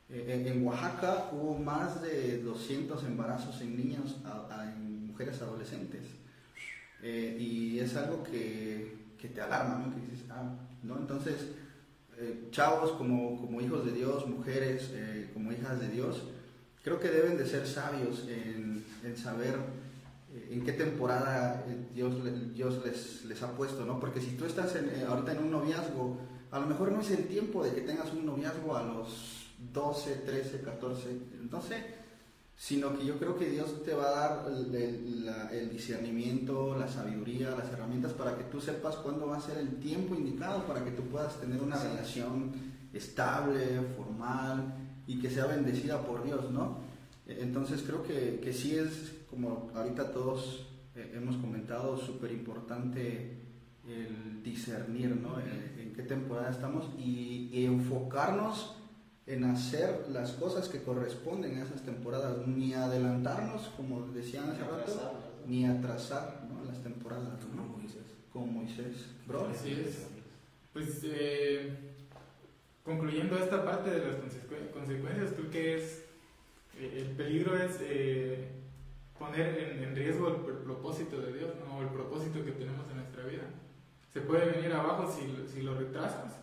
[0.09, 6.03] eh, En, Oaxaca hubo más de 200 embarazos en niños, a- en mujeres adolescentes.
[7.03, 9.93] Eh, y es algo que, que te alarma, ¿no?
[9.93, 10.49] Que dices, ah,
[10.83, 10.97] ¿no?
[10.97, 11.35] Entonces,
[12.17, 14.91] eh, chavos como, como hijos de Dios, mujeres
[15.33, 16.23] como hijas de Dios,
[16.83, 19.55] creo que deben de ser sabios en, en saber
[20.51, 22.13] en qué temporada eh, Dios,
[22.53, 23.99] Dios les, les ha puesto, ¿no?
[23.99, 26.17] Porque si tú estás en, eh, ahorita en un noviazgo,
[26.51, 30.15] a lo mejor no es el tiempo de que tengas un noviazgo a los 12,
[30.25, 31.19] 13, 14,
[31.51, 31.83] no sé,
[32.55, 36.75] sino que yo creo que Dios te va a dar el, el- la- el discernimiento,
[36.77, 40.65] la sabiduría, las herramientas para que tú sepas cuándo va a ser el tiempo indicado
[40.65, 42.51] para que tú puedas tener una relación
[42.93, 44.73] estable, formal
[45.05, 46.79] y que sea bendecida por Dios, ¿no?
[47.27, 50.65] Eh, Entonces creo que, que sí es, como ahorita todos
[50.95, 53.37] eh, hemos comentado, súper importante
[53.87, 55.39] el discernir, ¿no?
[55.39, 58.75] En, en qué temporada estamos y, y enfocarnos
[59.27, 65.19] en hacer las cosas que corresponden a esas temporadas, ni adelantarnos, como decían hace rato,
[65.45, 66.65] ni atrasar ¿no?
[66.65, 67.77] las temporadas, Como ¿no?
[67.77, 68.01] Moisés.
[68.33, 69.05] como Moisés.
[69.27, 70.07] Bro, Así es.
[70.73, 71.73] Pues eh,
[72.83, 76.03] concluyendo esta parte de las consecu- consecuencias, creo que es
[76.79, 78.47] eh, el peligro es eh,
[79.19, 81.77] poner en, en riesgo el, pr- propósito de Dios, ¿no?
[81.77, 83.43] O el propósito que tenemos en nuestra vida.
[84.13, 86.33] Se puede venir abajo si, lo- si lo retrasas,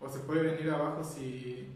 [0.00, 1.68] o se puede venir abajo si,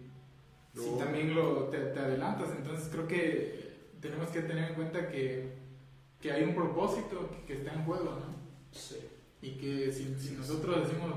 [0.75, 2.51] si también lo, te, te adelantas.
[2.57, 5.53] Entonces creo que tenemos que tener en cuenta que,
[6.21, 8.39] que hay un propósito que, que está en juego, ¿no?
[9.43, 11.15] Y que si, si nosotros decimos,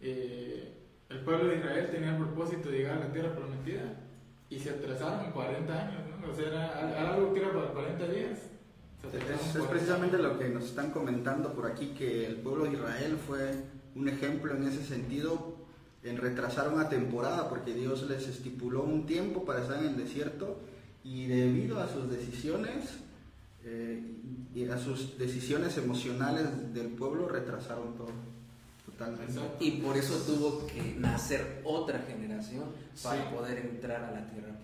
[0.00, 0.72] eh,
[1.08, 3.94] el pueblo de Israel tenía el propósito de llegar a la tierra prometida
[4.50, 6.00] y se atrasaron 40 años.
[6.30, 8.38] O sea, era al- algo que era para 40 días.
[9.12, 12.72] Es, es 40 precisamente lo que nos están comentando por aquí, que el pueblo de
[12.72, 13.52] Israel fue
[13.94, 15.56] un ejemplo en ese sentido,
[16.02, 20.58] en retrasar una temporada, porque Dios les estipuló un tiempo para estar en el desierto
[21.04, 22.96] y debido a sus decisiones
[23.64, 24.02] eh,
[24.54, 28.10] y a sus decisiones emocionales del pueblo retrasaron todo,
[28.86, 29.32] totalmente.
[29.32, 29.64] Exacto.
[29.64, 32.64] Y por eso tuvo que nacer otra generación
[33.02, 33.34] para Sí.
[33.34, 34.55] poder entrar a la tierra.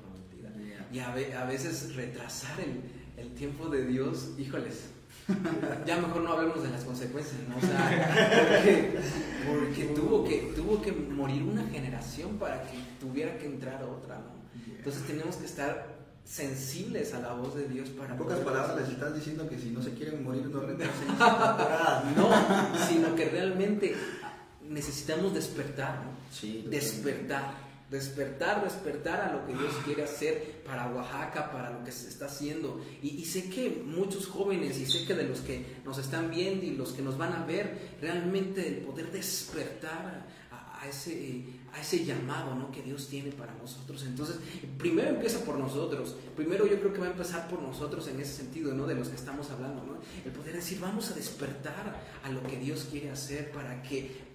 [0.93, 2.82] Y a, a veces retrasar el,
[3.16, 4.90] el tiempo de Dios, híjoles,
[5.86, 7.57] ya mejor no hablemos de las consecuencias, ¿no?
[7.57, 8.99] O sea, porque,
[9.47, 14.43] porque tuvo, que, tuvo que morir una generación para que tuviera que entrar otra, ¿no?
[14.76, 15.93] Entonces tenemos que estar
[16.24, 19.70] sensibles a la voz de Dios para En pocas palabras les estás diciendo que si
[19.70, 21.09] no se quieren morir no retrasen.
[22.16, 22.30] No,
[22.88, 23.95] sino que realmente
[24.68, 26.12] necesitamos despertar, ¿no?
[26.32, 27.53] Sí, despertar,
[27.93, 32.26] despertar, despertar a lo que Dios quiere hacer para Oaxaca, para lo que se está
[32.26, 32.80] haciendo.
[33.03, 36.64] Y, y sé que muchos jóvenes, y sé que de los que nos están viendo
[36.64, 41.80] y los que nos van a ver, realmente el poder despertar a, a ese, a
[41.80, 42.72] ese llamado ¿no?
[42.72, 44.03] que Dios tiene para nosotros.
[44.05, 44.36] Entonces,
[44.78, 46.16] primero empieza por nosotros.
[46.34, 48.86] Primero yo creo que va a empezar por nosotros en ese sentido, ¿no?
[48.86, 49.99] De los que estamos hablando, ¿no?
[50.24, 54.31] El poder decir, vamos a despertar a lo que Dios quiere hacer para que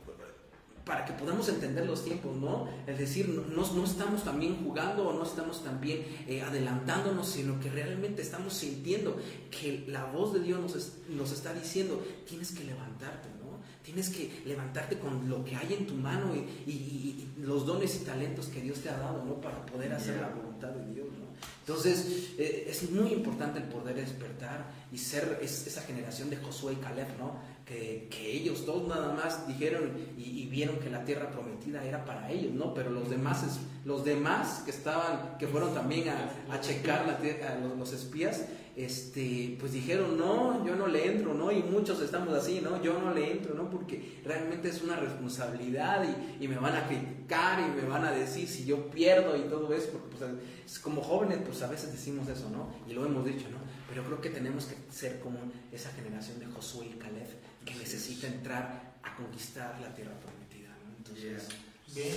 [0.87, 2.67] para que podamos entender los tiempos, ¿no?
[2.87, 7.59] Es decir, no, no- no estamos también jugando o no estamos también eh, adelantándonos, sino
[7.59, 9.17] que realmente estamos sintiendo
[9.51, 13.47] que la voz de Dios nos, es- nos está diciendo, tienes que levantarte, ¿no?
[13.83, 17.65] Tienes que levantarte con lo que hay en tu mano y, y- y- y los
[17.65, 19.39] dones y talentos que Dios te ha dado, ¿no?
[19.41, 21.27] Para poder hacer la voluntad de Dios, ¿no?
[21.61, 26.73] Entonces, eh, es muy importante el poder despertar y ser es- esa generación de Josué
[26.73, 27.56] y Caleb, ¿no?
[27.67, 32.53] Que, ellos todos nada más dijeron y, vieron que la tierra prometida era para ellos,
[32.53, 32.73] ¿no?
[32.73, 37.19] Pero los demás, los demás que estaban, que fueron también a, a checar
[37.61, 38.45] los, los espías,
[38.77, 41.51] este, pues dijeron, no, yo no le entro, ¿no?
[41.51, 42.79] Y muchos estamos así, ¿no?
[42.83, 43.71] Yo no le entro, ¿no?
[43.71, 46.05] Porque realmente es una responsabilidad
[46.39, 49.49] y, y me van a criticar y me van a decir si yo pierdo y
[49.49, 50.31] todo eso, porque pues,
[50.63, 52.69] es como jóvenes, pues a veces decimos eso, ¿no?
[52.87, 53.56] Y lo hemos dicho, ¿no?
[53.89, 55.39] Pero creo que tenemos que ser como
[55.71, 57.27] esa generación de Josué y Caleb
[57.65, 60.97] que necesita entrar a conquistar la tierra prometida, ¿no?
[60.97, 61.49] Entonces,
[61.93, 62.15] Bien,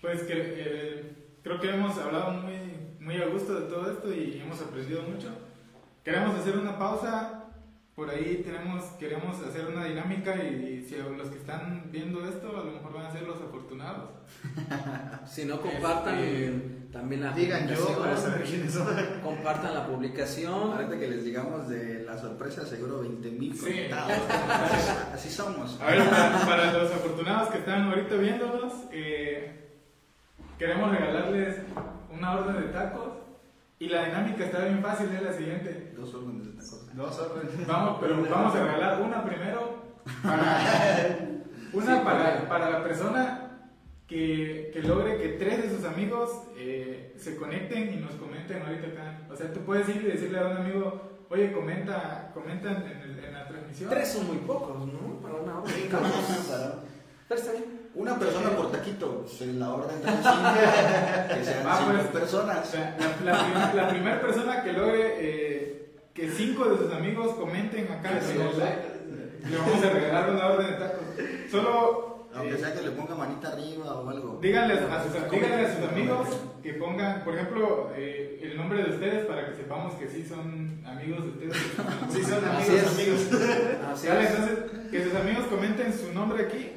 [0.00, 1.12] pues que, eh,
[1.42, 2.56] creo que hemos hablado muy,
[2.98, 5.28] muy a gusto de todo esto y hemos aprendido mucho.
[6.02, 7.44] Queremos hacer una pausa,
[7.94, 12.64] por ahí tenemos, queremos hacer una dinámica y, si los que están viendo esto a
[12.64, 14.10] lo mejor van a ser los afortunados.
[15.26, 18.86] si no compartan Este, también la Digan yo publicación, para saber quiénes son.
[19.22, 20.72] compartan la publicación.
[20.72, 23.60] Ahorita que les digamos de la sorpresa, seguro 20 mil Sí.
[23.66, 24.12] conectados.
[24.12, 25.78] Así, así somos.
[25.82, 29.70] A ver, para, para los afortunados que están ahorita viéndonos, eh,
[30.58, 31.56] queremos regalarles
[32.10, 33.08] una orden de tacos
[33.80, 35.92] y la dinámica está bien fácil, es la siguiente.
[35.96, 36.94] Dos órdenes de tacos.
[36.94, 37.66] Dos órdenes.
[37.66, 39.82] Vamos, pero vamos a regalar una primero
[40.22, 40.60] para
[41.72, 43.43] una para, para la persona
[44.06, 48.88] que, que logre que tres de sus amigos eh, se conecten y nos comenten ahorita
[48.88, 49.20] acá.
[49.32, 51.00] O sea, tú puedes ir y decirle a un amigo,
[51.30, 53.88] oye, comenta, comenta en, el- en la transmisión.
[53.90, 55.20] Tres son muy pocos, ¿no?
[55.22, 55.74] Para una orden.
[57.28, 57.84] Pero está bien.
[57.94, 60.06] Una persona por taquito, pues, en la orden de
[61.38, 62.68] que sean Ah, cinco pues, O personas.
[62.68, 67.34] sea, la, la prim- la primera persona que logre eh, que cinco de sus amigos
[67.34, 71.04] comenten acá en el live, le vamos a regalar una orden de tacos.
[71.50, 74.38] Solo Aunque eh, sea que le ponga manita arriba o algo.
[74.42, 76.28] Díganle a sus, díganle a sus amigos
[76.62, 80.82] que pongan, por ejemplo, eh, el nombre de ustedes para que sepamos que sí son
[80.86, 81.56] amigos de ustedes.
[82.10, 82.98] Sí, son Así amigos, es.
[82.98, 83.20] amigos.
[83.92, 84.30] Así Sale, es.
[84.30, 84.58] entonces,
[84.90, 86.70] que sus amigos comenten su nombre aquí.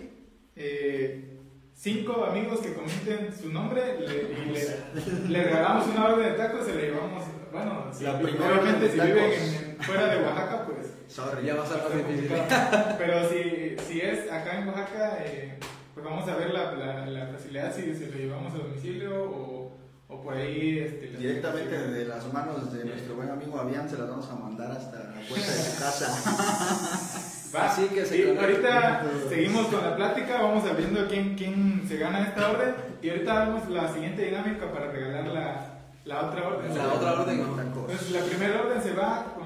[0.55, 1.39] Eh,
[1.73, 4.05] cinco amigos que comenten su nombre le-
[4.41, 7.23] y le, le regalamos una orden de tacos y le llevamos.
[7.51, 11.45] Bueno, si, La primera obviamente orden si viven en- fuera de Oaxaca, pues Sorry.
[11.45, 12.31] Ya va a ser más difícil.
[12.97, 15.57] Pero si, si es acá en Oaxaca, eh,
[15.93, 19.77] pues vamos a ver la, la, la facilidad si, si lo llevamos a domicilio o,
[20.07, 20.79] o por ahí.
[20.79, 24.71] Este, Directamente de las manos de nuestro buen amigo Avian se las vamos a mandar
[24.71, 27.23] hasta la puerta de su casa.
[27.55, 31.85] Va, Así que se y ahorita seguimos con la plática, vamos a viendo quién, quién
[31.87, 36.45] se gana esta orden y ahorita vemos la siguiente dinámica para regalar la, la otra
[36.45, 36.77] orden.
[36.77, 37.61] La otra orden, ¿no?
[37.61, 39.36] Entonces la primera orden se va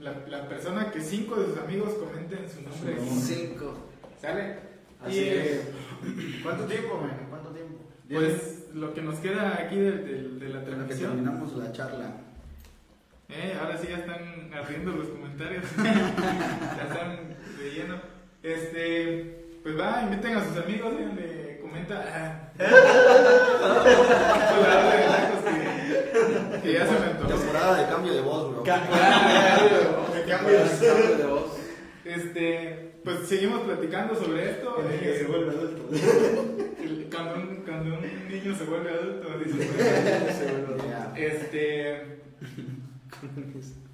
[0.00, 2.96] la, la persona que cinco de sus amigos comenten su nombre.
[3.20, 3.74] Cinco.
[4.20, 4.56] ¿Sale?
[5.04, 5.60] Así y eh,
[6.42, 7.26] ¿Cuánto tiempo, man?
[7.30, 7.74] ¿Cuánto tiempo?
[8.10, 11.10] pues lo que nos queda aquí de, de- de la transmisión.
[11.12, 12.12] terminamos la charla.
[13.28, 15.64] Eh, ahora sí ya están ardiendo los comentarios.
[15.76, 17.96] ya están de lleno.
[18.42, 22.50] Este, pues va, inviten a sus amigos, díganle, comenta.
[26.52, 27.34] De que, ya se me antojó.
[27.34, 28.62] Temporada de cambio de voz, bro.
[28.62, 29.00] Cambias.
[30.28, 30.58] Cambio
[31.16, 31.58] de voz.
[32.04, 34.80] Este, pues seguimos platicando sobre esto.
[34.80, 35.88] El niño eh, se vuelve adulto.
[37.10, 39.68] cuando, un, cuando un niño se vuelve adulto, dice.
[41.16, 42.20] Este,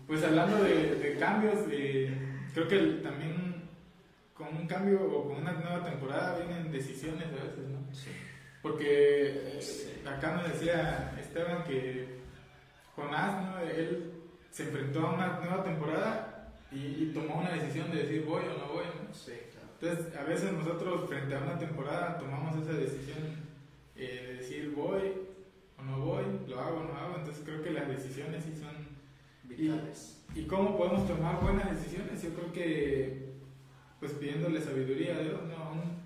[0.07, 2.11] pues hablando de, de cambios, eh,
[2.53, 3.69] creo que también
[4.35, 7.87] con un cambio o con una nueva temporada vienen decisiones a veces, ¿no?
[8.63, 9.84] Porque eh,
[10.65, 12.21] decía Esteban que
[12.97, 13.61] Jonás, ¿no?
[13.61, 14.13] Él
[14.51, 18.59] se enfrentó a una nueva temporada y, y tomó una decisión de decir voy o
[18.59, 18.85] no voy.
[18.85, 19.13] ¿no?
[19.13, 19.69] Sí, claro.
[19.81, 23.19] Entonces, a veces nosotros frente a una temporada tomamos esa decisión
[23.97, 25.13] eh, de decir voy
[25.79, 27.17] o no voy, lo hago o no hago.
[27.19, 28.95] Entonces, creo que las decisiones sí son
[29.45, 30.25] Vitales.
[30.35, 32.23] ¿Y cómo podemos tomar buenas decisiones?
[32.23, 33.35] Yo creo que,
[34.01, 35.73] pues pidiéndole sabiduría a Dios, ¿no?
[35.73, 35.99] Un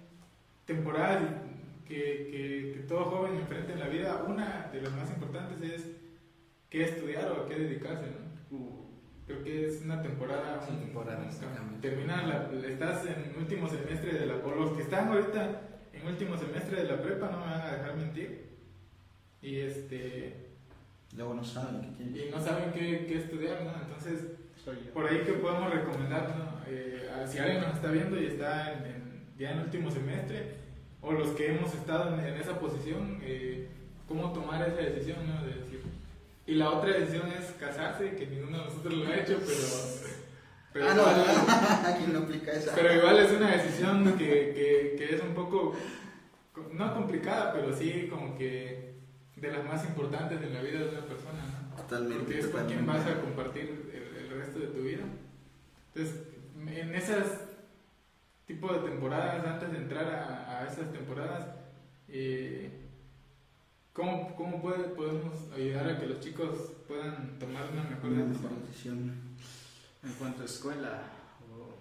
[0.66, 1.47] temporal
[1.88, 5.86] que, que, que todo joven enfrente en la vida, una de las más importantes es
[6.70, 8.56] qué estudiar o a qué dedicarse, ¿no?
[8.56, 8.84] Uh,
[9.26, 10.60] Creo que es una temporada.
[10.62, 11.88] Es una un- temporada, un- exactamente.
[11.88, 14.36] Termina, la, estás en último semestre de la.
[14.36, 15.60] O los que están ahorita
[15.92, 18.48] en último semestre de la prepa no me van a dejar mentir.
[19.42, 20.46] Y este.
[21.16, 22.28] Luego no saben qué quieren.
[22.28, 23.72] Y no saben qué, qué estudiar, ¿no?
[23.82, 24.32] Entonces.
[24.92, 26.60] Por ahí que podemos recomendar, ¿no?
[26.66, 30.56] Eh, si alguien nos está viendo y está en, en- ya en último semestre,
[31.00, 33.68] o los que hemos estado en, en esa posición, eh,
[34.06, 35.42] cómo tomar esa decisión, ¿no?
[35.44, 35.82] De decir.
[36.46, 39.58] Y la otra decisión es casarse, que ninguno de nosotros lo ha hecho, pero.
[40.72, 42.74] pero ah, no, igual- aquí no aplica esa.
[42.74, 45.74] pero igual es una decisión que, que, que es un poco,
[46.72, 48.94] no complicada, pero sí como que
[49.36, 51.38] de las más importantes en la vida de una persona,
[51.70, 51.76] ¿no?
[51.82, 52.24] Totalmente.
[52.24, 55.04] Porque es con quien vas a compartir el, el resto de tu vida.
[55.94, 56.22] Entonces,
[56.66, 57.24] en esas
[58.48, 61.48] tipo de temporadas, antes de entrar a, a esas temporadas,
[62.08, 62.70] eh,
[63.92, 68.24] ¿cómo, cómo puede, podemos ayudar a que los chicos puedan tomar una mejor Una
[68.66, 69.12] decisión?
[70.02, 71.02] En cuanto a escuela.
[71.52, 71.74] oh.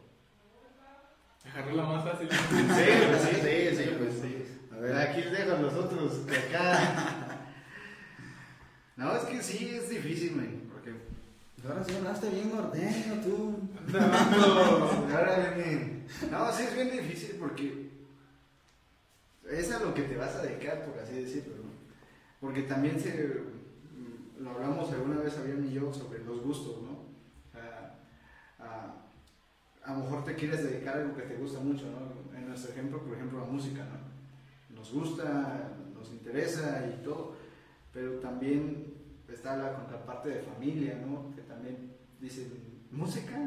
[1.45, 2.27] Dejarla más fácil.
[2.29, 4.59] Sí, pues sí, sí, sí, pues, sí.
[4.73, 4.95] A ver.
[4.97, 7.23] Aquí les dejo a los otros que acá.
[8.97, 10.66] No, es que sí, es difícil, porque
[11.65, 13.57] Ahora sí hablaste bien norteño, tú.
[16.31, 17.89] No, sí es bien difícil porque
[19.49, 21.69] es a lo que te vas a dedicar, por así decirlo, ¿no?
[22.39, 23.41] Porque también se
[24.39, 27.07] lo hablamos alguna vez Avión y yo sobre los gustos, ¿no?
[27.59, 28.93] A, a,
[29.83, 32.37] a lo mejor te quieres dedicar a algo que te gusta mucho, ¿no?
[32.37, 34.75] En nuestro ejemplo, por ejemplo, la música, ¿no?
[34.75, 37.35] Nos gusta, nos interesa y todo,
[37.91, 38.93] pero también
[39.27, 41.35] está la contraparte de familia, ¿no?
[41.67, 42.51] También dicen,
[42.91, 43.37] música,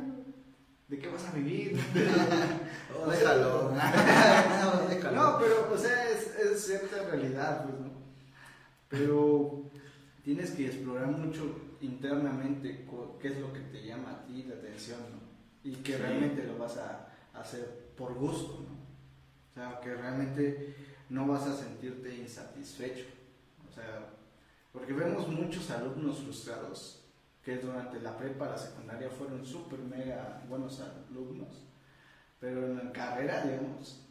[0.89, 1.79] ¿de qué vas a vivir?
[3.03, 3.71] Oh, déjalo.
[3.75, 5.17] No, déjalo.
[5.17, 7.91] No, pero, o sea, es, es cierta realidad, pues, ¿no?
[8.89, 9.71] Pero
[10.23, 12.87] tienes que explorar mucho internamente
[13.21, 15.21] qué es lo que te llama a ti la atención, ¿no?
[15.71, 15.99] Y que Sí.
[15.99, 18.75] realmente lo vas a hacer por gusto, ¿no?
[19.51, 20.75] O sea, que realmente
[21.09, 23.05] no vas a sentirte insatisfecho.
[23.71, 24.11] O sea,
[24.73, 27.00] porque vemos muchos alumnos frustrados
[27.45, 31.65] que durante la prepa, la secundaria fueron súper mega buenos alumnos,
[32.39, 34.07] pero en la carrera, digamos,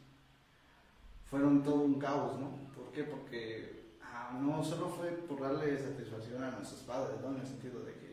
[1.29, 2.51] fueron todo un caos, ¿no?
[2.75, 3.03] ¿Por qué?
[3.03, 7.29] Porque ah, no solo fue por darle satisfacción a nuestros padres, ¿no?
[7.35, 8.09] En el sentido de que...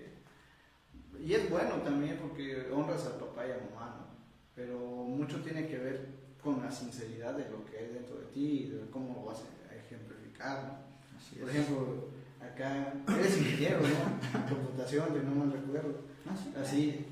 [1.18, 4.06] Y es bueno también porque honras al papá y a mamá, ¿no?
[4.54, 6.08] Pero mucho tiene que ver
[6.42, 9.42] con la sinceridad de lo que hay dentro de ti y de cómo lo vas
[9.70, 11.18] a ejemplificar, ¿no?
[11.18, 11.56] Así Por es.
[11.56, 12.08] ejemplo,
[12.40, 14.38] acá eres ingeniero, ¿no?
[14.40, 16.00] En computación, si no mal recuerdo.
[16.28, 16.50] Ah, sí.
[16.60, 17.04] Así,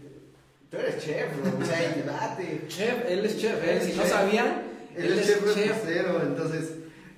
[0.70, 2.64] tú eres chef, bro, o sea, y debate.
[2.68, 3.70] Chef, él es chef, ¿eh?
[3.72, 4.10] Él es Si no chef.
[4.12, 4.62] sabían,
[4.96, 6.70] Él es chef repostero, entonces,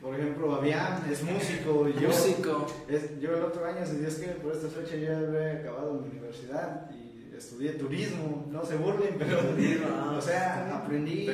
[0.03, 2.67] por ejemplo, Avian es músico, y yo, músico.
[2.89, 6.09] es- yo el otro año, si Dios quiere, por esta fecha ya había acabado mi
[6.11, 9.41] universidad y estudié turismo, no se burlen, pero,
[10.17, 11.29] o sea, aprendí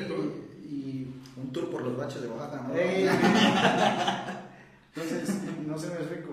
[0.68, 1.06] y
[1.36, 2.74] Un tour por los baches de Oaxaca, ¿no?
[2.76, 3.08] Ey.
[4.94, 5.34] Entonces,
[5.66, 6.31] no se me explico.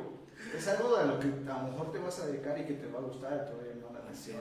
[0.59, 2.87] Es algo a lo que a lo mejor te vas a dedicar y que te
[2.91, 4.37] va a gustar, te va a llamar la atención.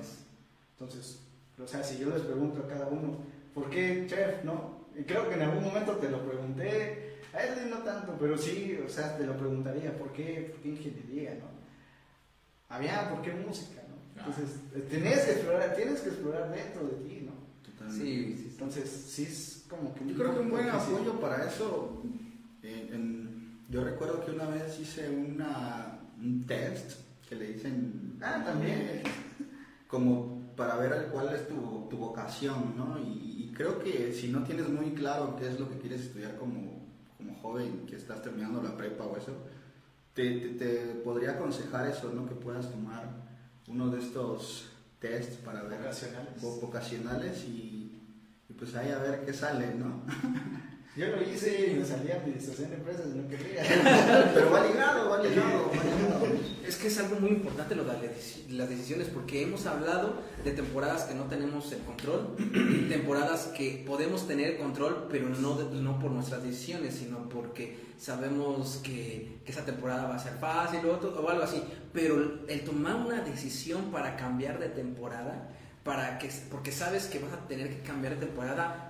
[0.73, 1.21] Entonces,
[1.62, 3.19] o sea, si yo les pregunto a cada uno,
[3.55, 4.43] ¿por qué chef?
[4.45, 4.79] ¿No?
[4.99, 8.79] Y creo que en algún momento te lo pregunté, a él no tanto, pero sí,
[8.85, 11.35] o sea, te lo preguntaría, ¿por qué, por qué ingeniería?
[11.35, 11.47] ¿No?
[12.75, 13.81] Había, ¿por qué música?
[13.89, 14.21] ¿no?
[14.21, 17.33] Entonces, eh, tienes que explorar, tienes que explorar dentro de ti, ¿no?
[17.71, 18.05] Totalmente.
[18.05, 18.49] Sí, sí, sí.
[18.51, 20.07] Entonces, sí es como que...
[20.07, 20.95] Yo creo que un buen difícil.
[20.97, 22.03] apoyo para eso.
[22.62, 23.29] en- en-
[23.71, 28.19] yo recuerdo que una vez hice una, un test que le dicen.
[28.23, 29.03] Ah, también.
[29.87, 32.99] Como para ver cuál es tu, tu vocación, ¿no?
[32.99, 36.37] Y, y creo que si no tienes muy claro qué es lo que quieres estudiar
[36.37, 36.83] como,
[37.16, 39.33] como joven, que estás terminando la prepa o eso,
[40.14, 42.27] te, te, te podría aconsejar eso, ¿no?
[42.29, 43.09] Que puedas tomar
[43.69, 44.69] uno de estos
[45.01, 46.43] tests para ver Vocacionales.
[46.43, 48.03] vo- vocacionales y,
[48.49, 50.03] y pues ahí a ver qué sale, ¿no?
[50.99, 53.63] Yo lo hice y me salía administración de empresas y no quería.
[54.35, 56.27] Pero va ligado, va ligado, va ligado.
[56.67, 60.15] Es que es algo muy importante lo de las deci- las decisiones, porque hemos hablado
[60.45, 62.37] de temporadas que no tenemos el control,
[62.89, 69.39] temporadas que podemos tener control, pero no, no por nuestras decisiones, sino porque sabemos que,
[69.47, 71.63] esa temporada va a ser fácil o, o algo así.
[71.93, 75.49] Pero el tomar una decisión para cambiar de temporada,
[75.85, 78.88] para que, porque sabes que vas a tener que cambiar de temporada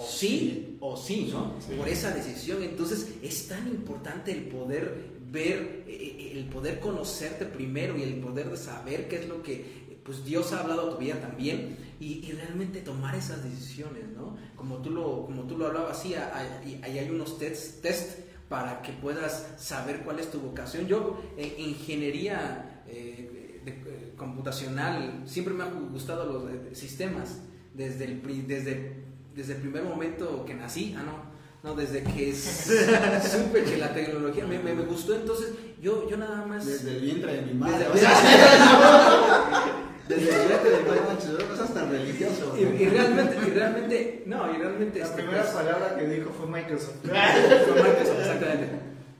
[0.00, 1.54] o sí o sí, ¿no?
[1.66, 1.74] Sí.
[1.76, 2.62] Por esa decisión.
[2.62, 8.50] Entonces es tan importante el poder ver, eh, el poder conocerte primero y el poder
[8.50, 11.76] de saber qué es lo que eh, pues Dios ha hablado a tu vida también
[12.00, 14.36] y, y realmente tomar esas decisiones, ¿no?
[14.56, 18.82] Como tú lo, como tú lo hablabas, sí, hay, hay, hay unos test, test para
[18.82, 20.86] que puedas saber cuál es tu vocación.
[20.88, 27.38] Yo en ingeniería eh, de- eh, computacional siempre me han gustado los eh, sistemas
[27.74, 28.96] desde el, desde,
[29.40, 31.24] desde el primer momento que nací, ah no,
[31.62, 36.44] no, desde que supe que la tecnología me, me, me gustó, entonces yo, yo nada
[36.44, 36.66] más...
[36.66, 37.78] Desde el vientre de mi madre.
[37.78, 38.10] Desde- o sea,
[40.08, 41.00] desde el vientre de mi madre,
[41.48, 42.54] no seas tan religioso.
[42.58, 44.98] y, y realmente, y realmente, no, y realmente...
[44.98, 46.96] La este, primera pues, palabra que dijo fue Microsoft.
[47.02, 48.68] Fue Microsoft, exactamente.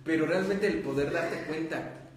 [0.04, 2.10] Pero realmente el poder darte cuenta,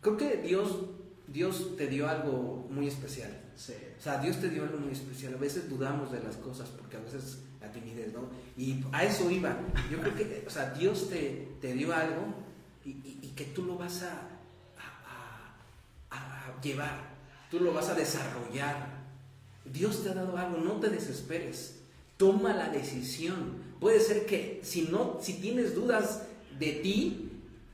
[0.00, 0.86] creo que Dios,
[1.28, 3.30] Dios te dio algo muy especial.
[3.54, 3.74] Sí.
[3.98, 5.34] O sea, Dios te dio algo muy especial.
[5.34, 8.28] A veces dudamos de las cosas porque a veces la timidez, ¿no?
[8.56, 9.56] Y a eso iba.
[9.90, 12.22] Yo creo que, o sea, Dios te, te dio algo
[12.84, 14.12] y, y- que tú lo vas a,
[14.78, 17.14] a- a- a llevar,
[17.50, 18.96] tú lo vas a desarrollar.
[19.64, 21.80] Dios te ha dado algo, no te desesperes.
[22.16, 23.54] Toma la decisión.
[23.80, 26.22] Puede ser que si no, si tienes dudas
[26.58, 27.25] de ti,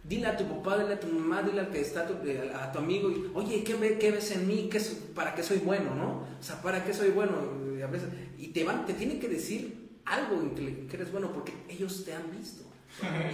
[0.04, 2.72] dile a tu papá, dile a tu mamá, dile al que está tu, eh, a
[2.72, 4.68] tu amigo, y, oye, ¿qué, ve- qué ves en mí?
[4.70, 4.80] ¿Qué
[5.14, 5.94] ¿Para qué soy bueno?
[5.94, 6.24] ¿no?
[6.38, 7.32] O sea, ¿para qué soy bueno?
[7.78, 8.08] Y, a veces-
[8.52, 12.64] te van, te tienen que decir algo que eres bueno porque ellos te han visto.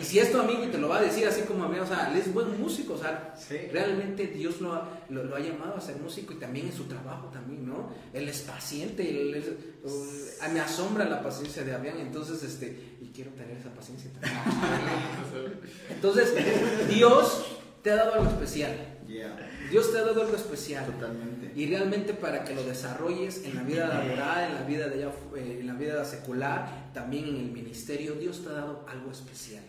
[0.01, 1.79] Y si es tu amigo y te lo va a decir así como a mí,
[1.79, 3.57] o sea, él es buen músico, o sea, Sí.
[3.73, 6.85] realmente Dios lo ha, lo, lo ha llamado a ser músico y también en su
[6.85, 7.91] trabajo también, ¿no?
[8.15, 9.49] Él es paciente, él es-
[9.85, 14.33] uh, me asombra la paciencia de Avian, entonces, este, y quiero tener esa paciencia también.
[15.91, 16.33] Entonces,
[16.89, 17.45] Dios
[17.83, 19.35] te ha dado algo especial, Yeah,
[19.71, 20.85] Dios te ha dado algo especial.
[20.85, 21.51] totalmente.
[21.57, 25.59] Y realmente para que lo desarrolles en la vida laboral, en la vida, de eh,
[25.61, 29.65] en la vida secular, también en el ministerio, Dios te ha dado algo especial.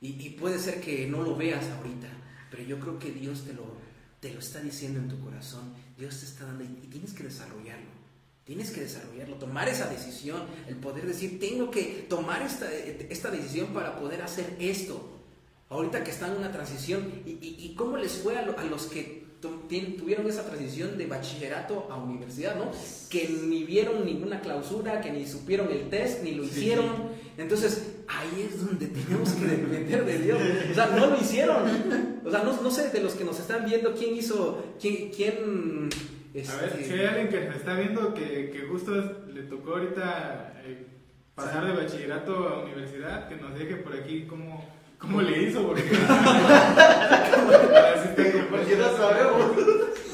[0.00, 2.08] Y, y puede ser que no lo veas ahorita,
[2.50, 3.76] pero yo creo que Dios te lo,
[4.20, 5.74] te lo está diciendo en tu corazón.
[5.98, 8.02] Dios te está dando y, y tienes que desarrollarlo.
[8.44, 13.68] Tienes que desarrollarlo, tomar esa decisión, el poder decir, tengo que tomar esta, esta decisión
[13.68, 15.21] para poder hacer esto.
[15.72, 18.64] Ahorita que están en una transición, ¿y, y, y cómo les fue a, lo- a
[18.64, 19.22] los que
[19.98, 22.70] tuvieron esa transición de bachillerato a universidad, ¿no?
[23.10, 26.86] Que ni vieron ninguna clausura, que ni supieron el test, ni lo hicieron.
[27.38, 30.40] Entonces, ahí es donde tenemos que depender de Dios.
[30.70, 31.62] O sea, no lo hicieron.
[32.24, 35.10] O sea, no, no sé de los que nos están viendo quién hizo, quién...
[35.10, 35.88] quién
[36.48, 38.92] A ver, este, si hay alguien que nos está viendo que, que justo
[39.34, 40.86] le tocó ahorita eh,
[41.34, 44.64] pasar de bachillerato a universidad, que nos deje por aquí cómo,
[45.02, 45.82] cómo le hizo, porque
[48.50, 49.52] Porque no sabemos.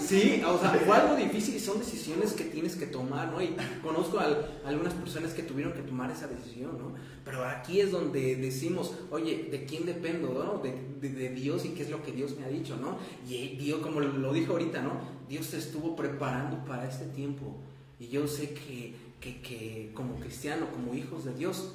[0.07, 3.43] Sí, o sea, fue algo difícil y son decisiones que tienes que tomar, ¿no?
[3.43, 6.95] Y conozco a, a algunas personas que tuvieron que tomar esa decisión, ¿no?
[7.27, 10.63] Pero aquí es donde decimos, oye, ¿de quién dependo, no?
[10.63, 12.97] De, de- de Dios y qué es lo que Dios me ha dicho, ¿no?
[13.29, 14.93] Y Dios, como lo dijo ahorita, ¿no?
[15.29, 17.59] Dios te estuvo preparando para este tiempo.
[18.01, 21.75] Y yo sé que, que, que como cristiano, como hijos de Dios,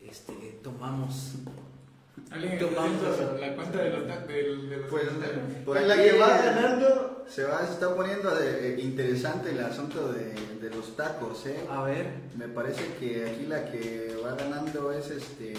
[0.00, 1.32] este, tomamos...
[2.30, 3.02] Alguien está Tomamos.
[3.06, 5.04] haciendo la cuenta de los, ta- del- de los Pues
[5.64, 7.24] por la que va ganando.
[7.28, 11.60] se va, se está poniendo de- interesante el asunto de, de los tacos, ¿eh?
[11.70, 15.54] A ver, Me parece que aquí la que va ganando es este.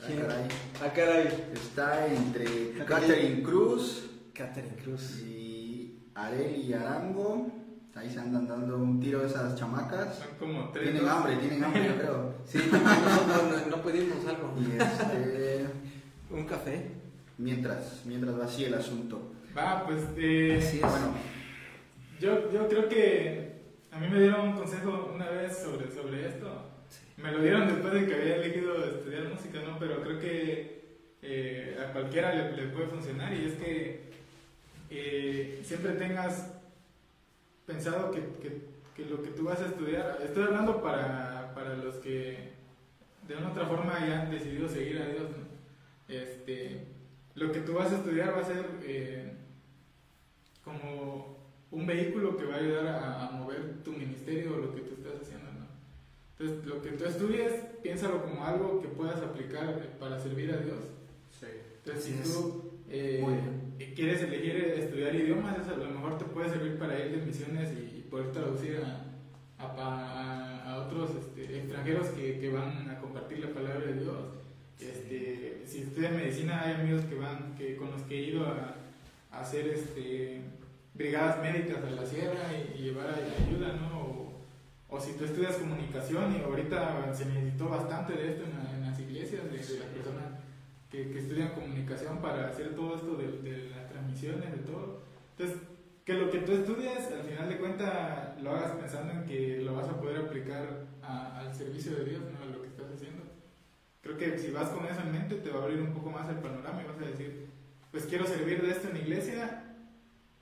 [0.00, 0.20] ah, ¿Quién?
[0.20, 0.44] caray.
[0.82, 1.50] a caray.
[1.54, 5.18] Está entre Catherine Cruz Catherine Cruz.
[5.20, 7.50] y Areli Arango.
[7.94, 10.16] Ahí se andan dando un tiro esas chamacas.
[10.16, 10.90] Son como tres.
[10.90, 12.34] Tienen hambre, tienen hambre, yo creo.
[12.46, 14.54] Sí, no, no, no, no pedimos algo.
[14.58, 15.66] Y este.
[16.30, 16.90] Un café.
[17.38, 19.32] Mientras, mientras va así el asunto.
[19.56, 20.82] Va, pues eh, Así es.
[20.82, 21.14] Bueno,
[22.20, 23.60] yo, yo creo que
[23.90, 26.66] a mí me dieron un consejo una vez sobre, sobre esto.
[27.16, 29.78] Me lo dieron después de que había elegido estudiar música, ¿no?
[29.78, 30.80] Pero creo que
[31.22, 34.10] eh, a cualquiera le, le puede funcionar y es que
[34.90, 36.59] eh, siempre tengas
[37.70, 41.94] pensado que, que- que lo que tú vas a estudiar, estoy hablando para, para los
[41.96, 42.50] que
[43.26, 45.50] de una u otra forma ya han decidido seguir a Dios, ¿no?
[46.14, 46.86] Este,
[47.34, 49.32] lo que tú vas a estudiar va a ser eh,
[50.64, 51.38] como
[51.70, 54.94] un vehículo que va a ayudar a, a mover tu ministerio o lo que tú
[54.94, 55.66] estás haciendo, ¿no?
[56.38, 57.52] Entonces, lo que tú estudies,
[57.82, 60.78] piénsalo como algo que puedas aplicar para servir a Dios.
[61.84, 63.20] Entonces, Así si tú eh,
[63.94, 67.70] quieres elegir estudiar idiomas, eso a lo mejor te puede servir para ir de misiones
[67.72, 73.50] y, poder traducir a, a, a- otros este, extranjeros que, que van a compartir la
[73.54, 74.16] palabra de Dios.
[74.80, 78.74] Este, si estudian medicina, hay amigos que van, que con los que he ido a,
[79.30, 80.40] a hacer este,
[80.94, 84.00] brigadas médicas a la sierra y, y llevar ayuda, ¿no?
[84.00, 84.40] O,
[84.88, 88.90] o si tú estudias comunicación y ahorita se necesitó bastante de esto en, la- en
[88.90, 89.86] las iglesias, de, de personas
[90.90, 95.02] que, que estudian comunicación para hacer todo esto de, de las transmisiones, de todo.
[95.36, 95.56] Entonces,
[96.04, 99.74] que lo que tú estudias, al final de cuentas, lo hagas pensando en que lo
[99.74, 102.42] vas a poder aplicar a- al servicio de Dios, ¿no?
[102.42, 103.22] A lo que estás haciendo.
[104.02, 106.28] Creo que si vas con eso en mente, te va a abrir un poco más
[106.28, 107.46] el panorama y vas a decir,
[107.92, 109.64] pues quiero servir de esto en la iglesia,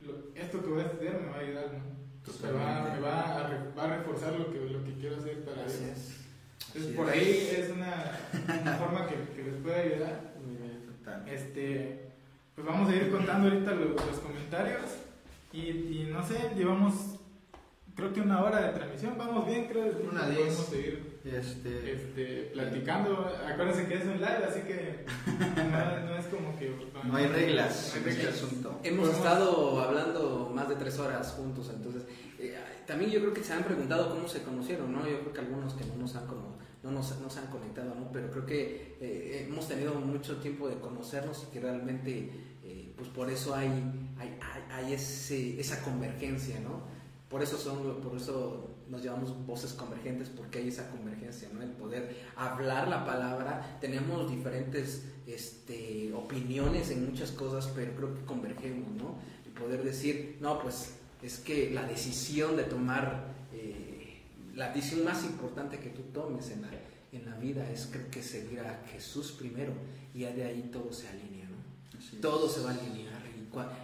[0.01, 1.99] lo- esto que voy a estudiar me va a ayudar, ¿no?
[2.43, 5.45] Me va, me va a, re- va a reforzar lo que, lo que quiero hacer
[5.45, 5.73] para Dios.
[6.69, 8.19] Entonces, por ahí es una,
[8.63, 10.28] una forma que, que les puede ayudar.
[11.09, 11.29] Total.
[11.29, 12.11] Este,
[12.55, 14.83] pues vamos a ir contando ahorita los, los comentarios.
[15.53, 16.95] Y, y no sé, llevamos
[17.97, 19.15] creo que una hora de transmisión.
[19.19, 20.55] Vamos bien, creo que Una podemos diez.
[20.57, 23.29] seguir Este, este, platicando.
[23.47, 25.05] Acuérdense que es un live, así que
[25.71, 26.73] no, no es como que.
[27.05, 28.81] no hay reglas no en este asunto.
[28.85, 32.05] Hemos Podemos- estado hablando más de tres horas juntos, entonces
[32.39, 32.57] eh,
[32.87, 35.01] también yo creo que se han preguntado cómo se conocieron, ¿no?
[35.09, 37.95] Yo creo que algunos que no nos han como, no nos, no se han conectado,
[37.95, 38.11] ¿no?
[38.13, 42.31] Pero creo que eh, hemos tenido mucho tiempo de conocernos y que realmente,
[42.65, 43.69] eh, pues por eso hay,
[44.19, 44.39] hay,
[44.71, 46.83] hay, ese, esa convergencia, ¿no?
[47.29, 51.63] Por eso son, por eso nos llamamos voces convergentes, porque hay esa convergencia, ¿no?
[51.63, 58.25] El poder hablar la palabra, tenemos diferentes este, opiniones en muchas cosas, pero creo que
[58.25, 59.17] convergemos, ¿no?
[59.45, 63.88] El poder decir, no, pues es que la decisión de tomar, eh,
[64.59, 66.69] la decisión más importante que tú tomes en la,
[67.13, 69.73] en la vida es creo que seguir a Jesús primero
[70.13, 71.97] y ya de ahí todo se alinea, ¿no?
[71.97, 72.21] Así es.
[72.21, 73.19] Todo se va a alinear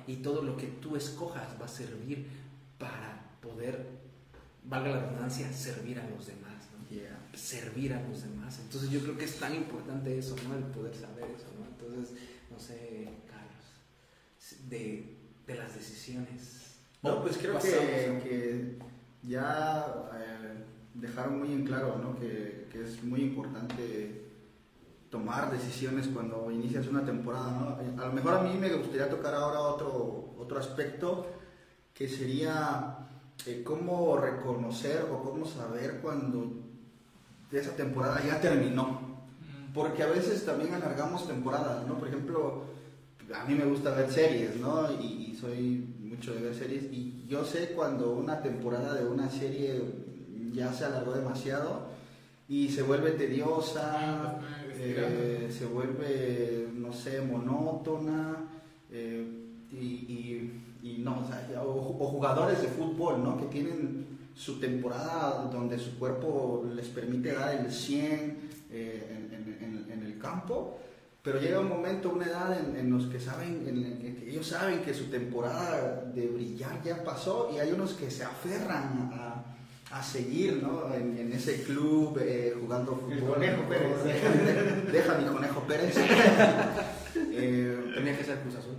[0.07, 2.27] y, todo lo que tú escojas va a servir
[2.79, 3.87] para poder,
[4.65, 6.53] valga la redundancia, servir a los demás,
[7.35, 8.61] servir a los demás.
[8.61, 10.57] Entonces yo creo que es tan importante eso, ¿no?
[10.57, 11.67] El poder saber eso, ¿no?
[11.67, 12.17] Entonces,
[12.51, 16.77] no sé, Carlos, de, de las decisiones.
[17.03, 18.79] No, pues creo que
[19.27, 20.65] ya eh,
[20.95, 22.19] dejaron muy en claro ¿no?
[22.19, 24.23] que, que es muy importante
[25.11, 27.51] tomar decisiones cuando inicias una temporada.
[27.53, 28.03] ¿no?
[28.03, 31.27] A lo mejor a mí me gustaría tocar ahora otro, otro aspecto
[31.95, 32.99] que sería
[33.47, 36.65] eh, cómo reconocer o cómo saber cuando
[37.53, 39.15] esa temporada ya terminó.
[39.73, 41.99] Porque a veces también alargamos temporadas, ¿no?
[41.99, 42.65] Por ejemplo,
[43.35, 44.91] a mí me gusta ver series, ¿no?
[45.01, 46.85] Y, y soy mucho de ver series.
[46.93, 49.83] Y yo sé cuando una temporada de una serie
[50.53, 51.83] ya se alargó demasiado
[52.49, 54.39] y se vuelve tediosa,
[54.77, 58.37] eh, se vuelve, no sé, monótona.
[58.91, 59.41] eh,
[59.73, 63.39] y, y- y no, o, sea, o, o jugadores de fútbol, ¿no?
[63.39, 64.07] Que tienen
[64.37, 68.39] su temporada donde su cuerpo les permite dar el 100
[68.71, 70.79] eh, en, en- en- en el campo,
[71.25, 74.47] pero llega un momento, una edad en, en los que saben, en el que ellos
[74.47, 79.43] saben que su temporada de brillar ya pasó y hay unos que se aferran a,
[79.91, 80.93] a seguir, ¿no?
[80.95, 83.35] En, en ese club eh, jugando El fútbol.
[83.37, 84.05] Conejo Pérez.
[84.05, 84.29] Deja,
[84.93, 85.97] deja mi conejo Pérez.
[87.37, 88.75] Eh, Tenía que ser Cruz Azul.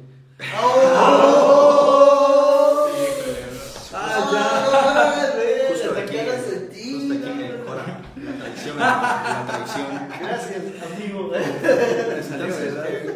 [3.93, 5.69] Ah, ya.
[5.69, 7.65] Justo Hasta aquí, aquí ahora justo sentí, aquí en el ¿no?
[7.65, 8.01] Cora.
[8.17, 9.88] La traición, la traición.
[10.22, 11.31] Gracias, amigo.
[11.35, 13.09] Entonces, eh,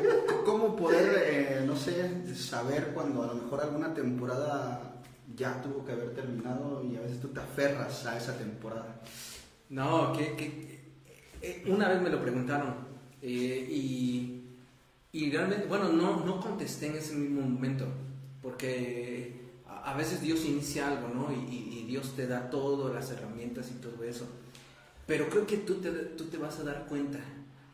[0.46, 1.94] ¿cómo poder, eh, no sé,
[2.60, 4.82] saber cuando a lo mejor alguna temporada
[5.36, 9.00] ya tuvo que haber terminado y a veces tú te aferras a esa temporada?
[9.70, 10.80] No, que, que-
[11.42, 12.74] eh, una vez me lo preguntaron
[13.22, 14.44] eh, y,
[15.14, 17.86] y realmente, bueno, no, no contesté en ese mismo momento,
[18.42, 21.32] porque a, veces Dios inicia algo, ¿no?
[21.32, 24.28] Y, y- Dios te da todas las herramientas y todo eso.
[25.08, 27.18] Pero creo que tú te, tú te vas a dar cuenta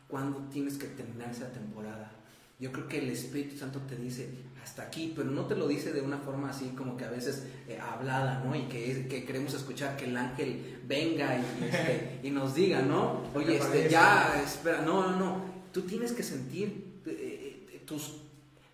[0.08, 2.10] cuando tienes que terminar esa temporada.
[2.58, 4.30] Yo creo que el Espíritu Santo te dice
[4.66, 7.44] hasta aquí, pero no te lo dice de una forma así como que a veces
[7.68, 8.56] eh, hablada, ¿no?
[8.56, 13.22] Y que, que queremos escuchar que el ángel venga y, este, y nos diga, ¿no?
[13.32, 15.44] Oye, este, ya, espera, no, no, no.
[15.72, 18.16] Tú tienes que sentir eh, eh, tus,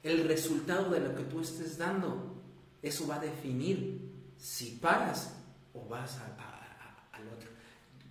[0.02, 2.40] el resultado de lo que tú estés dando.
[2.80, 4.00] Eso va a definir
[4.38, 5.34] si paras
[5.74, 7.50] o vas a- a- a- al otro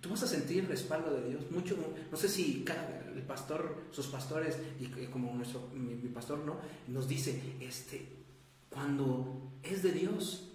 [0.00, 1.76] tú vas a sentir el respaldo de Dios mucho
[2.10, 6.56] no sé si cada, el pastor sus pastores y como nuestro mi, mi pastor no
[6.88, 8.08] nos dice este
[8.70, 10.48] cuando es de Dios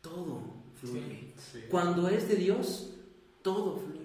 [0.00, 0.42] todo
[0.80, 1.58] fluye Sí, sí.
[1.70, 2.90] cuando es de Dios
[3.42, 4.00] todo fluye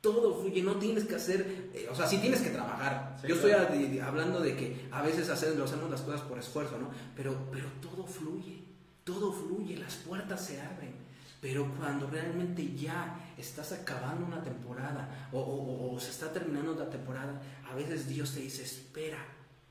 [0.00, 3.16] todo fluye, no tienes que hacer, eh, o sea, sí tienes que trabajar.
[3.22, 6.38] Sí, Yo estoy a- de- hablando de que a veces hacemos, hacemos las cosas por
[6.38, 6.90] esfuerzo, ¿no?
[7.16, 8.58] Pero, pero todo fluye,
[9.02, 10.92] todo fluye, las puertas se abren.
[11.40, 15.42] Pero cuando realmente ya estás acabando una temporada o, o-
[15.90, 17.40] o- o se está terminando la temporada,
[17.70, 19.18] a veces Dios te dice, espera,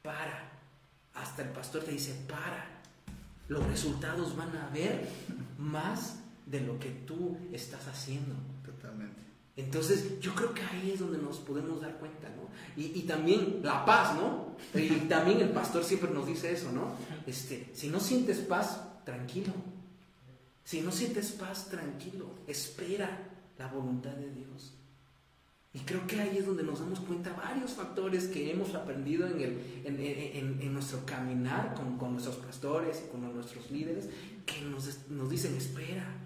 [0.01, 0.51] para.
[1.13, 2.65] Hasta el pastor te dice, para.
[3.47, 5.07] Los resultados van a ver
[5.57, 6.15] más
[6.45, 8.33] de lo que tú estás haciendo.
[8.65, 9.21] Totalmente.
[9.55, 12.49] Entonces, yo creo que ahí es donde nos podemos dar cuenta, ¿no?
[12.81, 14.55] Y, y también la paz, ¿no?
[14.73, 16.95] Y también el pastor siempre nos dice eso, ¿no?
[17.27, 19.53] Este, si no sientes paz, tranquilo.
[20.63, 22.31] Si no sientes paz, tranquilo.
[22.47, 23.09] Espera
[23.57, 24.73] la voluntad de Dios.
[25.75, 29.41] Y creo que ahí es donde nos damos cuenta varios factores que hemos aprendido en,
[29.41, 34.07] el, en, en- en nuestro caminar con, con nuestros pastores y con nuestros líderes,
[34.45, 36.19] que nos, nos dicen, espera,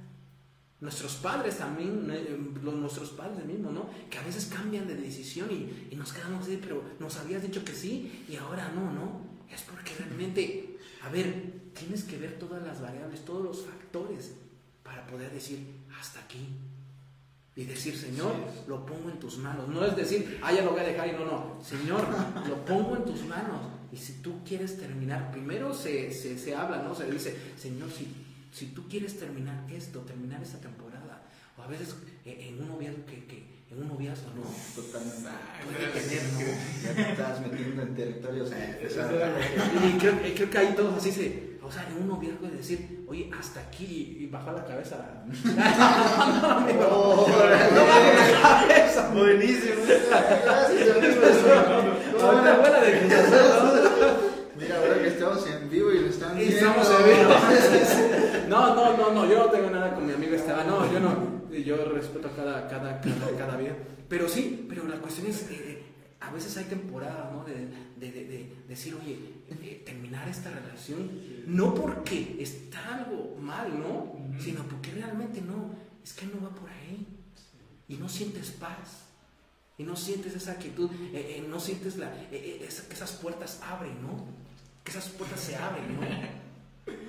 [0.80, 3.90] Nuestros padres también, eh, nuestros padres mismos, ¿no?
[4.12, 7.66] Que a veces cambian de decisión y, y nos quedamos así, pero nos habías dicho
[7.66, 9.22] que sí y ahora no, ¿no?
[9.52, 14.36] Es porque realmente, a ver, tienes que ver todas las variables, todos los factores
[14.84, 15.66] para poder decir
[16.00, 16.48] hasta aquí.
[17.58, 18.36] Y decir, Señor,
[18.68, 19.68] lo pongo en tus manos.
[19.68, 21.58] No es decir, ah, ya lo voy a dejar y no, no.
[21.64, 22.08] Señor,
[22.48, 23.60] lo pongo en tus manos.
[23.92, 26.94] Y si tú quieres terminar, primero se, se, se habla, ¿no?
[26.94, 28.14] Se dice, Señor, si,
[28.54, 31.24] si tú quieres terminar esto, terminar esta temporada,
[31.58, 34.44] o a veces eh, en un noviazgo que, que en un noviazgo, ¿no?
[34.76, 35.30] Totalmente.
[35.66, 36.84] Puede tener, ¿no?
[36.84, 38.88] Ya te estás metiendo en territorios Eh.
[39.84, 43.04] Y creo, creo que ahí todos así se, o sea, en un noviazgo de decir,
[43.08, 45.24] oye, hasta aquí, y bajar la cabeza.
[46.90, 49.10] Oh, no bajes la cabeza.
[49.14, 49.82] Buenísimo.
[49.86, 51.22] Gracias, amigo.
[52.22, 52.92] Ahorita abuela de
[54.58, 56.36] Mira, ahora que estamos en vivo y lo están.
[56.38, 56.58] Y viendo.
[56.58, 57.30] estamos en vivo.
[58.48, 61.52] No, no, no, no, yo no tengo nada con mi amigo Esteban, no, yo no,
[61.52, 63.76] yo respeto cada, cada, cada, cada vida.
[64.08, 65.84] Pero sí, pero la cuestión es, eh,
[66.22, 67.44] a veces hay temporadas, ¿no?
[67.44, 67.68] De,
[67.98, 69.37] de, de, de decir, oye, eh,
[69.86, 71.10] terminar esta relación,
[71.46, 74.16] no porque está algo mal, ¿no?
[74.40, 77.08] Sino porque realmente no, es que no va por ahí.
[77.88, 79.04] Y no sientes paz.
[79.78, 83.62] Y no sientes esa actitud, eh, eh, no sientes la, eh, esa- que esas puertas
[83.62, 84.26] abren, ¿no?
[84.84, 86.02] Que esas puertas se abren, ¿no?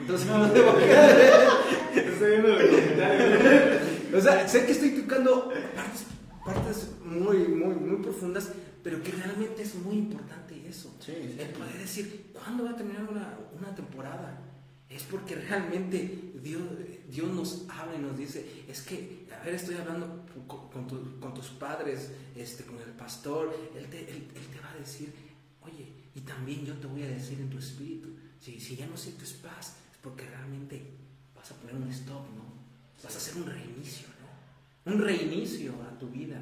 [0.00, 3.82] Entonces, no debo Estoy viendo los comentarios.
[4.14, 6.04] o sea, sé que estoy tocando partes,
[6.44, 8.50] partes muy, muy, muy profundas,
[8.84, 10.37] pero que realmente es muy importante
[10.68, 10.94] eso.
[11.00, 11.36] Sí, sí.
[11.40, 14.40] El poder decir, ¿cuándo va a terminar una, una temporada?
[14.88, 16.62] Es porque realmente Dios,
[17.10, 21.20] Dios nos habla y nos dice, es que, a ver, estoy hablando con, con tu-
[21.20, 25.12] con tus padres, este, con el pastor, él te, él- él te va a decir,
[25.62, 28.08] oye, y también yo te voy a decir en tu espíritu,
[28.40, 30.82] si, si ya no sientes paz, es porque realmente
[31.36, 32.48] vas a poner un stop, ¿no?
[33.04, 34.08] Vas a hacer un reinicio,
[34.86, 34.92] ¿no?
[34.94, 36.40] Un reinicio a tu vida.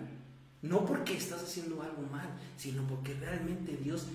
[0.62, 4.06] No porque estás haciendo algo mal, sino porque realmente Dios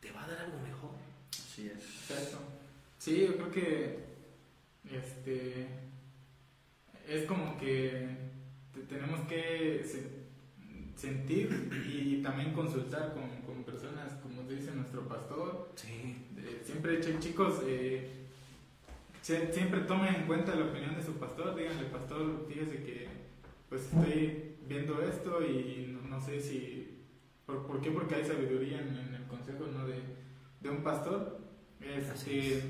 [0.00, 0.90] te va a dar algo mejor.
[1.30, 2.10] Así es.
[2.10, 2.38] Exacto.
[2.98, 3.98] Sí, yo creo que
[4.90, 5.66] este
[7.08, 8.08] es como que
[8.74, 10.22] te- tenemos que se-
[10.96, 15.70] sentir y también consultar con, con personas, como dice nuestro pastor.
[15.76, 16.16] Sí.
[16.38, 18.08] Eh, siempre, chi- chicos, eh,
[19.22, 21.54] sie- siempre tomen en cuenta la opinión de su pastor.
[21.56, 23.08] Díganle, pastor, fíjese que
[23.68, 26.98] pues estoy viendo esto y no, no sé si...
[27.46, 27.90] ¿Por, por qué?
[27.90, 29.86] Porque hay sabiduría en, en el consejo ¿no?
[29.86, 30.00] de,
[30.60, 31.38] de un pastor.
[32.12, 32.62] Así Este,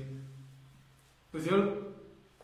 [1.31, 1.57] pues yo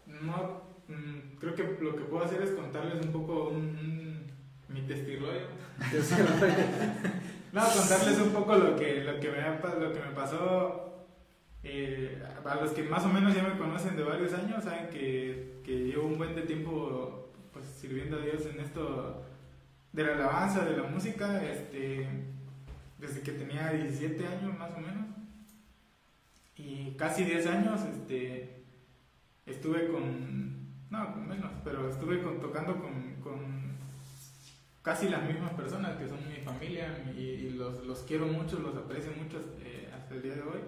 [0.06, 4.28] no mm, creo que lo que puedo hacer es contarles un poco un, un-
[4.68, 5.42] mi testimonio.
[7.52, 11.06] No, contarles un poco lo que, lo que, me, lo que me pasó.
[11.64, 15.60] eh, a los que más o menos ya me conocen de varios años, saben que,
[15.64, 19.26] que llevo un buen de tiempo pues, sirviendo a Dios en esto
[19.92, 22.08] de la alabanza, de la música, este,
[22.98, 25.06] desde que tenía 17 años más o menos.
[26.56, 28.64] Y casi 10 años este,
[29.46, 33.78] estuve con, no, con menos, pero estuve con, tocando con, con
[34.82, 39.12] casi las mismas personas que son mi familia y, los, los quiero mucho, los aprecio
[39.12, 40.60] mucho eh, hasta el día de hoy.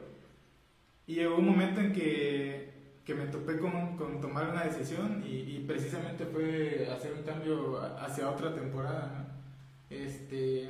[1.08, 2.71] Y llegó un momento en que,
[3.06, 7.80] que me topé con, con tomar una decisión y, y precisamente fue hacer un cambio
[8.00, 9.12] hacia otra temporada.
[9.18, 9.96] ¿no?
[9.96, 10.70] Este,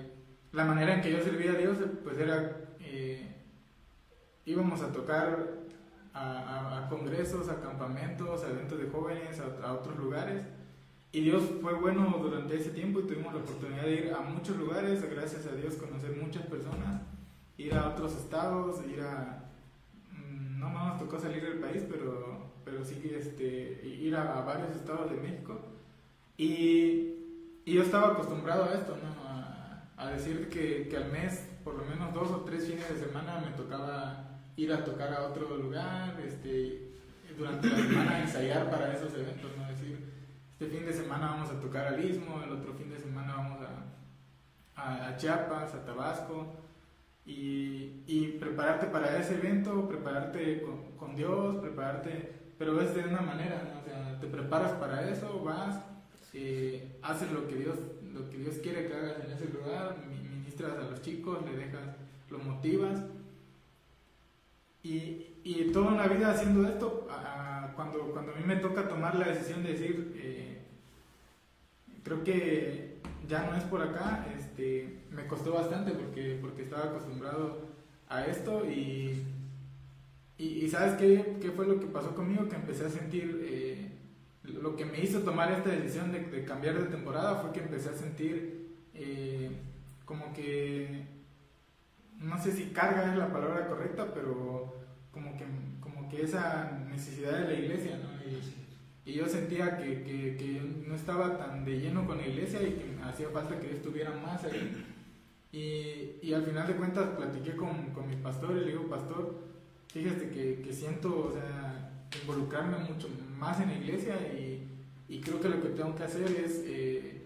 [0.51, 2.57] la manera en que yo servía a Dios pues era...
[2.79, 3.27] eh,
[4.45, 5.61] íbamos a tocar
[6.13, 10.43] a, a- a congresos, a campamentos, a eventos de jóvenes, a, a otros lugares.
[11.13, 14.55] Y Dios fue bueno durante ese tiempo y tuvimos la oportunidad de ir a muchos
[14.57, 17.01] lugares, gracias a Dios conocer muchas personas,
[17.57, 19.40] ir a otros estados, ir a...
[20.61, 25.11] No no nos tocó salir del país, pero, pero sí este, ir a, varios estados
[25.11, 25.59] de México.
[26.38, 27.11] Y
[27.65, 29.21] y yo estaba acostumbrado a esto, ¿no?
[29.97, 33.39] A, decir que, que, al mes, por lo menos dos o tres fines de semana,
[33.39, 36.91] me tocaba ir a tocar a otro lugar, este,
[37.38, 39.67] durante la semana ensayar para esos eventos, ¿no?
[39.67, 39.99] decir,
[40.51, 43.59] este fin de semana vamos a tocar al Istmo, el otro fin de semana vamos
[44.75, 46.55] a, a Chiapas, a Tabasco,
[47.26, 53.22] y, y, prepararte para ese evento, prepararte con, con Dios, prepararte, pero es de una
[53.22, 53.80] manera, ¿no?
[53.80, 55.84] o sea, te preparas para eso, vas,
[56.34, 57.77] eh, haces lo que Dios
[58.14, 61.95] lo que Dios quiere que hagas en ese lugar, ministras a los chicos, le dejas,
[62.30, 63.02] lo motivas.
[64.84, 67.07] Y, y toda una vida haciendo esto,
[67.76, 70.61] cuando, cuando a mí me toca tomar la decisión de decir, eh,
[72.03, 77.67] creo que ya no es por acá, este, me costó bastante porque, porque estaba acostumbrado
[78.09, 79.23] a esto y,
[80.38, 82.47] y, ¿sabes qué, qué, fue lo que pasó conmigo?
[82.47, 83.39] Que empecé a sentir...
[83.43, 83.88] Eh,
[84.43, 87.93] lo que me hizo tomar esta decisión de, cambiar de temporada fue que empecé a
[87.93, 89.51] sentir eh,
[90.05, 91.05] como que,
[92.17, 94.75] no sé si carga es la palabra correcta, pero
[95.11, 95.45] como que,
[95.79, 97.99] como que esa necesidad de la iglesia.
[99.05, 102.73] Y, yo sentía que, que, que, no estaba tan de lleno con la iglesia y
[102.73, 104.85] que hacía falta que yo estuviera más ahí.
[105.51, 109.35] Y, y al final de cuentas platiqué con, con mi pastor y le digo, pastor,
[109.87, 111.33] fíjate que, que siento,
[112.21, 114.67] involucrarme mucho más en la iglesia y,
[115.09, 117.21] y, creo que lo que tengo que hacer es eh,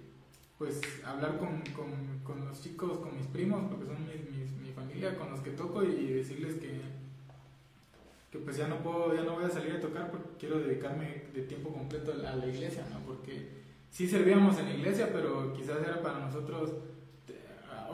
[0.57, 4.71] pues hablar con, con, con, los chicos, con mis primos, porque son mi, mi, mi,
[4.71, 6.81] familia, con los que toco y decirles que,
[8.31, 11.23] que pues ya no puedo, ya no voy a salir a tocar porque quiero dedicarme
[11.33, 12.99] de tiempo completo a la, a la iglesia, ¿no?
[12.99, 13.49] Porque
[13.91, 16.71] sí servíamos en la iglesia, pero quizás era para nosotros,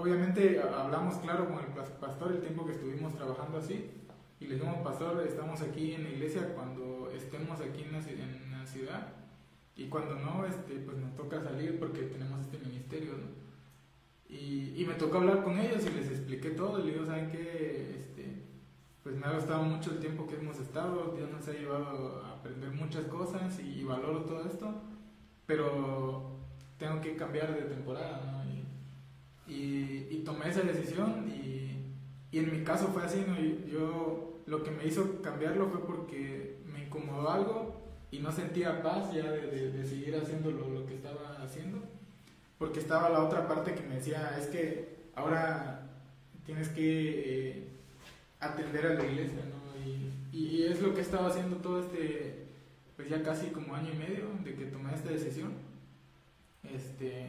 [0.02, 3.92] obviamente hablamos claro con el pastor el tiempo que estuvimos trabajando así,
[4.40, 8.52] y le dijimos, pastor, estamos aquí en la iglesia cuando estemos aquí en la, en
[8.52, 9.14] la, ciudad
[9.76, 13.12] y cuando no, este, pues nos toca salir porque tenemos este ministerio.
[14.28, 17.30] Y, y, me tocó hablar con ellos y les expliqué todo y les digo, ¿saben
[17.30, 17.98] qué?
[18.00, 18.44] Este,
[19.04, 22.38] pues me ha gustado mucho el tiempo que hemos estado, Dios nos ha llevado a
[22.38, 24.74] aprender muchas cosas y, y valoro todo esto,
[25.46, 26.40] pero
[26.78, 28.44] tengo que cambiar de temporada.
[28.50, 28.61] Y,
[29.52, 31.78] y, tomé esa decisión y,
[32.32, 33.36] y en mi caso fue así, ¿no?
[33.68, 39.14] yo lo que me hizo cambiarlo fue porque me incomodó algo y no sentía paz
[39.14, 41.80] ya de, de, seguir haciendo lo, lo, que estaba haciendo.
[42.58, 45.90] Porque estaba la otra parte que me decía, es que ahora
[46.46, 47.68] tienes que eh,
[48.40, 49.80] atender a la iglesia, ¿no?
[49.82, 52.48] Y, y, es lo que estaba haciendo todo este,
[52.96, 55.54] pues ya casi como año y medio de que tomé esta decisión.
[56.64, 57.28] Este,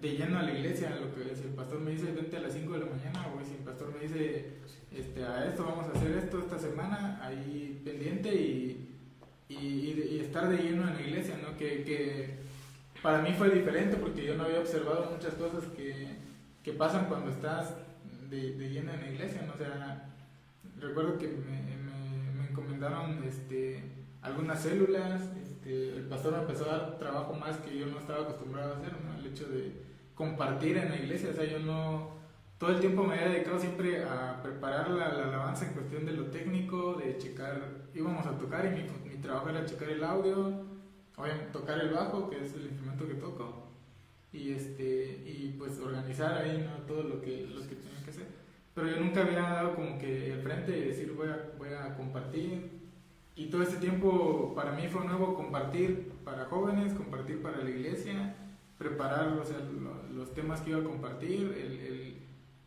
[0.00, 2.52] de lleno a la iglesia, lo que si el pastor me dice vente a las
[2.52, 4.58] 5 de la mañana, o si el pastor me dice
[4.92, 8.94] este, a esto vamos a hacer esto esta semana, ahí pendiente y,
[9.48, 11.56] y, estar de lleno en la iglesia, ¿no?
[11.56, 12.38] Que, que,
[13.02, 16.16] para mí fue diferente porque yo no había observado muchas cosas que,
[16.62, 17.74] que pasan cuando estás
[18.28, 19.56] de, de, lleno en la iglesia, ¿no?
[19.56, 20.10] Sea,
[20.78, 23.82] recuerdo que me, me, me encomendaron este,
[24.22, 28.22] algunas células, este, el pastor me empezó a dar trabajo más que yo no estaba
[28.22, 29.18] acostumbrado a hacer, ¿no?
[29.18, 29.87] El hecho de
[30.18, 32.10] compartir en la iglesia, o sea, yo no,
[32.58, 36.12] todo el tiempo me había dedicado siempre a preparar la, la alabanza en cuestión de
[36.12, 40.66] lo técnico, de checar, íbamos a tocar y mi, mi trabajo era checar el audio,
[41.16, 43.68] obviamente tocar el bajo, que es el instrumento que toco,
[44.32, 46.84] y este y pues organizar ahí ¿no?
[46.84, 48.26] todo lo que, lo que tenía que hacer.
[48.74, 51.96] Pero yo nunca había dado como que el frente y decir voy a, voy a
[51.96, 52.76] compartir.
[53.36, 58.34] Y todo este tiempo para mí fue nuevo compartir para jóvenes, compartir para la iglesia,
[58.78, 62.18] preparar o sea, lo, los temas que iba a compartir, el, el,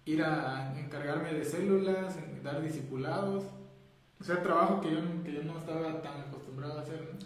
[0.05, 3.45] ir a encargarme de células, dar discipulados,
[4.19, 7.01] o sea, trabajo que yo, que yo no estaba tan acostumbrado a hacer.
[7.01, 7.25] ¿no?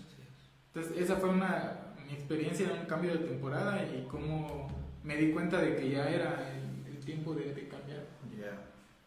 [0.74, 4.68] Entonces, esa fue una, mi experiencia en un cambio de temporada y cómo
[5.04, 8.06] me di cuenta de que ya era el, el tiempo de, de cambiar.
[8.38, 8.62] Yeah.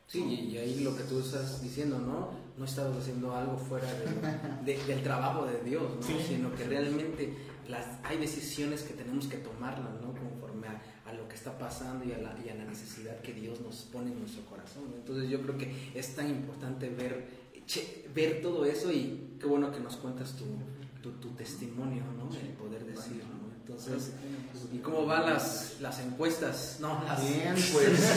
[0.06, 2.30] Sí, y, y ahí lo que tú estás diciendo, ¿no?
[2.56, 4.06] No estabas haciendo algo fuera de,
[4.64, 6.02] de, del trabajo de Dios, ¿no?
[6.02, 6.16] Sí.
[6.26, 7.36] Sino que realmente
[7.68, 10.14] las, hay decisiones que tenemos que tomarlas, ¿no?
[10.14, 13.32] Conforme a, a lo que está pasando y a, la, y a, la, necesidad que
[13.32, 14.84] Dios nos pone en nuestro corazón.
[14.90, 14.96] ¿no?
[14.96, 17.26] Entonces yo creo que es tan importante ver,
[17.66, 20.44] che, ver todo eso y qué bueno que nos cuentas tu,
[21.02, 22.34] tu, tu testimonio, ¿no?
[22.36, 23.24] El poder decirlo.
[23.24, 23.48] ¿no?
[23.68, 24.12] Entonces,
[24.72, 26.78] ¿y cómo van las, las encuestas?
[26.80, 27.20] No, las...
[27.20, 28.16] Bien, pues.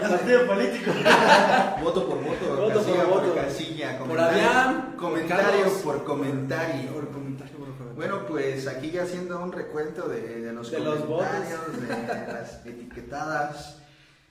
[0.00, 0.92] partido político.
[1.82, 3.34] voto por voto, voto casilla por voto.
[3.34, 5.66] casilla, Por Adrián, comentario.
[5.82, 7.57] Por comentario, por comentario.
[7.98, 12.64] Bueno, pues aquí ya haciendo un recuento de, de los De los comentarios, de las
[12.64, 13.78] etiquetadas.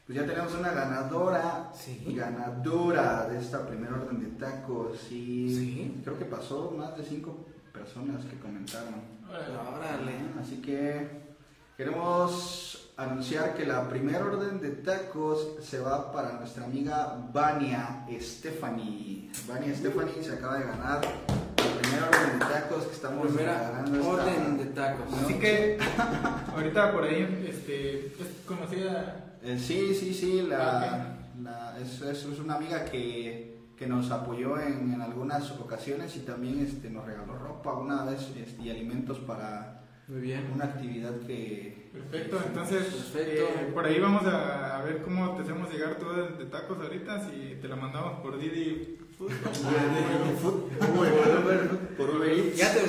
[0.05, 2.01] Pues ya tenemos una ganadora, Sí.
[2.15, 4.97] ganadora de esta primer orden de tacos.
[5.09, 6.01] sí, ¿Sí?
[6.01, 9.01] creo que pasó más de cinco personas que comentaron.
[9.29, 10.13] Órale.
[10.41, 11.35] Así que
[11.75, 19.29] queremos anunciar que la primera orden de tacos se va para nuestra amiga Vania Stephanie.
[19.47, 24.07] Vania Stephanie se acaba de ganar la primera orden de tacos que estamos Primera esta-
[24.09, 25.11] orden de tacos.
[25.11, 25.17] ¿no?
[25.17, 25.77] Así que
[26.55, 28.13] ahorita por ahí este, es
[28.47, 29.35] conocida.
[29.43, 34.09] Eh, sí, sí, sí, la, Ah, la- es, es- es una amiga que, que nos
[34.09, 38.71] apoyó en, en algunas ocasiones y también este, nos regaló ropa una vez este, y
[38.71, 40.49] alimentos para Muy bien.
[40.53, 41.89] una actividad que...
[41.91, 43.43] Perfecto, entonces Perfecto.
[43.43, 47.27] eh, por ahí vamos a, a ver cómo te hacemos llegar todo de tacos ahorita,
[47.27, 49.31] si te la mandamos por Didi Food.
[51.97, 52.53] Por Uber.
[52.53, 52.81] Ya te,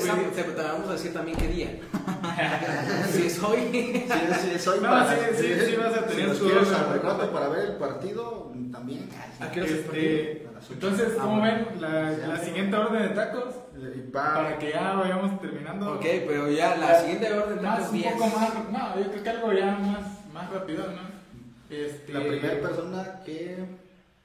[0.62, 1.80] vamos a decir también qué día.
[3.10, 3.60] si es hoy.
[3.72, 4.04] Sí,
[4.52, 6.48] sí, soy No, para- sí, sí, sí vas a tener si tu
[7.32, 9.08] para ver el partido, también.
[9.40, 11.66] ¿A qué Este, entonces, Ah, ¿cómo bueno.
[11.70, 13.54] ven la, la siguiente orden de tacos?
[13.80, 15.94] Y pa- Para que ya vayamos terminando.
[15.94, 18.12] ok, pero ya la siguiente orden de más, un 10.
[18.14, 21.18] poco más, no, yo creo que algo ya más, más rápido, ¿no?
[21.70, 23.64] Este, La primera persona que,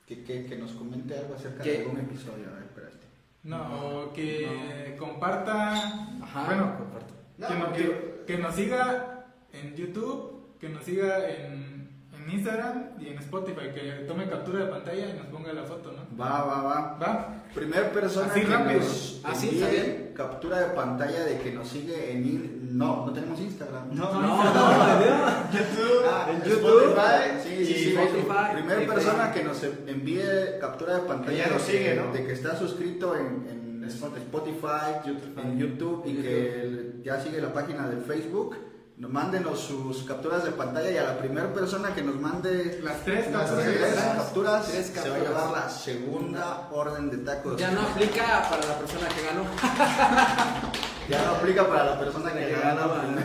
[0.08, 1.72] que, que, que nos comente algo acerca ¿Qué?
[1.72, 2.48] de algún episodio.
[2.50, 3.08] A ver, espérate.
[3.44, 5.74] No, que comparta,
[6.22, 6.46] Ajá.
[6.46, 7.14] bueno, comparto.
[7.48, 11.83] que, no- que- que nos siga en YouTube, que nos siga en,
[12.26, 15.92] en Instagram y en Spotify, que tome captura de pantalla y nos ponga la foto,
[15.92, 16.18] ¿no?
[16.24, 16.98] Va, va, va.
[17.02, 17.36] ¿Va?
[17.54, 18.80] Primer persona Así que rápido.
[18.80, 22.24] nos Así, envíe captura de pantalla de que nos sigue en...
[22.26, 23.90] in- No, no tenemos Instagram.
[23.94, 25.54] No, No, no, no.
[25.54, 27.90] YouTube, Ah, en YouTube, Spotify, sí, sí, y sí.
[27.96, 30.22] Spotify, Primera y persona que nos envíe
[30.60, 32.12] captura de pantalla ya nos de sigue, ¿no?
[32.14, 35.06] de que está suscrito en, en Spotify.
[35.06, 35.40] YouTube.
[35.40, 38.56] en YouTube y que ya sigue la página de Facebook.
[38.98, 43.04] Nos mándenos sus capturas de pantalla y a la primera persona que nos mande Las
[43.04, 43.64] tres capturas.
[43.64, 43.96] tres tres.
[43.96, 47.58] capturas Tres se va a llevar la segunda orden de tacos.
[47.60, 49.44] Ya no aplica para la persona que ganó.
[51.10, 53.16] Ya no aplica para la persona que gana la orden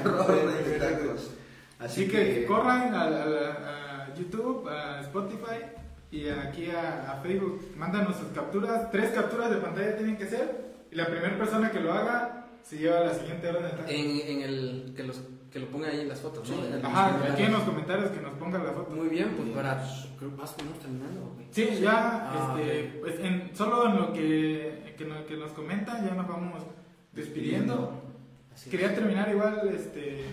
[0.64, 1.30] de tacos.
[1.78, 5.62] Así que, corran a, a- a YouTube, a Spotify
[6.10, 7.72] y aquí a, a Facebook.
[7.76, 8.90] Mándanos sus capturas.
[8.90, 10.74] Tres capturas de pantalla tienen que ser.
[10.90, 13.84] Y la primera persona que lo haga se lleva la siguiente orden de tacos.
[13.90, 15.20] En, en el que, los,
[15.58, 16.56] que lo ponga ahí en las fotos, ¿no?
[16.56, 18.94] Sí, En Ajá, aquí en los comentarios que nos pongan la foto.
[18.94, 19.82] Muy bien, pues para.
[20.18, 21.46] Creo que vas terminando, güey.
[21.50, 26.06] Sí, ya, Ah, este, pues en, solo en lo que, que, no- que nos comentan,
[26.06, 26.62] ya nos vamos
[27.12, 28.02] despidiendo.
[28.54, 30.24] Así Quería terminar igual, este,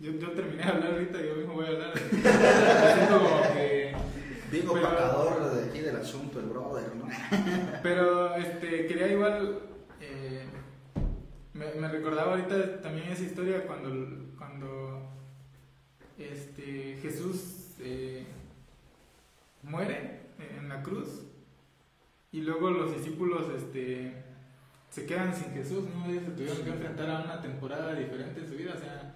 [0.00, 1.92] yo, yo terminé de hablar ahorita, yo mismo voy a hablar.
[2.10, 3.94] Siento como que,
[4.50, 7.06] Digo, Pero- pacador de aquí del asunto, el brother, ¿no?
[7.82, 9.58] pero este, quería igual,
[10.00, 10.44] eh,
[11.52, 14.25] me, me recordaba ahorita también esa historia cuando, cuando
[16.18, 18.24] este, Jesús eh,
[19.62, 21.22] muere en la cruz
[22.32, 24.12] y luego los discípulos este,
[24.90, 26.10] se quedan sin Jesús, ¿no?
[26.10, 29.14] Ellos se tuvieron que enfrentar a una temporada diferente en su vida, o sea,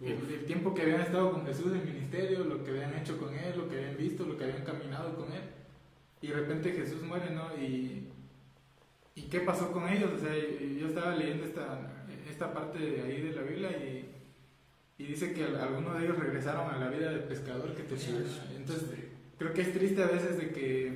[0.00, 3.34] el, el tiempo que habían estado con Jesús en ministerio, lo que habían hecho con
[3.34, 5.42] Él, lo que habían visto, lo que habían caminado con Él,
[6.22, 7.54] y de repente Jesús muere, ¿no?
[7.56, 8.08] Y,
[9.14, 10.12] ¿y qué pasó con ellos?
[10.14, 14.19] O sea, yo estaba leyendo esta, esta parte de ahí de la Biblia y,
[15.00, 18.22] y dice que algunos de ellos regresaron a la vida de pescador que tenían.
[18.22, 18.56] Así ¿no?
[18.56, 18.84] Entonces,
[19.38, 20.94] creo que es triste a veces de que,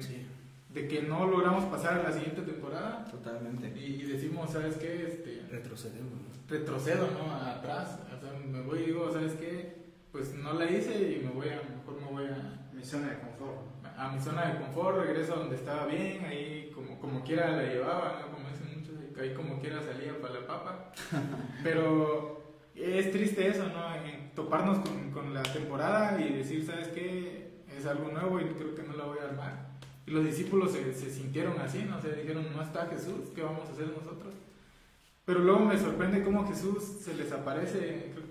[0.69, 3.73] de que no logramos pasar a la siguiente temporada Totalmente.
[3.79, 5.07] y, y decimos, ¿sabes qué?
[5.07, 6.13] Este, Retrocedemos.
[6.13, 6.35] ¿no?
[6.47, 7.35] retrocedo, ¿no?
[7.35, 9.85] Atrás, o sea, me voy y digo, ¿sabes qué?
[10.13, 13.19] Pues no la hice y me voy a, mejor me voy a, Mi zona de
[13.21, 13.63] confort.
[13.97, 17.63] a mi zona de confort, regreso a donde estaba bien, ahí como, como quiera la
[17.63, 18.35] llevaba, ¿no?
[18.37, 20.93] Como dicen muchos, ahí como quiera salía para la papa.
[21.65, 22.44] Pero
[22.83, 23.95] es triste eso, ¿no?
[23.95, 27.53] En toparnos con, con la temporada y decir, ¿sabes qué?
[27.77, 29.69] Es algo nuevo y creo que no la voy a armar.
[30.07, 31.97] Y los discípulos se, se sintieron así, ¿no?
[31.97, 34.35] O sea, dijeron, no está Jesús, ¿qué vamos a hacer nosotros?
[35.25, 38.25] Pero luego me sorprende cómo Jesús se les aparece, creo,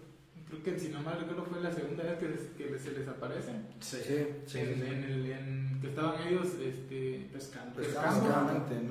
[0.48, 3.52] creo que si no mal recuerdo fue la segunda vez que, que se les aparece.
[3.80, 3.98] Sí.
[4.06, 7.76] Sí, en, sí, en el, en- que estaban ellos este, Pescando.
[7.76, 8.30] Pescando.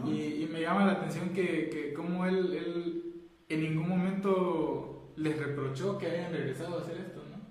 [0.04, 0.10] ¿no?
[0.12, 3.14] Y, y me llama la atención que, que como él, él
[3.48, 7.42] en ningún momento les reprochó que hayan regresado a hacer esto, ¿no?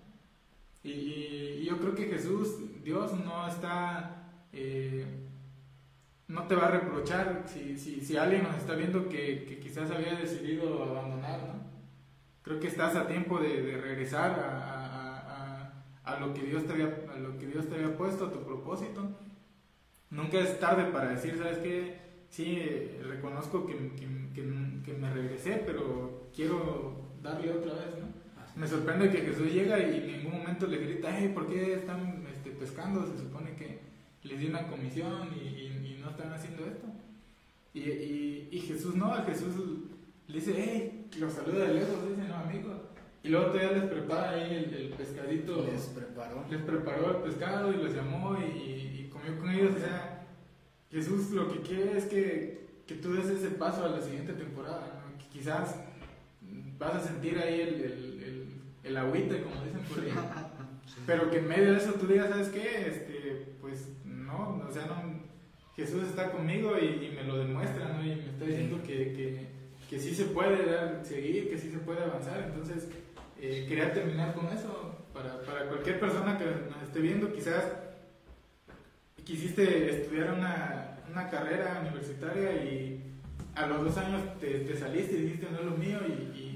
[0.83, 4.23] Y, yo creo que Jesús, Dios, no está...
[4.53, 5.05] eh,
[6.27, 9.91] no te va a reprochar si, si, si alguien nos está viendo que, que quizás
[9.91, 11.61] había decidido abandonar, ¿no?
[12.41, 17.05] Creo que estás a tiempo de, regresar a, a- a- lo que Dios te había,
[17.13, 19.09] a lo que Dios te había puesto, a tu propósito.
[20.09, 21.97] Nunca es tarde para decir, ¿sabes qué?
[22.29, 22.59] Sí,
[23.03, 28.21] reconozco que, que- que me regresé, pero quiero darle otra vez, ¿no?
[28.55, 32.23] Me sorprende que Jesús llega y en ningún momento le grita, hey, ¿por qué están
[32.33, 33.05] este, pescando?
[33.07, 33.79] Se supone que
[34.23, 36.85] les di una comisión y, y- y no están haciendo esto.
[37.73, 39.55] Y, y, y Jesús no, Jesús
[40.27, 42.89] le dice, hey, lo saluda de lejos, dice, no, amigo.
[43.23, 45.65] Y luego todavía les prepara ahí el, el pescadito.
[45.71, 46.43] Les preparó.
[46.49, 49.75] les preparó el pescado y los llamó y, y- y comió con ellos.
[49.75, 50.25] O sea,
[50.91, 55.01] Jesús lo que quiere es que, que tú des ese paso a la siguiente temporada.
[55.05, 55.17] ¿no?
[55.17, 55.75] Que quizás
[56.81, 58.47] vas a sentir ahí el, el, el,
[58.83, 60.11] el agüite, como dicen por ahí.
[61.05, 62.87] Pero que en medio de eso tú digas, ¿sabes qué?
[62.87, 65.21] Este, pues no, o sea, no,
[65.75, 68.03] Jesús está conmigo y, me lo demuestra, ¿no?
[68.03, 69.47] Y me está diciendo que, que,
[69.89, 72.41] que sí se puede dar, seguir, que sí se puede avanzar.
[72.47, 72.89] Entonces,
[73.39, 74.97] eh, quería terminar con eso.
[75.13, 77.65] Para, para cualquier persona que nos esté viendo, quizás
[79.25, 83.11] quisiste estudiar una, una carrera universitaria y
[83.55, 86.50] a los dos años te, te saliste y dijiste no es lo mío y,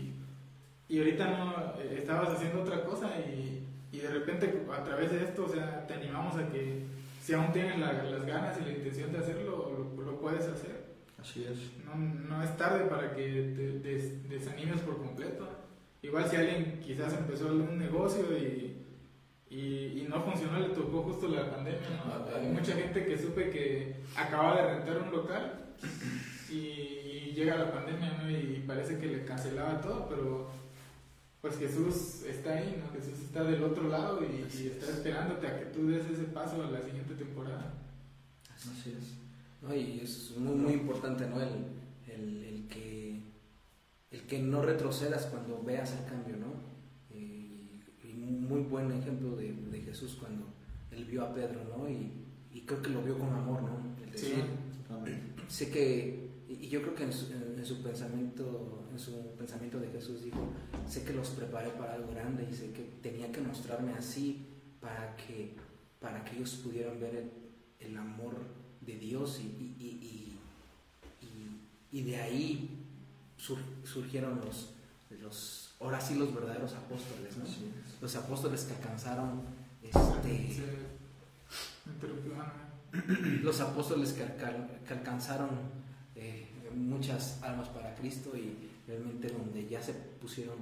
[0.88, 5.24] y ahorita no eh, estabas haciendo otra cosa y, y de repente a través de
[5.24, 6.84] esto, o sea, te animamos a que
[7.22, 10.86] si aún tienes la- las ganas y la intención de hacerlo, lo, lo puedes hacer.
[11.20, 11.58] Así es.
[11.86, 13.24] No, no es tarde para que
[13.56, 15.48] te des- desanimes por completo.
[16.04, 18.78] Igual si alguien quizás empezó un negocio y,
[19.50, 21.82] y, y no funcionó, le tocó justo la pandemia.
[22.06, 22.38] ¿no?
[22.38, 25.66] Hay mucha gente que supe que acaba de rentar un local
[26.52, 28.30] y, y llega la pandemia ¿no?
[28.30, 30.52] y parece que le cancelaba todo, pero
[31.46, 32.92] pues Jesús está ahí, ¿no?
[33.00, 36.64] Jesús está del otro lado y, y está esperándote a que tú des ese paso
[36.64, 37.72] a la siguiente temporada.
[38.56, 39.14] Así es.
[39.62, 39.76] ¿no?
[39.76, 41.40] Y es muy, muy importante, ¿no?
[41.40, 41.68] El,
[42.08, 43.22] el, el que,
[44.10, 47.16] el que no retrocedas cuando veas el cambio, ¿no?
[47.16, 50.48] Y, y muy buen ejemplo de, de Jesús cuando
[50.90, 51.88] él vio a Pedro, ¿no?
[51.88, 52.12] Y,
[52.54, 53.78] y creo que lo vio con amor, ¿no?
[54.04, 54.44] El decir,
[55.48, 59.12] sé que, y y yo creo que en su, en- en su pensamiento, en su
[59.40, 60.38] pensamiento de Jesús dijo,
[60.88, 64.46] sé que los preparé para algo grande y sé que tenía que mostrarme así
[64.80, 65.56] para que,
[66.00, 67.16] para que ellos pudieran ver
[67.80, 68.36] el, el amor
[68.82, 69.48] de Dios y,
[69.80, 70.38] y-
[71.24, 72.86] y- y- de ahí
[73.36, 74.70] sur- surgieron los,
[75.20, 77.36] los, ahora sí los verdaderos apóstoles.
[78.00, 79.42] Los apóstoles que alcanzaron
[79.82, 80.62] este,
[83.42, 84.24] los apóstoles que,
[84.86, 85.50] que alcanzaron
[86.16, 86.45] eh,
[86.76, 88.56] muchas almas para Cristo y
[88.88, 90.58] realmente donde ya se pusieron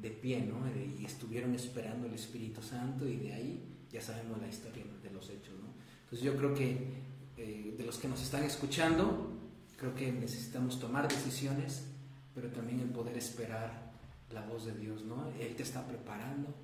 [0.00, 0.60] de pie, ¿no?
[0.98, 5.28] Y estuvieron esperando el Espíritu Santo y de ahí ya sabemos la historia de los
[5.30, 5.68] hechos, ¿no?
[6.04, 9.32] Entonces yo creo que eh, de los que nos están escuchando,
[9.76, 11.84] creo que necesitamos tomar decisiones,
[12.34, 13.92] pero también el poder esperar
[14.32, 15.30] la voz de Dios, ¿no?
[15.40, 16.54] Él te está preparando,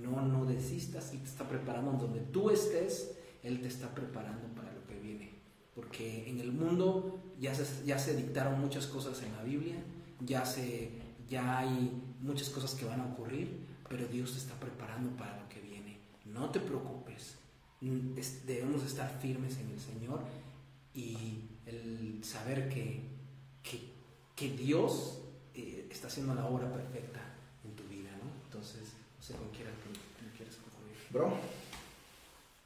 [0.00, 3.12] no, no desistas, Él te está preparando donde tú estés,
[3.42, 4.71] Él te está preparando para.
[5.74, 9.76] Porque en el mundo ya se, ya se dictaron muchas cosas en la Biblia,
[10.20, 10.90] ya, se,
[11.28, 11.90] ya hay
[12.20, 13.58] muchas cosas que van a ocurrir,
[13.88, 15.98] pero Dios te está preparando para lo que viene.
[16.26, 17.36] No te preocupes,
[18.16, 20.20] es- debemos estar firmes en el Señor
[20.94, 23.02] y el saber que,
[23.62, 23.80] que,
[24.36, 25.20] que Dios
[25.54, 27.20] eh, está haciendo la obra perfecta
[27.64, 28.30] en tu vida, ¿no?
[28.44, 29.66] Entonces, no sé con quién
[30.36, 30.96] quieres concluir.
[31.10, 31.36] Bro.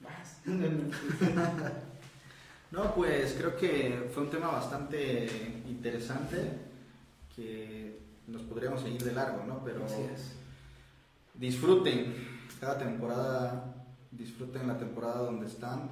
[0.01, 0.39] Vas.
[2.77, 6.37] No, pues creo que fue un tema bastante interesante
[7.35, 9.63] que nos podríamos seguir de largo, ¿no?
[9.65, 10.33] Pero Así es.
[11.33, 12.15] disfruten
[12.61, 13.75] cada temporada,
[14.11, 15.89] disfruten la temporada donde están.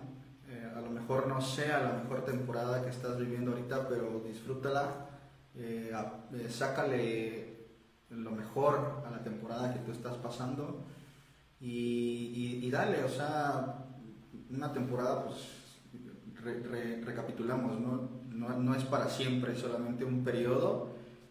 [0.51, 5.07] Eh, a lo mejor no sea la mejor temporada que estás viviendo ahorita, pero disfrútala,
[5.57, 5.91] eh,
[6.35, 7.55] eh, sácale
[8.11, 10.83] lo mejor a la temporada que tú estás pasando
[11.63, 11.71] y,
[12.61, 13.87] y- y dale, o sea,
[14.51, 15.39] una temporada, pues
[16.45, 18.09] re- re- recapitulamos, ¿no?
[18.31, 20.89] No, no es para siempre, es solamente un periodo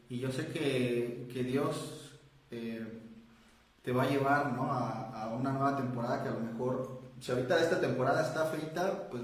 [0.10, 2.12] y yo sé que, que Dios
[2.52, 2.86] eh,
[3.84, 4.72] te va a llevar ¿no?
[4.72, 9.22] a, una nueva temporada que a lo mejor, si ahorita esta temporada está feita, pues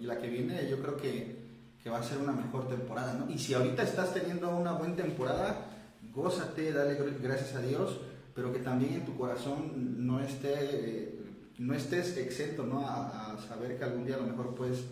[0.00, 1.40] la que viene yo creo que,
[1.82, 3.30] que va a ser una mejor temporada, ¿no?
[3.30, 5.66] Y si ahorita estás teniendo una buena temporada,
[6.12, 8.00] gózate, dale gr- gracias a Dios,
[8.34, 11.20] pero que también en tu corazón no esté, eh,
[11.58, 12.86] no estés exento, ¿no?
[12.86, 14.84] A, a saber que algún día a lo mejor puedes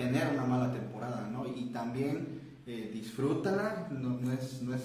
[0.00, 1.46] tener una mala temporada, ¿no?
[1.46, 4.82] Y también eh, disfrútala, no, es, no es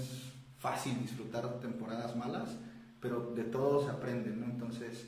[0.59, 2.49] fácil disfrutar temporadas malas,
[2.99, 4.45] pero de todo se aprende, ¿no?
[4.45, 5.05] Entonces,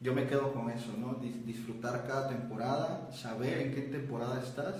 [0.00, 1.20] yo me quedo con eso, ¿no?
[1.20, 4.74] Dis- disfrutar cada temporada, saber en qué temporada estás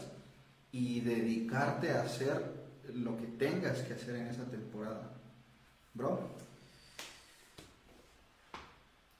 [0.72, 2.42] y dedicarte a hacer
[2.92, 5.10] lo que tengas que hacer en esa temporada.
[5.94, 6.34] Bro,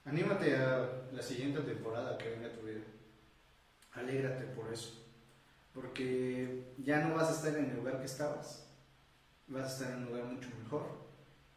[0.05, 2.79] Anímate a la siguiente temporada que venga tu vida.
[3.93, 5.06] Alégrate por eso.
[5.77, 8.67] Porque ya no vas a estar en el lugar que estabas.
[9.47, 10.87] Vas a estar en un lugar mucho mejor.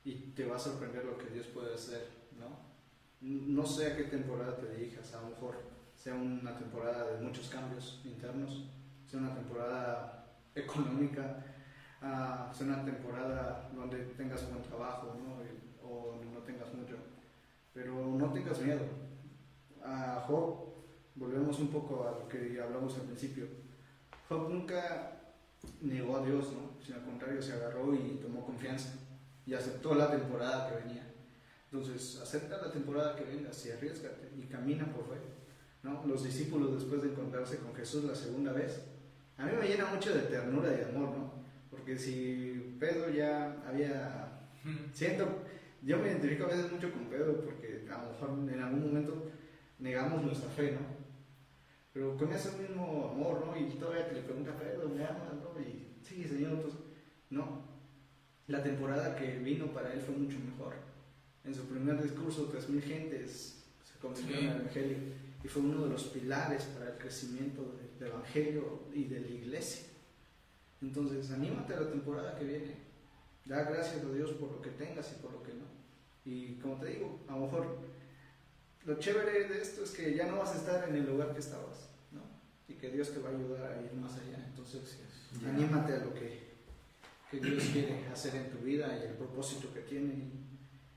[0.04, 2.06] Y te va a sorprender lo que Dios puede hacer,
[2.38, 2.58] ¿no?
[3.22, 5.14] No sé a qué temporada te dirijas.
[5.14, 5.62] A lo mejor
[5.94, 8.68] sea una temporada de muchos cambios internos.
[9.06, 11.42] Sea una temporada económica.
[12.02, 15.88] a pues, una temporada donde tengas buen trabajo, ¿no?
[15.88, 16.96] O no tengas mucho.
[17.72, 18.82] Pero no tengas miedo.
[19.82, 20.74] A Job,
[21.14, 23.69] volvemos un poco a lo que hablamos al principio.
[24.30, 25.10] Job nunca
[25.80, 26.80] negó a Dios, ¿no?
[26.80, 28.92] Sino al contrario, se agarró y tomó confianza
[29.44, 31.12] y aceptó la temporada que venía.
[31.64, 35.20] Entonces, acepta la temporada que venga, y arriesgate y camina por fe.
[35.82, 36.04] ¿no?
[36.06, 38.84] Los discípulos, después de encontrarse con Jesús la segunda vez,
[39.36, 41.32] a mí me llena mucho de ternura y de amor, ¿no?
[41.68, 44.48] Porque si Pedro ya había.
[44.92, 45.26] Siento,
[45.82, 49.30] yo me identifico a veces mucho con Pedro porque a lo mejor en algún momento
[49.80, 50.99] negamos nuestra fe, ¿no?
[51.92, 53.56] Pero con ese mismo amor, ¿no?
[53.58, 55.60] Y todavía que le pregunta Pedro, ¿me amas, no?
[55.60, 56.74] Y sí, Señor, pues,
[57.30, 57.62] no.
[58.46, 60.74] La temporada que vino para él fue mucho mejor.
[61.44, 64.48] En su primer discurso, 3.000 gentes se convirtieron Sí.
[64.48, 64.96] al Evangelio
[65.42, 69.28] y fue uno de los pilares para el crecimiento de- del Evangelio y de la
[69.28, 69.86] iglesia.
[70.82, 72.74] Entonces, anímate a la temporada que viene.
[73.46, 75.64] Da gracias a Dios por lo que tengas y por lo que no.
[76.24, 77.78] Y como te digo, a lo mejor
[78.84, 81.40] lo chévere de esto es que ya no vas a estar en el lugar que
[81.40, 82.22] estabas, ¿no?
[82.68, 84.44] Y que Dios te va a ayudar a ir más allá.
[84.48, 84.98] Entonces,
[85.46, 86.54] anímate a lo que,
[87.30, 90.30] que Dios quiere hacer en tu vida y el propósito que tiene.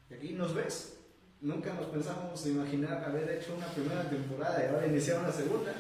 [0.09, 0.97] Y aquí nos ves.
[1.41, 5.73] Nunca nos pensamos imaginar haber hecho una primera temporada y ahora iniciar una segunda.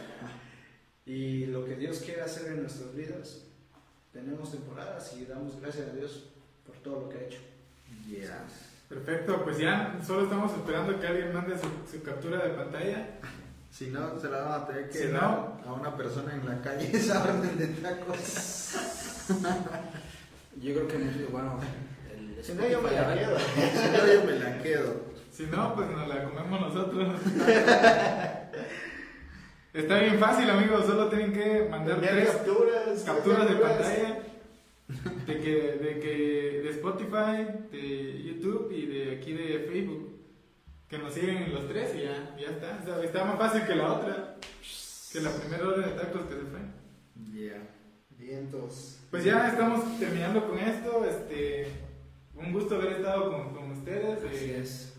[1.05, 3.45] Y lo que Dios quiere hacer en nuestras vidas,
[4.11, 6.25] tenemos temporadas y damos gracias a Dios
[6.65, 7.39] por todo lo que ha hecho.
[8.09, 8.45] Yeah.
[8.93, 13.07] Perfecto, pues ya solo estamos esperando que alguien mande su, su captura de pantalla.
[13.71, 16.45] Si no, se la van a tener que Si dar no- a una persona en
[16.47, 18.75] la calle esa orden de tacos.
[20.61, 21.59] Yo creo que, bueno,
[22.15, 23.37] el Si no, yo me la quedo.
[23.39, 24.95] Si no, yo me la quedo.
[25.31, 27.19] Si no, pues nos la comemos nosotros.
[29.73, 30.85] Está bien fácil, amigos.
[30.85, 34.19] Solo tienen que mandar tres capturas, capturas de pantalla
[35.27, 40.09] de que, de que de Spotify, de YouTube y de aquí de Facebook.
[40.87, 42.79] Que nos siguen los tres y ya, ya está.
[42.81, 44.35] O sea, está más fácil que la otra.
[45.11, 46.59] Que la primera orden de tacos que se fue.
[47.33, 47.67] Yeah.
[48.11, 48.99] Vientos.
[49.09, 51.03] Pues ya estamos terminando con esto.
[51.05, 51.67] Este,
[52.35, 54.19] un gusto haber estado con, con ustedes.
[54.23, 54.93] Así Eh, es.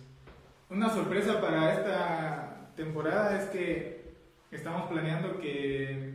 [0.70, 4.14] Una sorpresa para esta temporada es que
[4.50, 6.13] estamos planeando que,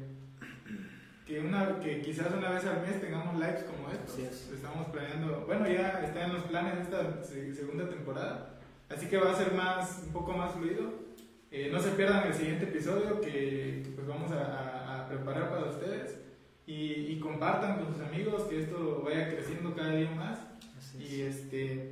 [1.29, 4.17] que, una, que quizás una vez al mes tengamos lives como estos.
[4.17, 4.49] Es.
[4.51, 9.31] Estamos planeando, bueno, ya está en los planes esta se- segunda temporada, así que va
[9.31, 11.07] a ser más, un poco más fluido.
[11.51, 15.49] Eh, no se pierdan el siguiente episodio que, que, pues vamos a, a- a preparar
[15.49, 16.17] para ustedes
[16.65, 20.39] y, y compartan con sus amigos que esto vaya creciendo cada día más.
[20.77, 21.11] Así es.
[21.11, 21.91] Y este,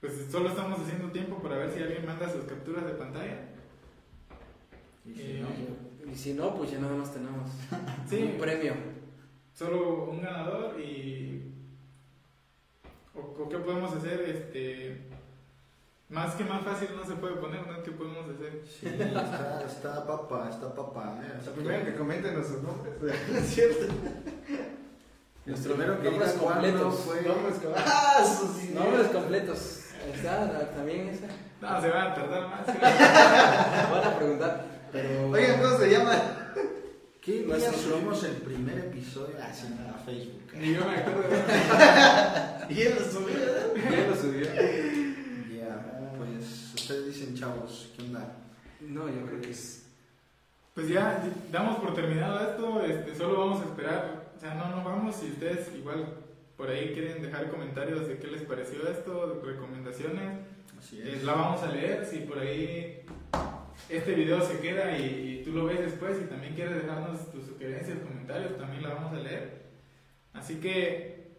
[0.00, 3.38] pues solo estamos haciendo tiempo para ver si alguien manda sus capturas de pantalla.
[5.04, 5.48] Y si Eh, no,
[6.10, 7.50] Y si no, pues ya nada más tenemos
[8.08, 8.22] Sí.
[8.32, 8.74] un premio.
[9.54, 11.52] Solo un ganador y.
[13.14, 14.20] ¿O, o qué podemos hacer?
[14.22, 15.08] Este.
[16.08, 17.82] Más que más fácil no se puede poner, ¿no?
[17.82, 18.62] ¿Qué podemos hacer?
[18.68, 21.18] sí, está, está papá, está papá.
[21.22, 21.32] ¿eh?
[21.38, 22.94] Así La que- primera que comenten nuestros nombres.
[23.34, 23.86] ¿Es cierto?
[25.46, 26.94] El primero que Nombres completos.
[27.00, 27.22] fue.
[27.22, 28.18] Nombres ¡Ah!
[28.22, 28.72] Eso sí.
[28.74, 29.78] Nombres completos.
[30.04, 31.26] Ahí está, también esa.
[31.62, 32.66] No, se van a tardar más.
[33.90, 34.66] Van a preguntar.
[34.92, 35.28] Pero.
[35.30, 36.22] Oigan, ¿cómo se llama?
[37.20, 39.36] ¿Qué día subimos el primer episodio?
[39.40, 40.42] Ah, sí, a Facebook.
[40.58, 41.22] Ni yo me acuerdo.
[42.68, 43.34] Y él lo subió.
[43.38, 43.66] ¿verdad?
[43.90, 44.42] Ya lo subió.
[44.44, 48.36] Ya, pues ustedes dicen, chavos, ¿qué onda?
[48.80, 49.86] No, yo creo que es.
[50.74, 52.82] Pues ya damos por terminado esto.
[52.84, 54.32] Este, solo vamos a esperar.
[54.36, 55.14] O sea, no nos vamos.
[55.16, 56.06] Si ustedes igual
[56.56, 60.38] por ahí quieren dejar comentarios de qué les pareció esto, recomendaciones.
[60.78, 61.24] Así Eh, es.
[61.24, 63.04] la vamos a leer si por ahí
[63.88, 67.46] este video se queda y, y tú lo ves después y también quieres dejarnos tus
[67.46, 69.62] sugerencias, comentarios, también la vamos a leer.
[70.32, 71.32] Así que,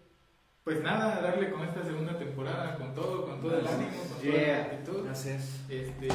[0.64, 4.32] pues nada, darle con esta segunda temporada, con todo, con todo el ánimo, con toda
[4.32, 4.61] la Yeah.
[4.64, 5.06] actitud.
[5.06, 5.60] Gracias.
[5.70, 6.07] Este,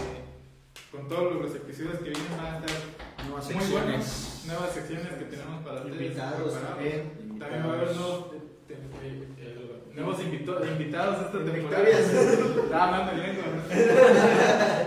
[0.92, 2.76] con todos los episodios que vienen van a estar
[3.26, 3.82] Nuevas muy secciones.
[3.84, 6.00] buenos, nuevas secciones que tenemos para ustedes.
[6.02, 7.38] Invitados también.
[7.38, 8.26] También va a haber nuevos,
[9.98, 11.84] te- te- nuevos invito- invitados esta temporada.
[11.84, 12.00] Victorias.
[12.64, 13.44] Estaba hablando en lengua.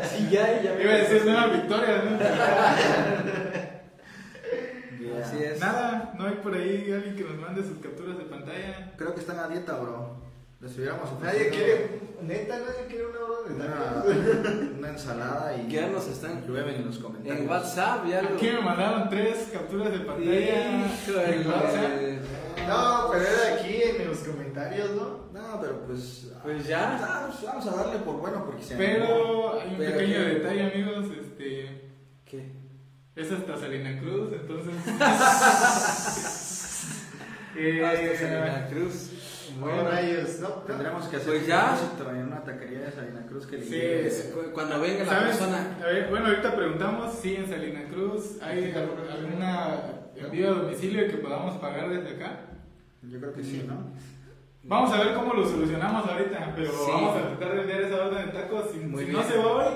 [0.10, 0.82] Sí, ya, ya.
[0.82, 2.18] Iba a decir nuevas victorias, ¿no?
[5.02, 5.26] Ya.
[5.26, 5.60] Así es.
[5.60, 8.92] Nada, no hay por ahí alguien que nos mande sus capturas de pantalla.
[8.98, 10.22] Creo que están a dieta, bro.
[10.62, 11.90] Les hubiéramos Nadie quiere.
[12.22, 16.46] Neta, nadie quiere una hora de una, ensalada y Ya nos están.
[16.46, 17.40] llueven en los comentarios.
[17.42, 18.36] En WhatsApp ya lo.
[18.36, 21.92] Aquí me mandaron tres capturas de pantalla en WhatsApp.
[22.68, 25.30] No, pero era aquí en los comentarios, ¿no?
[25.34, 26.32] No, pero pues.
[26.44, 26.98] Pues ya.
[27.02, 28.76] ah, pues vamos a darle por bueno porque se.
[28.76, 31.06] Pero hay un Pero pequeño que- detalle, amigos.
[31.20, 31.92] Este,
[32.26, 32.52] ¿Qué?
[33.16, 34.74] es hasta Salina Cruz, entonces.
[37.54, 39.12] Eh, Hasta Salina Cruz.
[39.60, 40.56] Bueno, rayos, no, no.
[40.64, 41.78] Tendremos que hacer Pues ya.
[42.10, 45.36] en una taquería de Salina Cruz que le Sí, Cuando venga la ¿Sabes?
[45.38, 45.78] persona.
[45.82, 49.82] A ver, bueno, ahorita preguntamos si en Salina Cruz hay al- alguna
[50.16, 52.40] envío a domicilio que podamos pagar desde acá.
[53.04, 53.76] Yo creo que sí, ¿no?
[54.64, 56.78] Vamos a ver cómo lo solucionamos ahorita, pero Sí.
[56.92, 58.66] vamos a tratar de enviar esa orden de tacos.
[58.72, 59.22] Si, Muy si bien.
[59.22, 59.74] no se va hoy,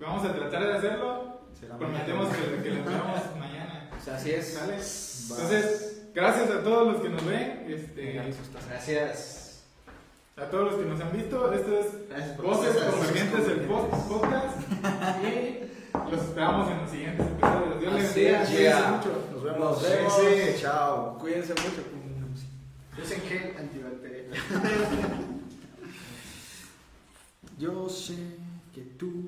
[0.00, 1.38] vamos a tratar de hacerlo.
[1.78, 3.90] Prometemos que, que lo enviamos mañana.
[3.96, 4.54] O sea, así es.
[4.54, 4.74] ¿Sale?
[4.74, 9.64] Entonces, gracias a todos los que nos ven, este, Gracias.
[10.36, 11.52] a todos los que nos han visto.
[11.52, 14.58] Esto es Voces Convergentes del po- Podcast.
[15.24, 17.80] Y los esperamos en los siguientes episodios.
[17.80, 18.38] Dios les bendiga.
[18.44, 18.90] cuídense yeah.
[18.96, 19.10] mucho.
[19.32, 19.58] Nos vemos.
[19.70, 20.12] Nos vemos.
[20.16, 21.18] Sí, chao.
[21.20, 21.97] Cuídense mucho.
[23.02, 24.26] Usen gel antibacterial.
[27.58, 28.16] Yo sé
[28.74, 29.26] que tú